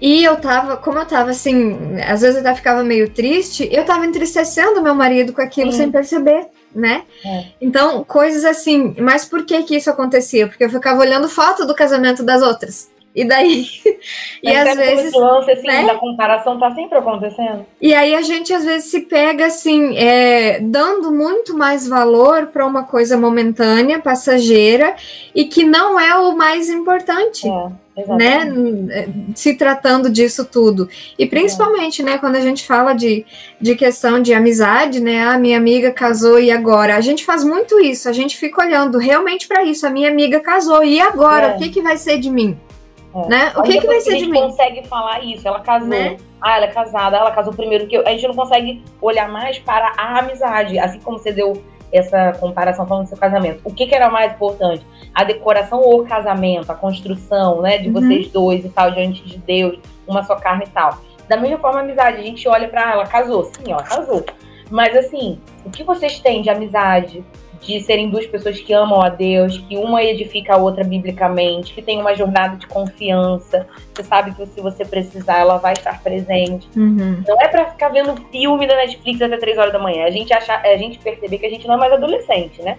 E 0.00 0.22
eu 0.22 0.36
tava, 0.36 0.76
como 0.76 0.98
eu 0.98 1.06
tava 1.06 1.30
assim, 1.30 1.98
às 2.06 2.20
vezes 2.20 2.36
eu 2.36 2.40
até 2.42 2.54
ficava 2.54 2.84
meio 2.84 3.08
triste, 3.08 3.68
eu 3.72 3.84
tava 3.84 4.04
entristecendo 4.04 4.82
meu 4.82 4.94
marido 4.94 5.32
com 5.32 5.40
aquilo 5.40 5.72
sem 5.72 5.90
perceber, 5.90 6.46
né? 6.74 7.04
É. 7.24 7.44
Então, 7.60 8.04
coisas 8.04 8.44
assim, 8.44 8.94
mas 8.98 9.24
por 9.24 9.46
que 9.46 9.62
que 9.62 9.76
isso 9.76 9.88
acontecia? 9.88 10.46
Porque 10.46 10.64
eu 10.64 10.68
ficava 10.68 11.00
olhando 11.00 11.28
foto 11.28 11.66
do 11.66 11.74
casamento 11.74 12.22
das 12.22 12.42
outras. 12.42 12.90
E 13.14 13.24
daí. 13.24 13.66
e 14.42 14.50
às 14.50 14.76
vezes. 14.76 15.12
lance 15.12 15.50
assim, 15.52 15.66
né? 15.66 15.86
da 15.86 15.94
comparação 15.94 16.58
tá 16.58 16.74
sempre 16.74 16.98
acontecendo. 16.98 17.64
E 17.80 17.94
aí 17.94 18.14
a 18.14 18.22
gente 18.22 18.52
às 18.52 18.64
vezes 18.64 18.90
se 18.90 19.02
pega 19.02 19.46
assim, 19.46 19.96
é, 19.96 20.58
dando 20.60 21.12
muito 21.12 21.56
mais 21.56 21.86
valor 21.86 22.46
para 22.46 22.66
uma 22.66 22.82
coisa 22.82 23.16
momentânea, 23.16 24.00
passageira, 24.00 24.96
e 25.32 25.44
que 25.44 25.64
não 25.64 25.98
é 25.98 26.16
o 26.16 26.36
mais 26.36 26.68
importante. 26.68 27.46
É. 27.48 27.84
Né, 28.18 28.52
se 29.36 29.54
tratando 29.54 30.10
disso 30.10 30.44
tudo. 30.44 30.88
E 31.16 31.26
principalmente, 31.26 32.02
é. 32.02 32.04
né, 32.04 32.18
quando 32.18 32.34
a 32.34 32.40
gente 32.40 32.66
fala 32.66 32.92
de, 32.92 33.24
de 33.60 33.76
questão 33.76 34.20
de 34.20 34.34
amizade, 34.34 34.98
né, 34.98 35.24
a 35.24 35.38
minha 35.38 35.56
amiga 35.56 35.92
casou 35.92 36.40
e 36.40 36.50
agora? 36.50 36.96
A 36.96 37.00
gente 37.00 37.24
faz 37.24 37.44
muito 37.44 37.78
isso, 37.78 38.08
a 38.08 38.12
gente 38.12 38.36
fica 38.36 38.62
olhando 38.62 38.98
realmente 38.98 39.46
para 39.46 39.62
isso. 39.62 39.86
A 39.86 39.90
minha 39.90 40.10
amiga 40.10 40.40
casou 40.40 40.82
e 40.82 41.00
agora? 41.00 41.52
É. 41.52 41.54
O 41.54 41.58
que, 41.58 41.68
que 41.68 41.80
vai 41.80 41.96
ser 41.96 42.18
de 42.18 42.28
mim? 42.28 42.58
É. 43.14 43.28
Né? 43.28 43.52
O 43.56 43.62
que, 43.62 43.80
que 43.80 43.86
vai 43.86 44.00
ser 44.00 44.16
de 44.16 44.26
mim? 44.26 44.38
A 44.38 44.42
gente 44.42 44.50
consegue 44.50 44.88
falar 44.88 45.24
isso. 45.24 45.46
Ela 45.46 45.60
casou. 45.60 45.88
Né? 45.88 46.16
Ah, 46.40 46.56
ela 46.56 46.66
é 46.66 46.72
casada. 46.72 47.16
Ela 47.16 47.30
casou 47.30 47.52
primeiro 47.52 47.86
que 47.86 47.96
eu. 47.96 48.06
A 48.06 48.10
gente 48.10 48.26
não 48.26 48.34
consegue 48.34 48.82
olhar 49.00 49.28
mais 49.28 49.58
para 49.58 49.92
a 49.96 50.18
amizade. 50.18 50.78
Assim 50.78 50.98
como 51.00 51.18
você 51.18 51.32
deu 51.32 51.62
essa 51.92 52.32
comparação 52.40 52.86
falando 52.86 53.04
do 53.04 53.08
seu 53.08 53.18
casamento. 53.18 53.60
O 53.64 53.72
que, 53.72 53.86
que 53.86 53.94
era 53.94 54.10
mais 54.10 54.32
importante? 54.32 54.84
A 55.14 55.22
decoração 55.22 55.80
ou 55.80 56.00
o 56.00 56.06
casamento? 56.06 56.70
A 56.70 56.74
construção, 56.74 57.62
né? 57.62 57.78
De 57.78 57.88
uhum. 57.88 57.94
vocês 57.94 58.28
dois 58.28 58.64
e 58.64 58.68
tal, 58.68 58.90
diante 58.90 59.22
de 59.24 59.38
Deus, 59.38 59.78
uma 60.06 60.24
só 60.24 60.34
carne 60.34 60.64
e 60.66 60.70
tal. 60.70 60.98
Da 61.28 61.36
mesma 61.36 61.58
forma, 61.58 61.78
a 61.78 61.82
amizade. 61.82 62.18
A 62.18 62.22
gente 62.22 62.48
olha 62.48 62.68
para 62.68 62.92
ela, 62.92 63.06
casou. 63.06 63.44
Sim, 63.44 63.70
ela 63.72 63.82
casou. 63.82 64.24
Mas 64.70 64.96
assim, 64.96 65.38
o 65.64 65.70
que 65.70 65.84
vocês 65.84 66.18
têm 66.18 66.42
de 66.42 66.50
amizade, 66.50 67.24
de 67.66 67.80
serem 67.80 68.10
duas 68.10 68.26
pessoas 68.26 68.60
que 68.60 68.72
amam 68.72 69.00
a 69.00 69.08
Deus, 69.08 69.58
que 69.58 69.76
uma 69.76 70.02
edifica 70.02 70.54
a 70.54 70.56
outra 70.58 70.84
biblicamente, 70.84 71.72
que 71.72 71.80
tem 71.80 72.00
uma 72.00 72.14
jornada 72.14 72.56
de 72.56 72.66
confiança. 72.66 73.66
Você 73.94 74.02
sabe 74.02 74.32
que 74.32 74.44
se 74.46 74.60
você 74.60 74.84
precisar, 74.84 75.38
ela 75.38 75.56
vai 75.56 75.72
estar 75.72 76.02
presente. 76.02 76.68
Uhum. 76.76 77.22
Não 77.26 77.40
é 77.40 77.48
para 77.48 77.70
ficar 77.70 77.88
vendo 77.88 78.16
filme 78.30 78.66
da 78.66 78.76
Netflix 78.76 79.20
até 79.22 79.36
três 79.38 79.56
horas 79.58 79.72
da 79.72 79.78
manhã. 79.78 80.04
A 80.04 80.10
gente 80.10 80.32
achar, 80.32 80.60
a 80.64 80.76
gente 80.76 80.98
perceber 80.98 81.38
que 81.38 81.46
a 81.46 81.50
gente 81.50 81.66
não 81.66 81.74
é 81.74 81.78
mais 81.78 81.92
adolescente, 81.92 82.62
né? 82.62 82.76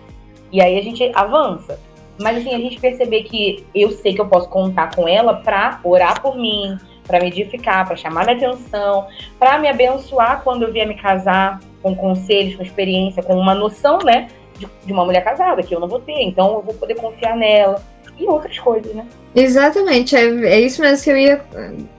E 0.52 0.62
aí 0.62 0.78
a 0.78 0.82
gente 0.82 1.12
avança. 1.16 1.80
Mas 2.20 2.38
assim, 2.38 2.54
a 2.54 2.60
gente 2.60 2.80
perceber 2.80 3.24
que 3.24 3.66
eu 3.74 3.92
sei 3.92 4.14
que 4.14 4.22
eu 4.22 4.28
posso 4.28 4.48
contar 4.50 4.96
com 4.96 5.08
ela 5.08 5.34
para 5.34 5.80
orar 5.84 6.22
por 6.22 6.38
mim, 6.38 6.78
para 7.06 7.20
me 7.20 7.28
edificar, 7.28 7.86
para 7.86 7.96
chamar 7.96 8.26
minha 8.26 8.38
atenção, 8.38 9.08
para 9.38 9.58
me 9.58 9.68
abençoar 9.68 10.42
quando 10.44 10.64
eu 10.64 10.72
vier 10.72 10.88
me 10.88 10.96
casar, 10.96 11.60
com 11.82 11.96
conselhos, 11.96 12.56
com 12.56 12.64
experiência, 12.64 13.22
com 13.22 13.36
uma 13.36 13.54
noção, 13.54 14.00
né, 14.00 14.28
de, 14.58 14.68
de 14.86 14.94
uma 14.94 15.06
mulher 15.06 15.24
casada, 15.24 15.64
que 15.64 15.74
eu 15.74 15.80
não 15.80 15.88
vou 15.88 16.00
ter, 16.00 16.22
então 16.22 16.56
eu 16.56 16.62
vou 16.62 16.74
poder 16.74 16.96
confiar 16.96 17.36
nela 17.36 17.82
e 18.18 18.28
outras 18.28 18.58
coisas, 18.60 18.94
né? 18.94 19.06
Exatamente, 19.36 20.16
é, 20.16 20.24
é 20.46 20.62
isso 20.62 20.82
mesmo 20.82 21.04
que 21.04 21.10
eu 21.10 21.18
ia 21.18 21.42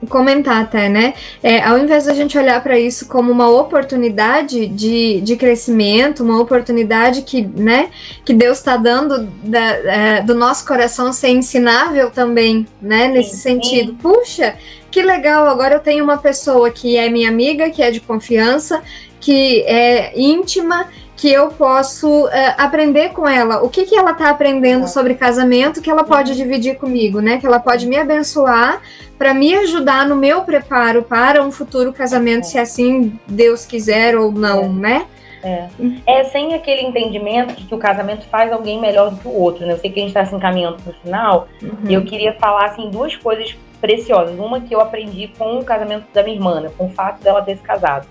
comentar 0.09 0.63
até, 0.63 0.89
né? 0.89 1.13
É, 1.43 1.61
ao 1.61 1.77
invés 1.77 2.05
da 2.05 2.13
gente 2.15 2.35
olhar 2.35 2.61
para 2.63 2.79
isso 2.79 3.07
como 3.07 3.31
uma 3.31 3.47
oportunidade 3.47 4.65
de, 4.65 5.21
de 5.21 5.35
crescimento, 5.35 6.23
uma 6.23 6.41
oportunidade 6.41 7.21
que, 7.21 7.43
né, 7.43 7.89
que 8.25 8.33
Deus 8.33 8.57
está 8.57 8.75
dando 8.75 9.27
da, 9.43 9.59
é, 9.59 10.21
do 10.23 10.33
nosso 10.33 10.65
coração 10.65 11.13
ser 11.13 11.29
ensinável 11.29 12.09
também, 12.09 12.65
né? 12.81 13.07
Nesse 13.07 13.35
sim, 13.35 13.53
sentido. 13.53 13.91
Sim. 13.91 13.97
Puxa, 14.01 14.55
que 14.89 15.03
legal, 15.03 15.47
agora 15.47 15.75
eu 15.75 15.79
tenho 15.79 16.03
uma 16.03 16.17
pessoa 16.17 16.71
que 16.71 16.97
é 16.97 17.07
minha 17.07 17.29
amiga, 17.29 17.69
que 17.69 17.83
é 17.83 17.91
de 17.91 17.99
confiança, 17.99 18.81
que 19.19 19.61
é 19.67 20.19
íntima 20.19 20.87
que 21.17 21.33
eu 21.33 21.49
posso 21.49 22.25
uh, 22.25 22.29
aprender 22.59 23.09
com 23.09 23.27
ela. 23.27 23.63
O 23.63 23.69
que, 23.69 23.85
que 23.85 23.97
ela 23.97 24.11
está 24.11 24.29
aprendendo 24.29 24.83
é. 24.83 24.87
sobre 24.87 25.15
casamento 25.15 25.81
que 25.81 25.89
ela 25.89 26.03
pode 26.03 26.31
uhum. 26.31 26.37
dividir 26.37 26.77
comigo, 26.77 27.19
né? 27.19 27.39
Que 27.39 27.47
ela 27.47 27.59
pode 27.59 27.87
me 27.87 27.97
abençoar 27.97 28.79
para 29.17 29.33
me 29.33 29.53
ajudar 29.55 30.07
no 30.07 30.15
meu 30.15 30.43
preparo 30.43 31.01
para 31.01 31.43
um 31.43 31.51
futuro 31.51 31.91
casamento, 31.91 32.41
é. 32.41 32.43
se 32.43 32.59
assim 32.59 33.19
Deus 33.27 33.65
quiser 33.65 34.15
ou 34.15 34.31
não, 34.31 34.65
é. 34.65 34.67
né? 34.67 35.05
É. 35.43 35.67
é 36.05 36.23
sem 36.25 36.53
aquele 36.53 36.81
entendimento 36.81 37.55
de 37.55 37.63
que 37.65 37.73
o 37.73 37.77
casamento 37.77 38.25
faz 38.27 38.51
alguém 38.51 38.79
melhor 38.79 39.11
do 39.11 39.17
que 39.17 39.27
o 39.27 39.33
outro, 39.33 39.65
né? 39.65 39.73
Eu 39.73 39.77
sei 39.77 39.91
que 39.91 39.99
a 39.99 40.03
gente 40.03 40.09
está 40.09 40.25
se 40.25 40.35
encaminhando 40.35 40.77
para 40.83 40.91
o 40.91 40.95
final, 40.95 41.47
uhum. 41.63 41.89
e 41.89 41.93
eu 41.93 42.03
queria 42.03 42.33
falar 42.33 42.65
assim 42.65 42.89
duas 42.89 43.15
coisas 43.15 43.57
preciosas. 43.81 44.37
Uma 44.37 44.61
que 44.61 44.75
eu 44.75 44.81
aprendi 44.81 45.31
com 45.37 45.57
o 45.57 45.63
casamento 45.63 46.05
da 46.13 46.21
minha 46.21 46.35
irmã, 46.35 46.61
né? 46.61 46.71
com 46.77 46.85
o 46.85 46.89
fato 46.89 47.23
dela 47.23 47.41
ter 47.41 47.55
se 47.55 47.63
casado 47.63 48.07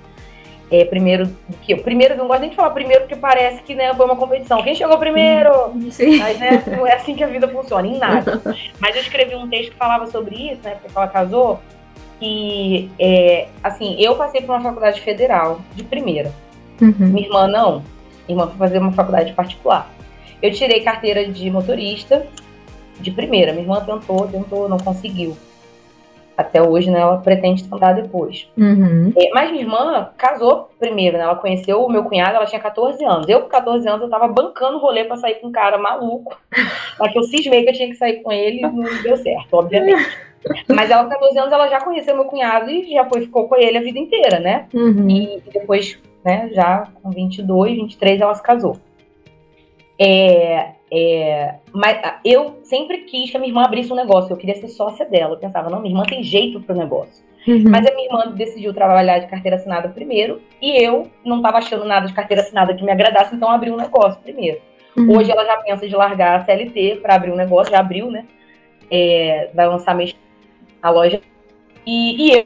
é, 0.70 0.84
primeiro 0.84 1.26
do 1.26 1.56
que 1.58 1.72
eu. 1.72 1.78
Primeiro, 1.78 2.16
não 2.16 2.26
gosto 2.26 2.40
nem 2.40 2.50
de 2.50 2.56
falar 2.56 2.70
primeiro, 2.70 3.02
porque 3.02 3.16
parece 3.16 3.62
que 3.62 3.74
né, 3.74 3.94
foi 3.94 4.04
uma 4.04 4.16
competição. 4.16 4.62
Quem 4.62 4.74
chegou 4.74 4.98
primeiro? 4.98 5.72
Sim. 5.90 6.18
Mas 6.18 6.38
né, 6.38 6.62
não 6.76 6.86
é 6.86 6.94
assim 6.94 7.14
que 7.14 7.22
a 7.22 7.26
vida 7.26 7.48
funciona, 7.48 7.86
em 7.86 7.98
nada. 7.98 8.42
Mas 8.80 8.96
eu 8.96 9.02
escrevi 9.02 9.34
um 9.36 9.48
texto 9.48 9.72
que 9.72 9.76
falava 9.76 10.06
sobre 10.06 10.34
isso, 10.34 10.60
né? 10.64 10.76
Porque 10.80 10.96
ela 10.96 11.08
casou. 11.08 11.60
E, 12.20 12.90
é, 12.98 13.48
assim, 13.62 13.96
eu 14.00 14.16
passei 14.16 14.40
por 14.40 14.54
uma 14.54 14.62
faculdade 14.62 15.00
federal 15.02 15.60
de 15.74 15.84
primeira. 15.84 16.32
Uhum. 16.80 16.94
Minha 16.98 17.26
irmã 17.26 17.46
não. 17.46 17.84
Minha 18.26 18.40
irmã 18.40 18.46
foi 18.48 18.56
fazer 18.56 18.78
uma 18.78 18.92
faculdade 18.92 19.32
particular. 19.34 19.90
Eu 20.42 20.50
tirei 20.52 20.80
carteira 20.80 21.26
de 21.26 21.50
motorista 21.50 22.26
de 22.98 23.10
primeira. 23.10 23.52
Minha 23.52 23.64
irmã 23.64 23.84
tentou, 23.84 24.26
tentou, 24.26 24.68
não 24.68 24.78
conseguiu 24.78 25.36
até 26.36 26.62
hoje, 26.62 26.90
né, 26.90 27.00
ela 27.00 27.16
pretende 27.18 27.64
tentar 27.64 27.94
depois. 27.94 28.48
Uhum. 28.56 29.12
É, 29.16 29.30
mas 29.32 29.50
minha 29.50 29.62
irmã 29.62 30.10
casou 30.18 30.68
primeiro, 30.78 31.16
né? 31.16 31.24
Ela 31.24 31.36
conheceu 31.36 31.82
o 31.82 31.90
meu 31.90 32.04
cunhado, 32.04 32.36
ela 32.36 32.44
tinha 32.44 32.60
14 32.60 33.02
anos. 33.04 33.28
Eu, 33.28 33.42
com 33.42 33.48
14 33.48 33.88
anos, 33.88 34.02
eu 34.02 34.10
tava 34.10 34.28
bancando 34.28 34.78
rolê 34.78 35.04
pra 35.04 35.16
sair 35.16 35.36
com 35.36 35.48
um 35.48 35.52
cara 35.52 35.78
maluco. 35.78 36.38
Só 36.98 37.08
que 37.08 37.18
eu 37.18 37.22
cismei 37.22 37.62
que 37.62 37.70
eu 37.70 37.74
tinha 37.74 37.88
que 37.88 37.94
sair 37.94 38.22
com 38.22 38.30
ele 38.30 38.58
e 38.58 38.62
não 38.62 39.02
deu 39.02 39.16
certo, 39.16 39.54
obviamente. 39.54 40.06
Mas 40.68 40.90
ela, 40.90 41.04
com 41.04 41.10
14 41.10 41.38
anos, 41.38 41.52
ela 41.52 41.68
já 41.68 41.80
conheceu 41.80 42.14
meu 42.14 42.26
cunhado 42.26 42.70
e 42.70 42.92
já 42.92 43.04
foi, 43.06 43.22
ficou 43.22 43.48
com 43.48 43.56
ele 43.56 43.78
a 43.78 43.82
vida 43.82 43.98
inteira, 43.98 44.38
né? 44.38 44.66
Uhum. 44.72 45.08
E 45.08 45.42
depois, 45.52 45.98
né, 46.24 46.50
já 46.52 46.86
com 47.02 47.10
22, 47.10 47.76
23, 47.76 48.20
ela 48.20 48.34
se 48.34 48.42
casou. 48.42 48.76
É, 49.98 50.72
é, 50.90 51.54
mas 51.72 51.98
eu 52.24 52.58
sempre 52.62 52.98
quis 52.98 53.30
que 53.30 53.36
a 53.36 53.40
minha 53.40 53.50
irmã 53.50 53.64
abrisse 53.64 53.92
um 53.92 53.96
negócio, 53.96 54.32
eu 54.32 54.36
queria 54.36 54.54
ser 54.54 54.68
sócia 54.68 55.04
dela. 55.06 55.34
Eu 55.34 55.38
pensava, 55.38 55.70
não, 55.70 55.80
minha 55.80 55.92
irmã 55.92 56.04
tem 56.04 56.22
jeito 56.22 56.60
pro 56.60 56.76
negócio. 56.76 57.24
Uhum. 57.46 57.64
Mas 57.68 57.86
a 57.86 57.94
minha 57.94 58.06
irmã 58.06 58.32
decidiu 58.34 58.74
trabalhar 58.74 59.20
de 59.20 59.28
carteira 59.28 59.56
assinada 59.56 59.88
primeiro, 59.88 60.40
e 60.60 60.76
eu 60.82 61.08
não 61.24 61.36
estava 61.36 61.58
achando 61.58 61.84
nada 61.84 62.06
de 62.06 62.12
carteira 62.12 62.42
assinada 62.42 62.74
que 62.74 62.84
me 62.84 62.90
agradasse, 62.90 63.34
então 63.34 63.50
abri 63.50 63.70
um 63.70 63.76
negócio 63.76 64.20
primeiro. 64.20 64.60
Uhum. 64.96 65.16
Hoje 65.16 65.30
ela 65.30 65.44
já 65.44 65.56
pensa 65.58 65.86
de 65.86 65.94
largar 65.94 66.40
a 66.40 66.44
CLT 66.44 66.96
para 67.02 67.14
abrir 67.14 67.30
um 67.30 67.36
negócio, 67.36 67.70
já 67.70 67.78
abriu, 67.78 68.10
né? 68.10 68.26
É, 68.90 69.50
vai 69.54 69.68
lançar 69.68 69.94
mês 69.94 70.16
a 70.82 70.90
loja. 70.90 71.20
E, 71.86 72.26
e 72.26 72.32
eu, 72.32 72.44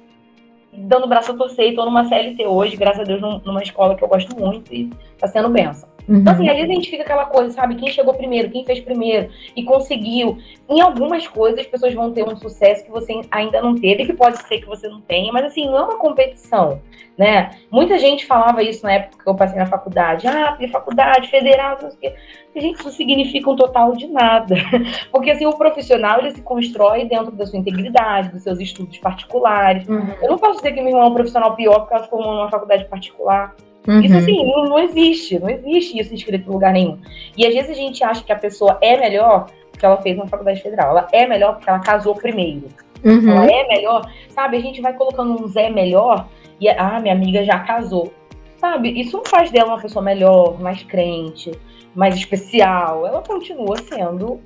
dando 0.73 1.07
braço 1.07 1.33
a 1.33 1.37
torcer, 1.37 1.69
e 1.69 1.75
tô 1.75 1.85
numa 1.85 2.05
CLT 2.05 2.47
hoje, 2.47 2.77
graças 2.77 3.01
a 3.01 3.05
Deus, 3.05 3.21
numa 3.21 3.63
escola 3.63 3.95
que 3.95 4.05
eu 4.05 4.09
gosto 4.09 4.39
muito 4.39 4.73
e 4.75 4.91
tá 5.19 5.27
sendo 5.29 5.49
benção. 5.49 5.89
Uhum. 6.11 6.17
Então, 6.17 6.33
assim, 6.33 6.49
às 6.49 6.57
vezes 6.57 6.71
a 6.71 6.75
gente 6.75 6.91
fica 6.91 7.05
aquela 7.05 7.27
coisa, 7.27 7.53
sabe? 7.53 7.77
Quem 7.77 7.89
chegou 7.89 8.13
primeiro, 8.13 8.51
quem 8.51 8.65
fez 8.65 8.81
primeiro 8.81 9.31
e 9.55 9.63
conseguiu. 9.63 10.39
Em 10.69 10.81
algumas 10.81 11.27
coisas, 11.29 11.61
as 11.61 11.67
pessoas 11.67 11.95
vão 11.95 12.13
ter 12.13 12.25
um 12.25 12.35
sucesso 12.35 12.85
que 12.85 12.91
você 12.91 13.21
ainda 13.31 13.63
não 13.63 13.77
teve, 13.77 14.05
que 14.05 14.13
pode 14.13 14.43
ser 14.43 14.59
que 14.59 14.67
você 14.67 14.89
não 14.89 15.01
tenha, 15.01 15.33
mas, 15.33 15.45
assim, 15.45 15.67
não 15.67 15.79
é 15.79 15.83
uma 15.83 15.99
competição, 15.99 16.83
né? 17.17 17.51
Muita 17.71 17.97
gente 17.97 18.27
falava 18.27 18.61
isso 18.61 18.85
na 18.85 18.95
época 18.95 19.23
que 19.23 19.31
eu 19.31 19.37
passei 19.37 19.57
na 19.57 19.67
faculdade. 19.67 20.27
Ah, 20.27 20.59
faculdade 20.73 21.29
federal, 21.29 21.79
não 21.81 21.91
sei 21.91 21.99
o 21.99 22.01
quê. 22.01 22.15
Gente, 22.57 22.81
isso 22.81 22.91
significa 22.91 23.49
um 23.49 23.55
total 23.55 23.93
de 23.93 24.09
nada. 24.09 24.57
Porque, 25.13 25.31
assim, 25.31 25.47
o 25.47 25.53
profissional, 25.53 26.19
ele 26.19 26.33
se 26.33 26.43
constrói 26.43 27.05
dentro 27.05 27.31
da 27.31 27.47
sua 27.47 27.61
integridade, 27.61 28.31
dos 28.31 28.43
seus 28.43 28.59
estudos 28.59 28.99
particulares. 28.99 29.87
Uhum. 29.87 30.09
Eu 30.21 30.31
não 30.31 30.39
posso 30.39 30.57
dizer 30.57 30.73
que 30.73 30.81
meu 30.81 30.89
irmão 30.89 31.05
é 31.05 31.07
um 31.07 31.15
profissional 31.15 31.55
pior 31.55 31.81
porque 31.81 31.95
ela 31.95 32.05
formou 32.09 32.35
numa 32.35 32.49
faculdade 32.49 32.85
particular. 32.87 33.55
Uhum. 33.87 34.01
Isso 34.03 34.17
assim, 34.17 34.45
não, 34.45 34.65
não, 34.65 34.79
existe, 34.79 35.39
não 35.39 35.49
existe 35.49 35.99
isso 35.99 36.15
escrito 36.15 36.49
em 36.49 36.53
lugar 36.53 36.73
nenhum. 36.73 36.99
E 37.37 37.47
às 37.47 37.55
vezes 37.55 37.71
a 37.71 37.75
gente 37.75 38.05
acha 38.05 38.23
que 38.23 38.33
a 38.33 38.37
pessoa 38.37 38.79
é 38.81 38.99
melhor 38.99 39.47
porque 39.71 39.87
ela 39.87 39.97
fez 39.97 40.17
uma 40.17 40.27
faculdade 40.27 40.61
federal, 40.61 40.91
ela 40.91 41.09
é 41.11 41.27
melhor 41.27 41.55
porque 41.55 41.71
ela 41.71 41.79
casou 41.79 42.15
primeiro. 42.15 42.69
Uhum. 43.03 43.31
Ela 43.31 43.51
é 43.51 43.67
melhor, 43.67 44.11
sabe? 44.29 44.59
A 44.59 44.61
gente 44.61 44.81
vai 44.83 44.93
colocando 44.93 45.43
um 45.43 45.49
Zé 45.49 45.71
melhor 45.71 46.29
e 46.61 46.69
ah, 46.69 47.01
minha 47.01 47.15
amiga 47.15 47.43
já 47.45 47.61
casou. 47.61 48.13
Sabe? 48.59 48.91
Isso 49.01 49.17
não 49.17 49.25
faz 49.25 49.51
dela 49.51 49.69
uma 49.69 49.81
pessoa 49.81 50.05
melhor, 50.05 50.61
mais 50.61 50.83
crente, 50.83 51.51
mais 51.95 52.15
especial. 52.15 53.07
Ela 53.07 53.23
continua 53.23 53.79
sendo 53.79 54.39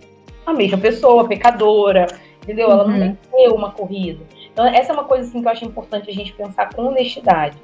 a 0.47 0.53
mesma 0.53 0.79
pessoa, 0.79 1.27
pecadora, 1.27 2.07
entendeu? 2.45 2.71
Ela 2.71 2.87
não 2.87 2.95
uhum. 2.95 3.17
venceu 3.33 3.55
uma 3.57 3.73
corrida. 3.73 4.23
Então, 4.53 4.65
essa 4.67 4.93
é 4.93 4.95
uma 4.95 5.03
coisa 5.03 5.29
assim, 5.29 5.41
que 5.41 5.49
eu 5.49 5.51
acho 5.51 5.65
importante 5.65 6.09
a 6.09 6.15
gente 6.15 6.33
pensar 6.33 6.73
com 6.73 6.85
honestidade 6.85 7.57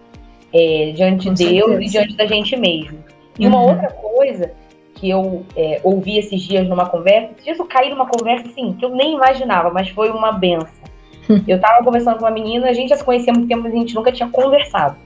é, 0.53 0.93
diante 0.95 1.29
Com 1.29 1.35
de 1.35 1.47
Deus 1.47 1.81
e 1.81 1.87
diante 1.87 2.17
da 2.17 2.27
gente 2.27 2.57
mesmo. 2.57 2.99
E 3.39 3.47
uhum. 3.47 3.53
uma 3.53 3.63
outra 3.63 3.91
coisa 3.91 4.53
que 4.95 5.09
eu 5.09 5.45
é, 5.57 5.81
ouvi 5.83 6.19
esses 6.19 6.43
dias 6.43 6.69
numa 6.69 6.87
conversa, 6.87 7.33
esses 7.33 7.45
dias 7.45 7.59
eu 7.59 7.65
caí 7.65 7.89
numa 7.89 8.07
conversa 8.07 8.49
assim, 8.49 8.75
que 8.75 8.85
eu 8.85 8.91
nem 8.91 9.15
imaginava, 9.15 9.71
mas 9.71 9.89
foi 9.89 10.11
uma 10.11 10.33
benção. 10.33 10.91
Eu 11.47 11.61
tava 11.61 11.85
conversando 11.85 12.19
com 12.19 12.25
uma 12.25 12.31
menina, 12.31 12.69
a 12.69 12.73
gente 12.73 12.89
já 12.89 12.97
se 12.97 13.05
conhecia 13.05 13.33
há 13.33 13.37
muito 13.37 13.49
tempo, 13.49 13.63
mas 13.63 13.73
a 13.73 13.77
gente 13.77 13.95
nunca 13.95 14.11
tinha 14.11 14.29
conversado. 14.29 14.97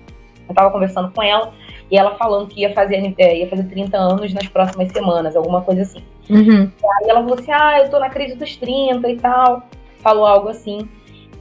Eu 0.48 0.54
tava 0.54 0.70
conversando 0.70 1.10
com 1.10 1.22
ela 1.22 1.52
e 1.90 1.98
ela 1.98 2.14
falando 2.14 2.48
que 2.48 2.60
ia 2.60 2.72
fazer, 2.72 3.14
é, 3.18 3.38
ia 3.38 3.46
fazer 3.46 3.64
30 3.64 3.96
anos 3.96 4.32
nas 4.32 4.48
próximas 4.48 4.90
semanas, 4.90 5.36
alguma 5.36 5.60
coisa 5.60 5.82
assim. 5.82 6.02
Uhum. 6.30 6.62
Aí 6.62 7.10
ela 7.10 7.20
falou 7.22 7.38
assim: 7.38 7.52
Ah, 7.52 7.78
eu 7.80 7.90
tô 7.90 7.98
na 7.98 8.08
crise 8.08 8.36
dos 8.36 8.56
30 8.56 9.08
e 9.08 9.16
tal. 9.16 9.68
Falou 9.98 10.26
algo 10.26 10.48
assim. 10.48 10.88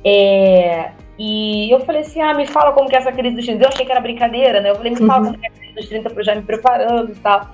É, 0.03 0.91
e 1.17 1.69
eu 1.71 1.79
falei 1.81 2.01
assim: 2.01 2.21
ah, 2.21 2.33
me 2.33 2.45
fala 2.45 2.73
como 2.73 2.89
que 2.89 2.95
é 2.95 2.99
essa 2.99 3.11
crise 3.11 3.35
dos 3.35 3.45
30. 3.45 3.63
Eu 3.63 3.69
achei 3.69 3.85
que 3.85 3.91
era 3.91 4.01
brincadeira, 4.01 4.61
né? 4.61 4.71
Eu 4.71 4.75
falei: 4.75 4.91
me 4.91 4.97
fala 4.97 5.19
uhum. 5.19 5.25
como 5.25 5.37
que 5.39 5.45
é 5.45 5.49
a 5.49 5.51
crise 5.51 5.73
dos 5.73 5.87
30 5.87 6.09
pra 6.09 6.19
eu 6.21 6.25
já 6.25 6.35
me 6.35 6.41
preparando 6.41 7.11
e 7.11 7.15
tal. 7.15 7.49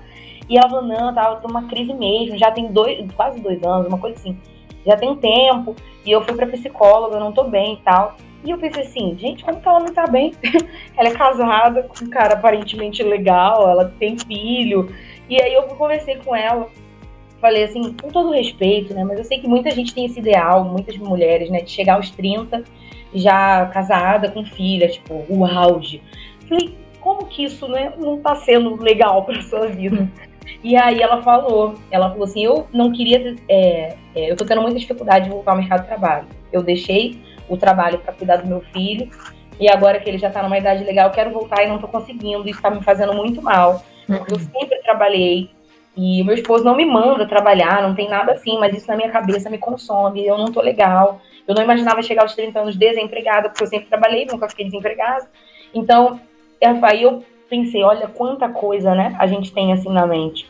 E 0.50 0.58
ela 0.58 0.70
falou: 0.70 0.86
não, 0.86 1.14
tá, 1.14 1.30
eu 1.30 1.36
tô 1.38 1.48
numa 1.48 1.68
crise 1.68 1.94
mesmo, 1.94 2.38
já 2.38 2.52
tem 2.52 2.72
dois, 2.72 3.06
quase 3.14 3.40
dois 3.40 3.62
anos, 3.64 3.88
uma 3.88 3.98
coisa 3.98 4.18
assim. 4.18 4.38
Já 4.86 4.96
tem 4.96 5.10
um 5.10 5.16
tempo. 5.16 5.76
E 6.06 6.12
eu 6.12 6.24
fui 6.24 6.36
pra 6.36 6.48
psicóloga, 6.48 7.18
eu 7.18 7.20
não 7.20 7.34
tô 7.34 7.44
bem 7.44 7.74
e 7.74 7.78
tal. 7.78 8.16
E 8.44 8.52
eu 8.52 8.58
pensei 8.58 8.84
assim, 8.84 9.18
gente, 9.20 9.44
como 9.44 9.60
que 9.60 9.68
ela 9.68 9.82
não 9.82 9.94
tá 9.94 10.08
bem? 10.08 10.34
ela 10.96 11.10
é 11.10 11.14
casada 11.14 11.84
com 11.84 12.06
um 12.06 12.10
cara 12.10 12.36
aparentemente 12.36 13.04
legal, 13.04 13.70
ela 13.70 13.94
tem 14.00 14.18
filho. 14.18 14.90
E 15.30 15.40
aí 15.42 15.54
eu 15.54 15.64
conversei 15.64 16.16
com 16.16 16.34
ela, 16.34 16.70
falei 17.42 17.66
assim, 17.66 17.94
com 18.02 18.08
todo 18.08 18.32
respeito, 18.32 18.94
né? 18.94 19.04
Mas 19.04 19.18
eu 19.18 19.26
sei 19.26 19.40
que 19.40 19.48
muita 19.48 19.70
gente 19.72 19.94
tem 19.94 20.06
esse 20.06 20.20
ideal, 20.20 20.64
muitas 20.64 20.96
mulheres, 20.98 21.50
né? 21.50 21.60
De 21.60 21.70
chegar 21.70 21.96
aos 21.96 22.10
30 22.12 22.64
já 23.14 23.66
casada 23.68 24.30
com 24.30 24.44
filha, 24.44 24.88
tipo, 24.88 25.26
o 25.28 25.46
auge. 25.46 26.02
Falei, 26.48 26.78
como 27.00 27.26
que 27.26 27.44
isso 27.44 27.68
né, 27.68 27.94
não 27.98 28.20
tá 28.20 28.36
sendo 28.36 28.76
legal 28.82 29.24
pra 29.24 29.42
sua 29.42 29.68
vida? 29.68 30.08
E 30.64 30.76
aí 30.76 31.00
ela 31.02 31.22
falou, 31.22 31.76
ela 31.92 32.10
falou 32.10 32.26
assim, 32.26 32.44
eu 32.44 32.68
não 32.74 32.92
queria, 32.92 33.36
é, 33.48 33.96
é, 34.16 34.32
eu 34.32 34.36
tô 34.36 34.44
tendo 34.44 34.62
muita 34.62 34.80
dificuldade 34.80 35.26
de 35.26 35.32
voltar 35.32 35.52
ao 35.52 35.58
mercado 35.58 35.82
de 35.82 35.88
trabalho. 35.88 36.26
Eu 36.52 36.64
deixei 36.64 37.22
o 37.48 37.56
trabalho 37.56 38.00
para 38.00 38.14
cuidar 38.14 38.38
do 38.38 38.48
meu 38.48 38.62
filho, 38.74 39.10
e 39.60 39.70
agora 39.70 40.00
que 40.00 40.10
ele 40.10 40.18
já 40.18 40.30
tá 40.30 40.42
numa 40.42 40.58
idade 40.58 40.84
legal, 40.84 41.08
eu 41.08 41.14
quero 41.14 41.32
voltar 41.32 41.64
e 41.64 41.68
não 41.68 41.78
tô 41.78 41.88
conseguindo, 41.88 42.50
isso 42.50 42.62
tá 42.62 42.70
me 42.70 42.84
fazendo 42.84 43.14
muito 43.14 43.42
mal. 43.42 43.84
Porque 44.08 44.34
eu 44.34 44.40
sempre 44.40 44.80
trabalhei, 44.82 45.50
e 45.96 46.22
o 46.22 46.26
meu 46.26 46.36
esposo 46.36 46.64
não 46.64 46.76
me 46.76 46.86
manda 46.86 47.28
trabalhar, 47.28 47.82
não 47.82 47.94
tem 47.94 48.10
nada 48.10 48.32
assim, 48.32 48.58
mas 48.58 48.76
isso 48.76 48.88
na 48.88 48.96
minha 48.96 49.10
cabeça 49.10 49.50
me 49.50 49.58
consome, 49.58 50.26
eu 50.26 50.38
não 50.38 50.52
tô 50.52 50.62
legal. 50.62 51.22
Eu 51.50 51.56
não 51.56 51.64
imaginava 51.64 52.04
chegar 52.04 52.22
aos 52.22 52.36
30 52.36 52.60
anos 52.60 52.76
desempregada, 52.76 53.50
porque 53.50 53.64
eu 53.64 53.68
sempre 53.68 53.88
trabalhei, 53.88 54.28
nunca 54.28 54.48
fiquei 54.48 54.66
desempregada. 54.66 55.26
Então, 55.74 56.22
aí 56.84 57.02
eu 57.02 57.26
pensei, 57.50 57.82
olha 57.82 58.08
quanta 58.08 58.48
coisa, 58.50 58.94
né, 58.94 59.16
a 59.18 59.26
gente 59.26 59.52
tem 59.52 59.74
assim 59.74 59.92
na 59.92 60.06
mente. 60.06 60.46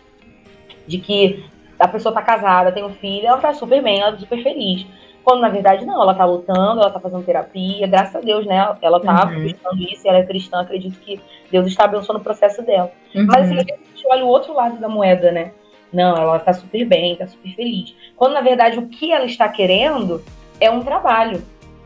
De 0.85 0.97
que 0.97 1.45
a 1.79 1.87
pessoa 1.87 2.13
tá 2.13 2.21
casada, 2.21 2.73
tem 2.73 2.83
um 2.83 2.89
filho, 2.89 3.27
ela 3.27 3.37
tá 3.37 3.53
super 3.53 3.81
bem, 3.81 4.01
ela 4.01 4.11
tá 4.11 4.17
super 4.17 4.43
feliz. 4.43 4.85
Quando 5.23 5.39
na 5.39 5.47
verdade 5.47 5.85
não, 5.85 6.01
ela 6.01 6.13
tá 6.13 6.25
lutando, 6.25 6.81
ela 6.81 6.89
tá 6.89 6.99
fazendo 6.99 7.23
terapia, 7.23 7.87
graças 7.87 8.17
a 8.17 8.19
Deus, 8.19 8.45
né? 8.45 8.75
Ela 8.81 8.99
tá 8.99 9.25
uhum. 9.27 9.43
buscando 9.43 9.81
isso, 9.83 10.05
ela 10.05 10.17
é 10.17 10.25
cristã, 10.25 10.59
acredito 10.59 10.99
que 10.99 11.21
Deus 11.49 11.65
está 11.67 11.85
abençoando 11.85 12.19
o 12.19 12.23
processo 12.23 12.61
dela. 12.61 12.91
Uhum. 13.15 13.25
Mas 13.25 13.45
assim, 13.45 13.55
a 13.55 13.61
gente 13.61 14.05
olha 14.07 14.25
o 14.25 14.27
outro 14.27 14.53
lado 14.53 14.77
da 14.77 14.89
moeda, 14.89 15.31
né? 15.31 15.53
Não, 15.93 16.17
ela 16.17 16.39
tá 16.39 16.51
super 16.51 16.83
bem, 16.83 17.15
tá 17.15 17.25
super 17.25 17.55
feliz. 17.55 17.95
Quando 18.17 18.33
na 18.33 18.41
verdade 18.41 18.77
o 18.77 18.87
que 18.87 19.13
ela 19.13 19.25
está 19.25 19.47
querendo 19.47 20.21
é 20.59 20.69
um 20.69 20.81
trabalho. 20.81 21.41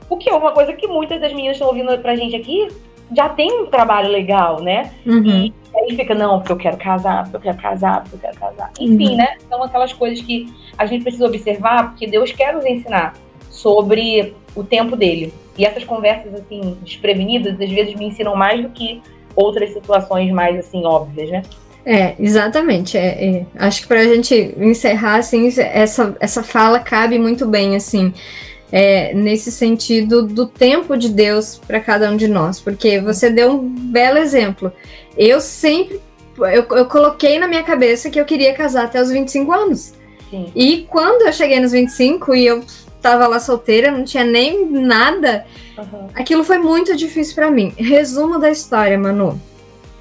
O 0.10 0.18
que 0.18 0.30
é 0.30 0.34
uma 0.34 0.52
coisa 0.52 0.74
que 0.74 0.88
muitas 0.88 1.20
das 1.20 1.32
meninas 1.34 1.56
estão 1.56 1.68
ouvindo 1.68 1.98
pra 2.00 2.16
gente 2.16 2.36
aqui 2.36 2.68
já 3.16 3.30
tem 3.30 3.62
um 3.62 3.66
trabalho 3.68 4.10
legal, 4.10 4.62
né? 4.62 4.92
Uhum. 5.06 5.24
E 5.26 5.54
aí 5.76 5.96
fica, 5.96 6.16
não, 6.16 6.40
porque 6.40 6.54
eu 6.54 6.58
quero 6.58 6.78
casar, 6.78 7.24
porque 7.24 7.38
eu 7.38 7.42
quero 7.42 7.58
casar, 7.58 8.04
porque 8.04 8.16
eu 8.16 8.20
quero 8.20 8.40
casar. 8.40 8.72
Enfim, 8.80 9.12
uhum. 9.12 9.18
né? 9.18 9.36
São 9.50 9.64
aquelas 9.64 9.94
coisas 9.94 10.22
que 10.22 10.48
a 10.78 10.86
gente 10.86 11.04
precisa 11.04 11.26
observar, 11.26 11.90
porque 11.90 12.08
Deus 12.08 12.32
quer 12.32 12.54
nos 12.54 12.66
ensinar 12.66 13.14
sobre 13.50 14.34
o 14.56 14.64
tempo 14.64 14.96
dele. 14.96 15.34
E 15.58 15.66
essas 15.66 15.84
conversas, 15.84 16.34
assim, 16.34 16.78
desprevenidas, 16.82 17.60
às 17.60 17.70
vezes 17.70 17.94
me 17.96 18.06
ensinam 18.06 18.36
mais 18.36 18.62
do 18.62 18.70
que 18.70 19.02
outras 19.36 19.72
situações 19.74 20.32
mais, 20.32 20.58
assim, 20.58 20.86
óbvias, 20.86 21.30
né? 21.30 21.44
É, 21.86 22.16
exatamente. 22.18 22.98
É, 22.98 23.26
é. 23.26 23.46
Acho 23.58 23.82
que 23.82 23.88
para 23.88 24.00
a 24.00 24.08
gente 24.08 24.56
encerrar, 24.58 25.16
assim, 25.16 25.48
essa, 25.48 26.16
essa 26.20 26.42
fala 26.42 26.80
cabe 26.80 27.20
muito 27.20 27.46
bem, 27.46 27.76
assim 27.76 28.14
é, 28.76 29.14
nesse 29.14 29.52
sentido 29.52 30.24
do 30.24 30.48
tempo 30.48 30.98
de 30.98 31.08
Deus 31.08 31.62
para 31.68 31.80
cada 31.80 32.10
um 32.10 32.18
de 32.18 32.28
nós, 32.28 32.60
porque 32.60 33.00
você 33.00 33.30
deu 33.30 33.52
um 33.52 33.70
belo 33.70 34.18
exemplo. 34.18 34.74
Eu 35.16 35.40
sempre 35.40 36.02
eu, 36.40 36.66
eu, 36.76 36.86
coloquei 36.88 37.38
na 37.38 37.48
minha 37.48 37.62
cabeça 37.62 38.10
que 38.10 38.20
eu 38.20 38.26
queria 38.26 38.52
casar 38.56 38.86
até 38.86 39.00
os 39.00 39.12
25 39.12 39.52
anos. 39.52 39.94
Sim. 40.32 40.52
E 40.56 40.88
quando 40.90 41.28
eu 41.28 41.32
cheguei 41.32 41.60
nos 41.60 41.72
25 41.72 42.34
e 42.34 42.48
eu 42.48 42.64
tava 43.00 43.28
lá 43.28 43.40
solteira, 43.40 43.92
não 43.92 44.04
tinha 44.04 44.24
nem 44.24 44.68
nada, 44.68 45.46
uhum. 45.78 46.08
aquilo 46.16 46.44
foi 46.44 46.58
muito 46.58 46.96
difícil 46.96 47.36
para 47.36 47.52
mim. 47.52 47.72
Resumo 47.78 48.40
da 48.40 48.50
história, 48.50 48.98
Manu. 48.98 49.40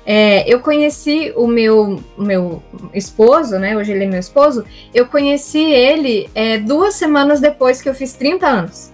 É, 0.05 0.53
eu 0.53 0.61
conheci 0.61 1.33
o 1.37 1.47
meu, 1.47 2.03
meu 2.19 2.63
esposo, 2.93 3.59
né? 3.59 3.77
Hoje 3.77 3.93
ele 3.93 4.05
é 4.05 4.07
meu 4.07 4.19
esposo. 4.19 4.65
Eu 4.93 5.07
conheci 5.07 5.63
ele 5.63 6.29
é, 6.35 6.59
duas 6.59 6.95
semanas 6.95 7.41
depois 7.41 7.81
que 7.81 7.89
eu 7.89 7.95
fiz 7.95 8.13
30 8.15 8.47
anos. 8.47 8.91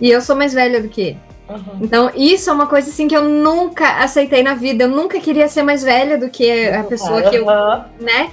E 0.00 0.10
eu 0.10 0.20
sou 0.20 0.34
mais 0.34 0.54
velha 0.54 0.80
do 0.80 0.88
que 0.88 1.00
ele. 1.00 1.18
Uhum. 1.48 1.78
Então, 1.82 2.10
isso 2.16 2.48
é 2.48 2.52
uma 2.52 2.66
coisa 2.66 2.88
assim 2.88 3.06
que 3.06 3.16
eu 3.16 3.24
nunca 3.24 4.02
aceitei 4.02 4.42
na 4.42 4.54
vida. 4.54 4.84
Eu 4.84 4.88
nunca 4.88 5.20
queria 5.20 5.46
ser 5.46 5.62
mais 5.62 5.82
velha 5.82 6.16
do 6.16 6.30
que 6.30 6.68
a 6.68 6.82
pessoa 6.84 7.22
que 7.22 7.36
eu. 7.36 7.46
né? 8.00 8.30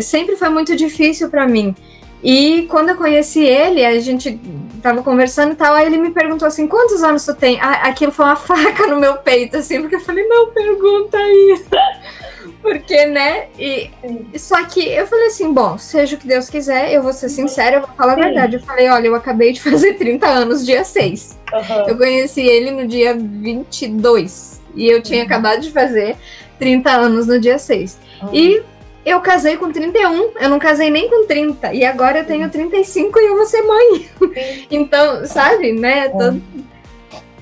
Sempre 0.00 0.36
foi 0.36 0.50
muito 0.50 0.76
difícil 0.76 1.30
para 1.30 1.46
mim. 1.46 1.74
E 2.22 2.66
quando 2.70 2.90
eu 2.90 2.96
conheci 2.96 3.42
ele, 3.42 3.84
a 3.84 3.98
gente 4.00 4.38
tava 4.82 5.02
conversando 5.02 5.52
e 5.52 5.54
tal, 5.54 5.74
aí 5.74 5.86
ele 5.86 5.96
me 5.96 6.10
perguntou 6.10 6.46
assim, 6.46 6.66
quantos 6.66 7.02
anos 7.02 7.24
tu 7.24 7.34
tem? 7.34 7.58
Aquilo 7.60 8.12
foi 8.12 8.24
uma 8.24 8.36
faca 8.36 8.86
no 8.88 8.98
meu 8.98 9.16
peito, 9.18 9.56
assim, 9.56 9.80
porque 9.80 9.96
eu 9.96 10.00
falei, 10.00 10.26
não 10.26 10.50
pergunta 10.50 11.18
isso. 11.30 11.70
porque, 12.60 13.06
né? 13.06 13.46
E, 13.58 13.90
só 14.36 14.62
que 14.64 14.86
eu 14.86 15.06
falei 15.06 15.28
assim, 15.28 15.52
bom, 15.52 15.78
seja 15.78 16.16
o 16.16 16.18
que 16.18 16.26
Deus 16.26 16.50
quiser, 16.50 16.92
eu 16.92 17.02
vou 17.02 17.12
ser 17.12 17.28
sincera, 17.28 17.76
eu 17.76 17.80
vou 17.80 17.90
falar 17.96 18.14
Sim. 18.14 18.20
a 18.20 18.24
verdade. 18.24 18.56
Eu 18.56 18.62
falei, 18.62 18.88
olha, 18.88 19.06
eu 19.06 19.14
acabei 19.14 19.52
de 19.52 19.60
fazer 19.62 19.94
30 19.94 20.26
anos, 20.26 20.66
dia 20.66 20.84
6. 20.84 21.38
Uhum. 21.52 21.88
Eu 21.88 21.96
conheci 21.96 22.42
ele 22.42 22.70
no 22.70 22.86
dia 22.86 23.14
22. 23.16 24.60
E 24.74 24.86
eu 24.88 25.02
tinha 25.02 25.20
uhum. 25.20 25.26
acabado 25.26 25.60
de 25.60 25.70
fazer 25.70 26.16
30 26.58 26.90
anos 26.90 27.26
no 27.26 27.38
dia 27.38 27.58
6. 27.58 27.98
Uhum. 28.22 28.34
E 28.34 28.62
eu 29.04 29.20
casei 29.20 29.56
com 29.56 29.72
31, 29.72 30.30
eu 30.40 30.48
não 30.48 30.58
casei 30.58 30.90
nem 30.90 31.08
com 31.08 31.26
30. 31.26 31.74
E 31.74 31.84
agora 31.84 32.20
eu 32.20 32.24
tenho 32.24 32.48
35 32.48 33.18
e 33.18 33.26
eu 33.26 33.36
vou 33.36 33.46
ser 33.46 33.62
mãe. 33.62 34.08
então, 34.70 35.26
sabe, 35.26 35.72
né? 35.72 36.06
É. 36.06 36.08
Tô... 36.08 36.36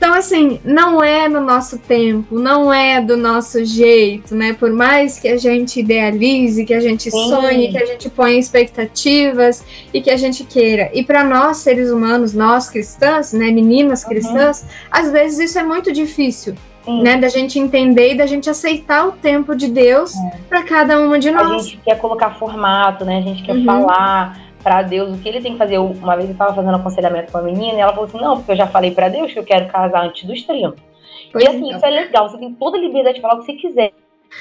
Então, 0.00 0.14
assim, 0.14 0.58
não 0.64 1.04
é 1.04 1.28
no 1.28 1.42
nosso 1.42 1.76
tempo, 1.76 2.38
não 2.38 2.72
é 2.72 3.02
do 3.02 3.18
nosso 3.18 3.62
jeito, 3.66 4.34
né? 4.34 4.54
Por 4.54 4.72
mais 4.72 5.18
que 5.18 5.28
a 5.28 5.36
gente 5.36 5.78
idealize, 5.78 6.64
que 6.64 6.72
a 6.72 6.80
gente 6.80 7.10
Sim. 7.10 7.28
sonhe, 7.28 7.70
que 7.70 7.76
a 7.76 7.84
gente 7.84 8.08
ponha 8.08 8.38
expectativas 8.38 9.62
e 9.92 10.00
que 10.00 10.08
a 10.10 10.16
gente 10.16 10.42
queira. 10.42 10.90
E 10.94 11.04
para 11.04 11.22
nós, 11.22 11.58
seres 11.58 11.90
humanos, 11.90 12.32
nós 12.32 12.70
cristãs, 12.70 13.34
né, 13.34 13.50
meninas 13.50 14.02
cristãs, 14.02 14.62
uhum. 14.62 14.68
às 14.90 15.12
vezes 15.12 15.50
isso 15.50 15.58
é 15.58 15.62
muito 15.62 15.92
difícil. 15.92 16.54
Sim. 16.84 17.02
né? 17.02 17.16
Da 17.16 17.28
gente 17.28 17.58
entender 17.58 18.12
e 18.12 18.16
da 18.16 18.26
gente 18.26 18.48
aceitar 18.48 19.06
o 19.06 19.12
tempo 19.12 19.54
de 19.54 19.68
Deus 19.68 20.14
é. 20.14 20.38
para 20.48 20.62
cada 20.62 20.98
uma 20.98 21.18
de 21.18 21.30
nós. 21.30 21.50
A 21.50 21.58
gente 21.58 21.76
quer 21.78 21.98
colocar 21.98 22.30
formato, 22.30 23.04
né? 23.04 23.18
A 23.18 23.22
gente 23.22 23.42
quer 23.42 23.56
uhum. 23.56 23.64
falar 23.64 24.40
para 24.62 24.82
Deus 24.82 25.14
o 25.14 25.18
que 25.18 25.28
ele 25.28 25.40
tem 25.40 25.52
que 25.52 25.58
fazer. 25.58 25.78
Uma 25.78 26.16
vez 26.16 26.28
eu 26.28 26.32
estava 26.32 26.54
fazendo 26.54 26.76
aconselhamento 26.76 27.32
com 27.32 27.38
uma 27.38 27.44
menina 27.44 27.78
e 27.78 27.80
ela 27.80 27.92
falou 27.92 28.06
assim: 28.06 28.20
Não, 28.20 28.36
porque 28.36 28.52
eu 28.52 28.56
já 28.56 28.66
falei 28.66 28.92
para 28.92 29.08
Deus 29.08 29.32
que 29.32 29.38
eu 29.38 29.44
quero 29.44 29.68
casar 29.68 30.04
antes 30.04 30.24
dos 30.24 30.42
30. 30.42 30.74
Pois 31.32 31.44
e 31.44 31.48
assim, 31.48 31.58
então. 31.58 31.76
isso 31.76 31.86
é 31.86 31.90
legal, 31.90 32.28
você 32.28 32.38
tem 32.38 32.52
toda 32.54 32.76
a 32.76 32.80
liberdade 32.80 33.16
de 33.16 33.20
falar 33.20 33.34
o 33.34 33.40
que 33.40 33.46
você 33.46 33.52
quiser, 33.52 33.92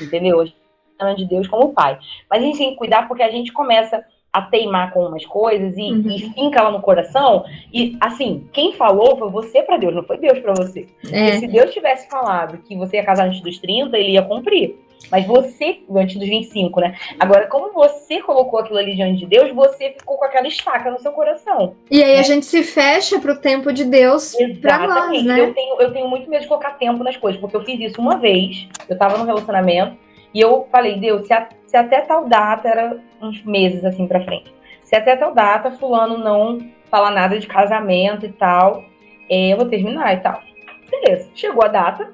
entendeu? 0.01 0.39
A 0.39 0.45
gente 0.45 0.57
tá 0.97 1.13
de 1.13 1.25
Deus 1.25 1.47
como 1.47 1.73
pai. 1.73 1.97
Mas 2.29 2.41
a 2.41 2.45
gente 2.45 2.57
tem 2.57 2.71
que 2.71 2.77
cuidar 2.77 3.07
porque 3.07 3.23
a 3.23 3.31
gente 3.31 3.53
começa 3.53 4.03
a 4.31 4.41
teimar 4.43 4.93
com 4.93 5.07
umas 5.07 5.25
coisas 5.25 5.75
e, 5.77 5.91
uhum. 5.91 6.11
e 6.11 6.19
finca 6.33 6.61
lá 6.61 6.71
no 6.71 6.81
coração. 6.81 7.43
E 7.73 7.97
assim, 7.99 8.47
quem 8.53 8.73
falou 8.73 9.17
foi 9.17 9.29
você 9.29 9.61
para 9.63 9.77
Deus, 9.77 9.95
não 9.95 10.03
foi 10.03 10.17
Deus 10.17 10.39
para 10.39 10.53
você. 10.53 10.87
É. 11.11 11.39
se 11.39 11.47
Deus 11.47 11.73
tivesse 11.73 12.07
falado 12.09 12.59
que 12.59 12.75
você 12.75 12.97
ia 12.97 13.03
casar 13.03 13.27
antes 13.27 13.41
dos 13.41 13.57
30, 13.57 13.97
ele 13.97 14.11
ia 14.11 14.21
cumprir. 14.21 14.77
Mas 15.09 15.25
você, 15.25 15.79
antes 15.95 16.17
dos 16.17 16.27
25, 16.27 16.79
né? 16.81 16.95
Agora, 17.19 17.47
como 17.47 17.71
você 17.71 18.21
colocou 18.21 18.59
aquilo 18.59 18.77
ali 18.77 18.95
diante 18.95 19.19
de 19.19 19.25
Deus, 19.25 19.51
você 19.55 19.91
ficou 19.91 20.17
com 20.17 20.25
aquela 20.25 20.47
estaca 20.47 20.91
no 20.91 20.99
seu 20.99 21.11
coração. 21.11 21.75
E 21.89 22.03
aí 22.03 22.13
né? 22.13 22.19
a 22.19 22.23
gente 22.23 22.45
se 22.45 22.63
fecha 22.63 23.19
pro 23.19 23.39
tempo 23.39 23.71
de 23.71 23.85
Deus 23.85 24.35
pra 24.61 24.87
nós, 24.87 25.23
né? 25.23 25.39
Eu 25.39 25.53
tenho, 25.53 25.81
eu 25.81 25.93
tenho 25.93 26.07
muito 26.07 26.29
medo 26.29 26.41
de 26.41 26.47
colocar 26.47 26.71
tempo 26.71 27.03
nas 27.03 27.17
coisas, 27.17 27.39
porque 27.39 27.55
eu 27.55 27.63
fiz 27.63 27.79
isso 27.79 28.01
uma 28.01 28.17
vez, 28.17 28.67
eu 28.87 28.97
tava 28.97 29.17
num 29.17 29.25
relacionamento, 29.25 29.97
e 30.33 30.39
eu 30.39 30.67
falei, 30.71 30.99
Deus, 30.99 31.25
se, 31.25 31.33
a, 31.33 31.47
se 31.65 31.75
até 31.75 32.01
tal 32.01 32.27
data, 32.27 32.67
era 32.67 32.99
uns 33.21 33.43
meses 33.43 33.83
assim 33.83 34.07
pra 34.07 34.23
frente, 34.23 34.53
se 34.83 34.95
até 34.95 35.15
tal 35.15 35.33
data 35.33 35.71
fulano 35.71 36.17
não 36.17 36.59
falar 36.89 37.11
nada 37.11 37.37
de 37.37 37.47
casamento 37.47 38.25
e 38.25 38.31
tal, 38.31 38.83
eu 39.29 39.57
vou 39.57 39.67
terminar 39.67 40.13
e 40.13 40.17
tal. 40.17 40.41
Beleza, 40.89 41.29
chegou 41.35 41.63
a 41.63 41.67
data, 41.67 42.11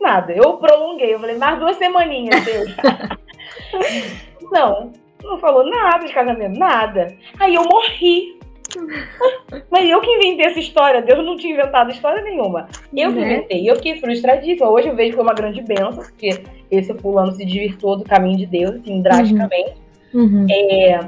Nada. 0.00 0.32
Eu 0.32 0.56
prolonguei. 0.56 1.14
Eu 1.14 1.20
falei, 1.20 1.36
mais 1.36 1.58
duas 1.58 1.76
semaninhas, 1.76 2.44
Deus. 2.44 2.76
não, 4.50 4.92
não 5.22 5.38
falou 5.38 5.68
nada 5.68 6.06
de 6.06 6.12
casamento, 6.12 6.58
nada. 6.58 7.14
Aí 7.38 7.54
eu 7.54 7.64
morri. 7.64 8.38
Mas 9.70 9.88
eu 9.88 10.00
que 10.00 10.10
inventei 10.10 10.46
essa 10.46 10.60
história, 10.60 11.00
Deus 11.00 11.24
não 11.24 11.38
tinha 11.38 11.54
inventado 11.54 11.90
história 11.90 12.22
nenhuma. 12.22 12.68
Eu 12.94 13.12
que 13.12 13.18
né? 13.18 13.34
inventei, 13.34 13.68
eu 13.68 13.76
fiquei 13.76 13.98
frustradíssima. 13.98 14.68
Hoje 14.68 14.88
eu 14.88 14.94
vejo 14.94 15.10
que 15.10 15.16
foi 15.16 15.24
uma 15.24 15.34
grande 15.34 15.62
benção, 15.62 16.04
porque 16.04 16.44
esse 16.70 16.92
fulano 16.94 17.32
se 17.32 17.46
desvirtou 17.46 17.96
do 17.96 18.04
caminho 18.04 18.36
de 18.36 18.46
Deus, 18.46 18.76
assim, 18.76 19.00
drasticamente. 19.00 19.70
Uhum. 19.70 19.87
Uhum. 20.14 20.46
É... 20.50 21.00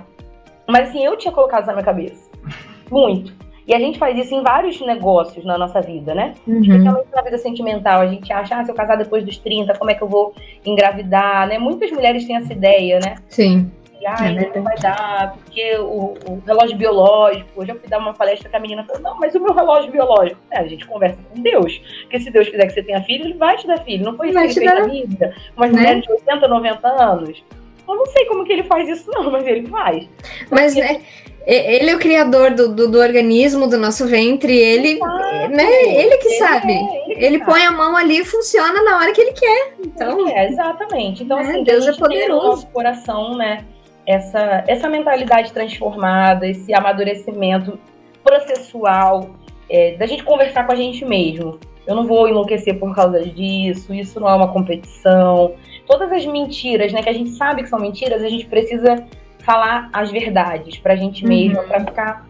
Mas 0.66 0.90
assim, 0.90 1.04
eu 1.04 1.16
tinha 1.16 1.32
colocado 1.32 1.60
isso 1.60 1.66
na 1.68 1.74
minha 1.74 1.84
cabeça. 1.84 2.30
Muito. 2.90 3.32
E 3.66 3.74
a 3.74 3.78
gente 3.78 3.98
faz 3.98 4.18
isso 4.18 4.34
em 4.34 4.42
vários 4.42 4.80
negócios 4.80 5.44
na 5.44 5.56
nossa 5.56 5.80
vida, 5.80 6.12
né? 6.12 6.34
Uhum. 6.46 6.60
Especialmente 6.60 7.06
na 7.14 7.22
vida 7.22 7.38
sentimental. 7.38 8.00
A 8.00 8.06
gente 8.06 8.32
acha, 8.32 8.56
ah, 8.56 8.64
se 8.64 8.70
eu 8.70 8.74
casar 8.74 8.96
depois 8.96 9.24
dos 9.24 9.38
30, 9.38 9.74
como 9.74 9.90
é 9.90 9.94
que 9.94 10.02
eu 10.02 10.08
vou 10.08 10.34
engravidar, 10.66 11.46
né? 11.46 11.56
Muitas 11.56 11.90
mulheres 11.92 12.24
têm 12.26 12.36
essa 12.36 12.52
ideia, 12.52 12.98
né? 12.98 13.14
Sim. 13.28 13.70
E, 14.00 14.06
ah, 14.06 14.16
é 14.22 14.56
não 14.56 14.64
vai 14.64 14.76
dar, 14.78 15.34
porque 15.34 15.76
o, 15.76 16.14
o, 16.26 16.42
relógio 16.46 16.76
biológico. 16.76 17.48
Hoje 17.54 17.70
eu 17.70 17.78
fui 17.78 17.88
dar 17.88 17.98
uma 17.98 18.14
palestra 18.14 18.48
que 18.48 18.56
a 18.56 18.60
menina 18.60 18.82
falou: 18.82 19.02
não, 19.02 19.18
mas 19.20 19.34
o 19.34 19.40
meu 19.40 19.52
relógio 19.52 19.92
biológico. 19.92 20.40
É, 20.50 20.58
a 20.58 20.66
gente 20.66 20.86
conversa 20.86 21.18
com 21.30 21.42
Deus. 21.42 21.80
Porque 22.02 22.18
se 22.18 22.30
Deus 22.30 22.48
quiser 22.48 22.66
que 22.66 22.72
você 22.72 22.82
tenha 22.82 23.02
filho, 23.02 23.26
ele 23.26 23.34
vai 23.34 23.56
te 23.58 23.66
dar 23.66 23.78
filho. 23.84 24.04
Não 24.04 24.16
foi 24.16 24.30
isso 24.30 24.38
que 24.38 24.44
ele 24.44 24.54
fez 24.54 24.74
na 24.74 24.86
vida. 24.86 25.34
Umas 25.54 25.70
né? 25.70 25.78
mulheres 25.78 26.02
de 26.02 26.12
80, 26.12 26.48
90 26.48 26.88
anos. 26.88 27.44
Eu 27.92 27.96
não 27.96 28.06
sei 28.06 28.24
como 28.26 28.44
que 28.44 28.52
ele 28.52 28.64
faz 28.64 28.88
isso, 28.88 29.10
não, 29.10 29.30
mas 29.30 29.46
ele 29.46 29.66
faz. 29.68 30.08
Mas, 30.50 30.74
porque... 30.74 30.92
né? 30.92 31.00
Ele 31.46 31.90
é 31.90 31.96
o 31.96 31.98
criador 31.98 32.50
do, 32.50 32.74
do, 32.74 32.90
do 32.90 33.00
organismo 33.00 33.66
do 33.66 33.78
nosso 33.78 34.06
ventre, 34.06 34.56
ele, 34.56 35.00
né? 35.48 35.64
Ele 35.84 36.16
que 36.18 36.28
ele 36.28 36.36
sabe. 36.36 36.72
É, 36.72 37.04
ele, 37.06 37.14
que 37.14 37.24
ele 37.24 37.38
sabe. 37.38 37.50
põe 37.50 37.64
a 37.64 37.70
mão 37.72 37.96
ali 37.96 38.18
e 38.18 38.24
funciona 38.24 38.82
na 38.82 38.98
hora 38.98 39.12
que 39.12 39.20
ele 39.20 39.32
quer. 39.32 39.74
Então, 39.80 40.28
é, 40.28 40.48
exatamente. 40.48 41.24
Então, 41.24 41.38
né, 41.38 41.50
assim, 41.50 41.64
Deus 41.64 41.86
é 41.86 41.92
poderoso. 41.94 42.42
no 42.42 42.48
nosso 42.50 42.66
coração, 42.68 43.36
né? 43.36 43.64
Essa, 44.06 44.64
essa 44.68 44.88
mentalidade 44.88 45.50
transformada, 45.52 46.46
esse 46.46 46.74
amadurecimento 46.74 47.78
processual, 48.22 49.30
é, 49.68 49.94
da 49.96 50.04
gente 50.04 50.22
conversar 50.22 50.66
com 50.66 50.72
a 50.72 50.76
gente 50.76 51.04
mesmo. 51.04 51.58
Eu 51.86 51.94
não 51.94 52.06
vou 52.06 52.28
enlouquecer 52.28 52.78
por 52.78 52.94
causa 52.94 53.24
disso, 53.24 53.94
isso 53.94 54.20
não 54.20 54.28
é 54.28 54.34
uma 54.34 54.52
competição. 54.52 55.54
Todas 55.90 56.12
as 56.12 56.24
mentiras, 56.24 56.92
né, 56.92 57.02
que 57.02 57.08
a 57.08 57.12
gente 57.12 57.30
sabe 57.30 57.64
que 57.64 57.68
são 57.68 57.80
mentiras, 57.80 58.22
a 58.22 58.28
gente 58.28 58.46
precisa 58.46 59.02
falar 59.40 59.90
as 59.92 60.08
verdades 60.08 60.78
pra 60.78 60.94
gente 60.94 61.26
mesma, 61.26 61.62
uhum. 61.62 61.66
pra 61.66 61.80
ficar 61.80 62.26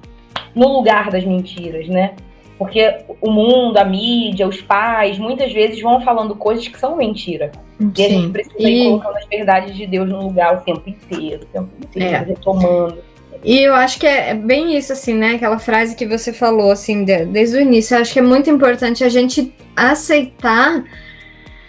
no 0.55 0.67
lugar 0.69 1.11
das 1.11 1.27
mentiras, 1.27 1.87
né? 1.87 2.15
Porque 2.57 2.97
o 3.21 3.31
mundo, 3.31 3.77
a 3.77 3.85
mídia, 3.85 4.49
os 4.49 4.63
pais, 4.63 5.19
muitas 5.19 5.53
vezes 5.53 5.83
vão 5.83 6.01
falando 6.01 6.35
coisas 6.35 6.67
que 6.69 6.79
são 6.79 6.97
mentira. 6.97 7.53
Sim. 7.79 7.93
E 7.99 8.03
a 8.03 8.09
gente 8.09 8.33
precisa 8.33 8.57
e... 8.59 8.81
ir 8.81 8.85
colocando 8.85 9.17
as 9.19 9.27
verdades 9.27 9.77
de 9.77 9.87
Deus 9.87 10.09
no 10.09 10.23
lugar 10.23 10.57
o 10.57 10.61
tempo 10.61 10.89
inteiro, 10.89 11.43
o 11.43 11.47
tempo 11.47 11.71
inteiro, 11.83 12.15
é. 12.15 12.19
retomando. 12.19 12.99
E 13.45 13.59
eu 13.61 13.75
acho 13.75 14.01
que 14.01 14.07
é 14.07 14.33
bem 14.33 14.75
isso, 14.75 14.91
assim, 14.93 15.13
né? 15.13 15.35
Aquela 15.35 15.59
frase 15.59 15.95
que 15.95 16.07
você 16.07 16.33
falou, 16.33 16.71
assim, 16.71 17.05
desde 17.05 17.59
o 17.59 17.61
início. 17.61 17.95
Eu 17.95 18.01
acho 18.01 18.13
que 18.13 18.19
é 18.19 18.23
muito 18.23 18.49
importante 18.49 19.05
a 19.05 19.09
gente 19.11 19.53
aceitar 19.77 20.83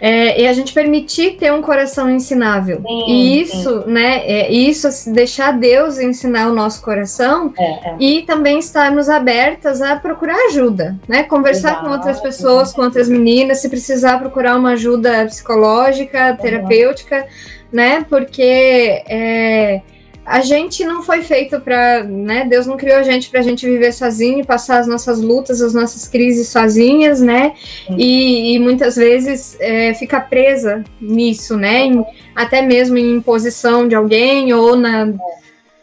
é, 0.04 0.42
e 0.42 0.48
a 0.48 0.52
gente 0.52 0.74
permitir 0.74 1.36
ter 1.36 1.52
um 1.52 1.62
coração 1.62 2.10
ensinável. 2.10 2.82
Sim, 2.82 3.04
e 3.06 3.40
isso, 3.40 3.82
sim. 3.84 3.90
né? 3.92 4.16
É, 4.26 4.50
isso, 4.50 4.88
deixar 5.12 5.52
Deus 5.52 6.00
ensinar 6.00 6.48
o 6.48 6.52
nosso 6.52 6.82
coração 6.82 7.54
é, 7.56 7.64
é. 7.64 7.96
e 8.00 8.22
também 8.22 8.58
estarmos 8.58 9.08
abertas 9.08 9.80
a 9.80 9.94
procurar 9.94 10.34
ajuda, 10.48 10.98
né? 11.06 11.22
Conversar 11.22 11.70
Exato, 11.70 11.84
com 11.84 11.92
outras 11.92 12.20
pessoas, 12.20 12.72
com 12.72 12.82
outras 12.82 13.08
meninas, 13.08 13.62
se 13.62 13.68
precisar 13.68 14.18
procurar 14.18 14.56
uma 14.56 14.70
ajuda 14.70 15.24
psicológica, 15.26 16.36
terapêutica, 16.36 17.24
né? 17.72 18.04
Porque 18.10 19.04
é, 19.06 19.82
a 20.24 20.40
gente 20.40 20.84
não 20.84 21.02
foi 21.02 21.22
feito 21.22 21.60
para, 21.60 22.04
né? 22.04 22.44
Deus 22.44 22.66
não 22.66 22.76
criou 22.76 22.98
a 22.98 23.02
gente 23.02 23.28
para 23.28 23.40
a 23.40 23.42
gente 23.42 23.66
viver 23.66 23.92
sozinho 23.92 24.40
e 24.40 24.46
passar 24.46 24.78
as 24.78 24.86
nossas 24.86 25.20
lutas, 25.20 25.60
as 25.60 25.74
nossas 25.74 26.06
crises 26.06 26.48
sozinhas, 26.48 27.20
né? 27.20 27.54
E, 27.96 28.54
e, 28.54 28.58
muitas 28.58 28.94
vezes 28.94 29.56
é, 29.60 29.92
fica 29.94 30.20
presa 30.20 30.84
nisso, 31.00 31.56
né? 31.56 31.86
Em, 31.86 32.04
até 32.36 32.62
mesmo 32.62 32.96
em 32.96 33.16
imposição 33.16 33.88
de 33.88 33.96
alguém 33.96 34.52
ou 34.54 34.76
na, 34.76 35.06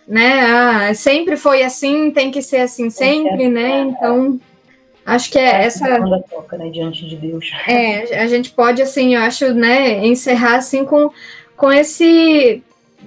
né? 0.08 0.40
Ah, 0.42 0.94
sempre 0.94 1.36
foi 1.36 1.62
assim, 1.62 2.10
tem 2.10 2.32
que 2.32 2.42
ser 2.42 2.62
assim 2.62 2.90
sempre, 2.90 3.50
né? 3.50 3.82
Então 3.82 4.40
acho 5.06 5.30
que 5.32 5.38
é, 5.38 5.66
essa 5.66 6.00
toca, 6.30 6.58
né, 6.58 6.70
diante 6.70 7.06
de 7.10 7.18
Deus. 7.18 7.52
É, 7.68 8.22
a 8.22 8.28
gente 8.28 8.52
pode 8.52 8.82
assim, 8.82 9.16
eu 9.16 9.22
acho, 9.22 9.54
né? 9.54 10.06
Encerrar 10.06 10.56
assim 10.56 10.86
com 10.86 11.12
com 11.58 11.70
esse 11.70 12.64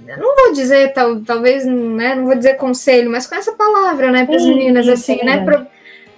não 0.07 0.37
vou 0.37 0.53
dizer, 0.53 0.93
tal, 0.93 1.21
talvez, 1.21 1.65
né, 1.65 2.15
não 2.15 2.27
vou 2.27 2.35
dizer 2.35 2.55
conselho, 2.55 3.11
mas 3.11 3.27
com 3.27 3.35
essa 3.35 3.53
palavra, 3.53 4.11
né, 4.11 4.27
para 4.27 4.37
as 4.37 4.45
meninas, 4.45 4.89
assim, 4.89 5.23
né, 5.25 5.45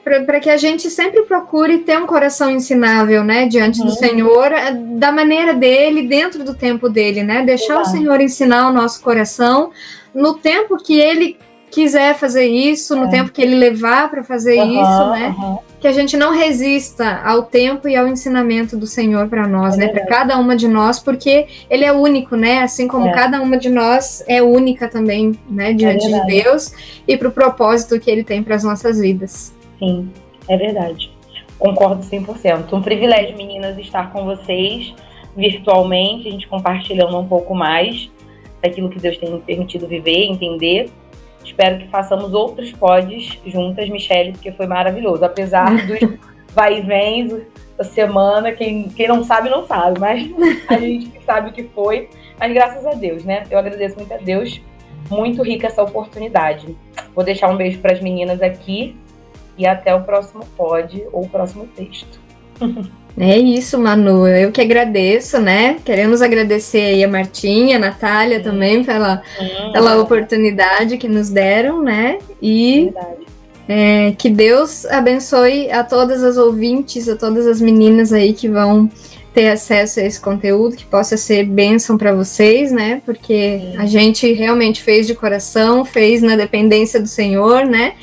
para 0.04 0.40
que 0.40 0.50
a 0.50 0.56
gente 0.56 0.90
sempre 0.90 1.22
procure 1.22 1.78
ter 1.78 1.98
um 1.98 2.06
coração 2.06 2.50
ensinável, 2.50 3.24
né, 3.24 3.46
diante 3.46 3.80
uhum. 3.80 3.86
do 3.86 3.92
Senhor, 3.92 4.52
eh, 4.52 4.72
da 4.72 5.10
maneira 5.12 5.54
dele, 5.54 6.06
dentro 6.06 6.44
do 6.44 6.54
tempo 6.54 6.88
dele, 6.88 7.22
né, 7.22 7.42
deixar 7.42 7.74
Exato. 7.74 7.88
o 7.88 7.92
Senhor 7.92 8.20
ensinar 8.20 8.68
o 8.68 8.72
nosso 8.72 9.02
coração 9.02 9.70
no 10.14 10.34
tempo 10.34 10.76
que 10.76 10.98
ele 11.00 11.36
quiser 11.70 12.14
fazer 12.14 12.46
isso, 12.46 12.94
no 12.94 13.06
é. 13.06 13.10
tempo 13.10 13.32
que 13.32 13.42
ele 13.42 13.56
levar 13.56 14.08
para 14.08 14.22
fazer 14.22 14.60
uhum, 14.60 14.80
isso, 14.80 15.10
né? 15.10 15.34
Uhum. 15.36 15.58
Que 15.84 15.88
a 15.88 15.92
gente 15.92 16.16
não 16.16 16.32
resista 16.32 17.20
ao 17.22 17.42
tempo 17.42 17.86
e 17.86 17.94
ao 17.94 18.08
ensinamento 18.08 18.74
do 18.74 18.86
Senhor 18.86 19.28
para 19.28 19.46
nós, 19.46 19.74
é 19.74 19.80
né? 19.80 19.88
Para 19.88 20.06
cada 20.06 20.38
uma 20.38 20.56
de 20.56 20.66
nós, 20.66 20.98
porque 20.98 21.46
ele 21.68 21.84
é 21.84 21.92
único, 21.92 22.36
né? 22.36 22.62
Assim 22.62 22.88
como 22.88 23.08
é. 23.08 23.12
cada 23.12 23.38
uma 23.42 23.58
de 23.58 23.68
nós 23.68 24.24
é 24.26 24.42
única 24.42 24.88
também, 24.88 25.38
né? 25.46 25.74
Diante 25.74 26.08
de 26.08 26.24
Deus 26.24 26.72
e 27.06 27.18
para 27.18 27.28
o 27.28 27.30
propósito 27.30 28.00
que 28.00 28.10
ele 28.10 28.24
tem 28.24 28.42
para 28.42 28.54
as 28.54 28.64
nossas 28.64 28.98
vidas. 28.98 29.54
Sim, 29.78 30.10
é 30.48 30.56
verdade. 30.56 31.12
Concordo 31.58 32.02
100%. 32.02 32.72
Um 32.72 32.80
privilégio, 32.80 33.36
meninas, 33.36 33.76
estar 33.76 34.10
com 34.10 34.24
vocês 34.24 34.94
virtualmente, 35.36 36.28
a 36.28 36.30
gente 36.30 36.48
compartilhando 36.48 37.18
um 37.18 37.28
pouco 37.28 37.54
mais 37.54 38.10
daquilo 38.62 38.88
que 38.88 38.98
Deus 38.98 39.18
tem 39.18 39.38
permitido 39.40 39.86
viver, 39.86 40.24
entender 40.30 40.88
Espero 41.44 41.78
que 41.78 41.88
façamos 41.88 42.32
outros 42.32 42.72
pods 42.72 43.38
juntas, 43.46 43.88
Michelle, 43.88 44.32
porque 44.32 44.50
foi 44.52 44.66
maravilhoso. 44.66 45.24
Apesar 45.24 45.70
dos 45.86 46.00
vai 46.54 46.78
e 46.78 46.82
vem 46.82 47.44
da 47.76 47.84
semana, 47.84 48.52
quem, 48.52 48.88
quem 48.88 49.08
não 49.08 49.24
sabe, 49.24 49.50
não 49.50 49.66
sabe, 49.66 49.98
mas 49.98 50.22
a 50.68 50.78
gente 50.78 51.20
sabe 51.24 51.50
o 51.50 51.52
que 51.52 51.64
foi. 51.64 52.08
Mas 52.38 52.52
graças 52.52 52.86
a 52.86 52.94
Deus, 52.94 53.24
né? 53.24 53.44
Eu 53.50 53.58
agradeço 53.58 53.96
muito 53.96 54.12
a 54.14 54.18
Deus. 54.18 54.60
Muito 55.10 55.42
rica 55.42 55.66
essa 55.66 55.82
oportunidade. 55.82 56.74
Vou 57.14 57.24
deixar 57.24 57.50
um 57.50 57.56
beijo 57.56 57.78
para 57.80 57.92
as 57.92 58.00
meninas 58.00 58.40
aqui 58.40 58.96
e 59.58 59.66
até 59.66 59.94
o 59.94 60.02
próximo 60.02 60.44
pod 60.56 61.06
ou 61.12 61.24
o 61.24 61.28
próximo 61.28 61.66
texto. 61.66 62.18
É 63.16 63.38
isso, 63.38 63.78
Manu. 63.78 64.26
Eu 64.26 64.50
que 64.50 64.60
agradeço, 64.60 65.40
né? 65.40 65.76
Queremos 65.84 66.20
agradecer 66.20 66.80
aí 66.80 67.04
a 67.04 67.08
Martinha, 67.08 67.76
a 67.76 67.80
Natália 67.80 68.40
também 68.40 68.82
pela, 68.82 69.22
Sim. 69.38 69.72
pela 69.72 70.00
oportunidade 70.00 70.98
que 70.98 71.08
nos 71.08 71.30
deram, 71.30 71.80
né? 71.80 72.18
E 72.42 72.92
é, 73.68 74.12
que 74.18 74.28
Deus 74.28 74.84
abençoe 74.86 75.70
a 75.70 75.84
todas 75.84 76.24
as 76.24 76.36
ouvintes, 76.36 77.08
a 77.08 77.16
todas 77.16 77.46
as 77.46 77.60
meninas 77.60 78.12
aí 78.12 78.32
que 78.32 78.48
vão 78.48 78.90
ter 79.32 79.48
acesso 79.48 80.00
a 80.00 80.04
esse 80.04 80.20
conteúdo, 80.20 80.76
que 80.76 80.84
possa 80.84 81.16
ser 81.16 81.44
bênção 81.44 81.96
para 81.96 82.12
vocês, 82.12 82.70
né? 82.70 83.00
Porque 83.06 83.60
Sim. 83.60 83.76
a 83.78 83.86
gente 83.86 84.32
realmente 84.32 84.82
fez 84.82 85.06
de 85.06 85.14
coração, 85.14 85.84
fez 85.84 86.20
na 86.20 86.36
dependência 86.36 87.00
do 87.00 87.08
Senhor, 87.08 87.64
né? 87.64 87.94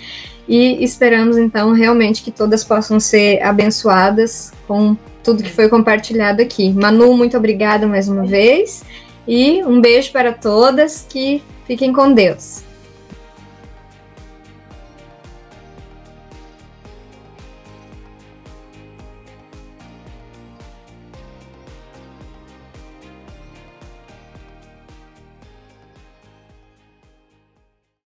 E 0.52 0.84
esperamos 0.84 1.38
então 1.38 1.72
realmente 1.72 2.22
que 2.22 2.30
todas 2.30 2.62
possam 2.62 3.00
ser 3.00 3.42
abençoadas 3.42 4.52
com 4.68 4.98
tudo 5.24 5.44
que 5.44 5.50
foi 5.50 5.70
compartilhado 5.70 6.42
aqui. 6.42 6.74
Manu, 6.74 7.16
muito 7.16 7.38
obrigada 7.38 7.88
mais 7.88 8.10
uma 8.10 8.26
vez 8.26 8.84
e 9.26 9.64
um 9.64 9.80
beijo 9.80 10.12
para 10.12 10.34
todas 10.34 11.06
que 11.08 11.42
fiquem 11.66 11.94
com 11.94 12.12
Deus. 12.12 12.64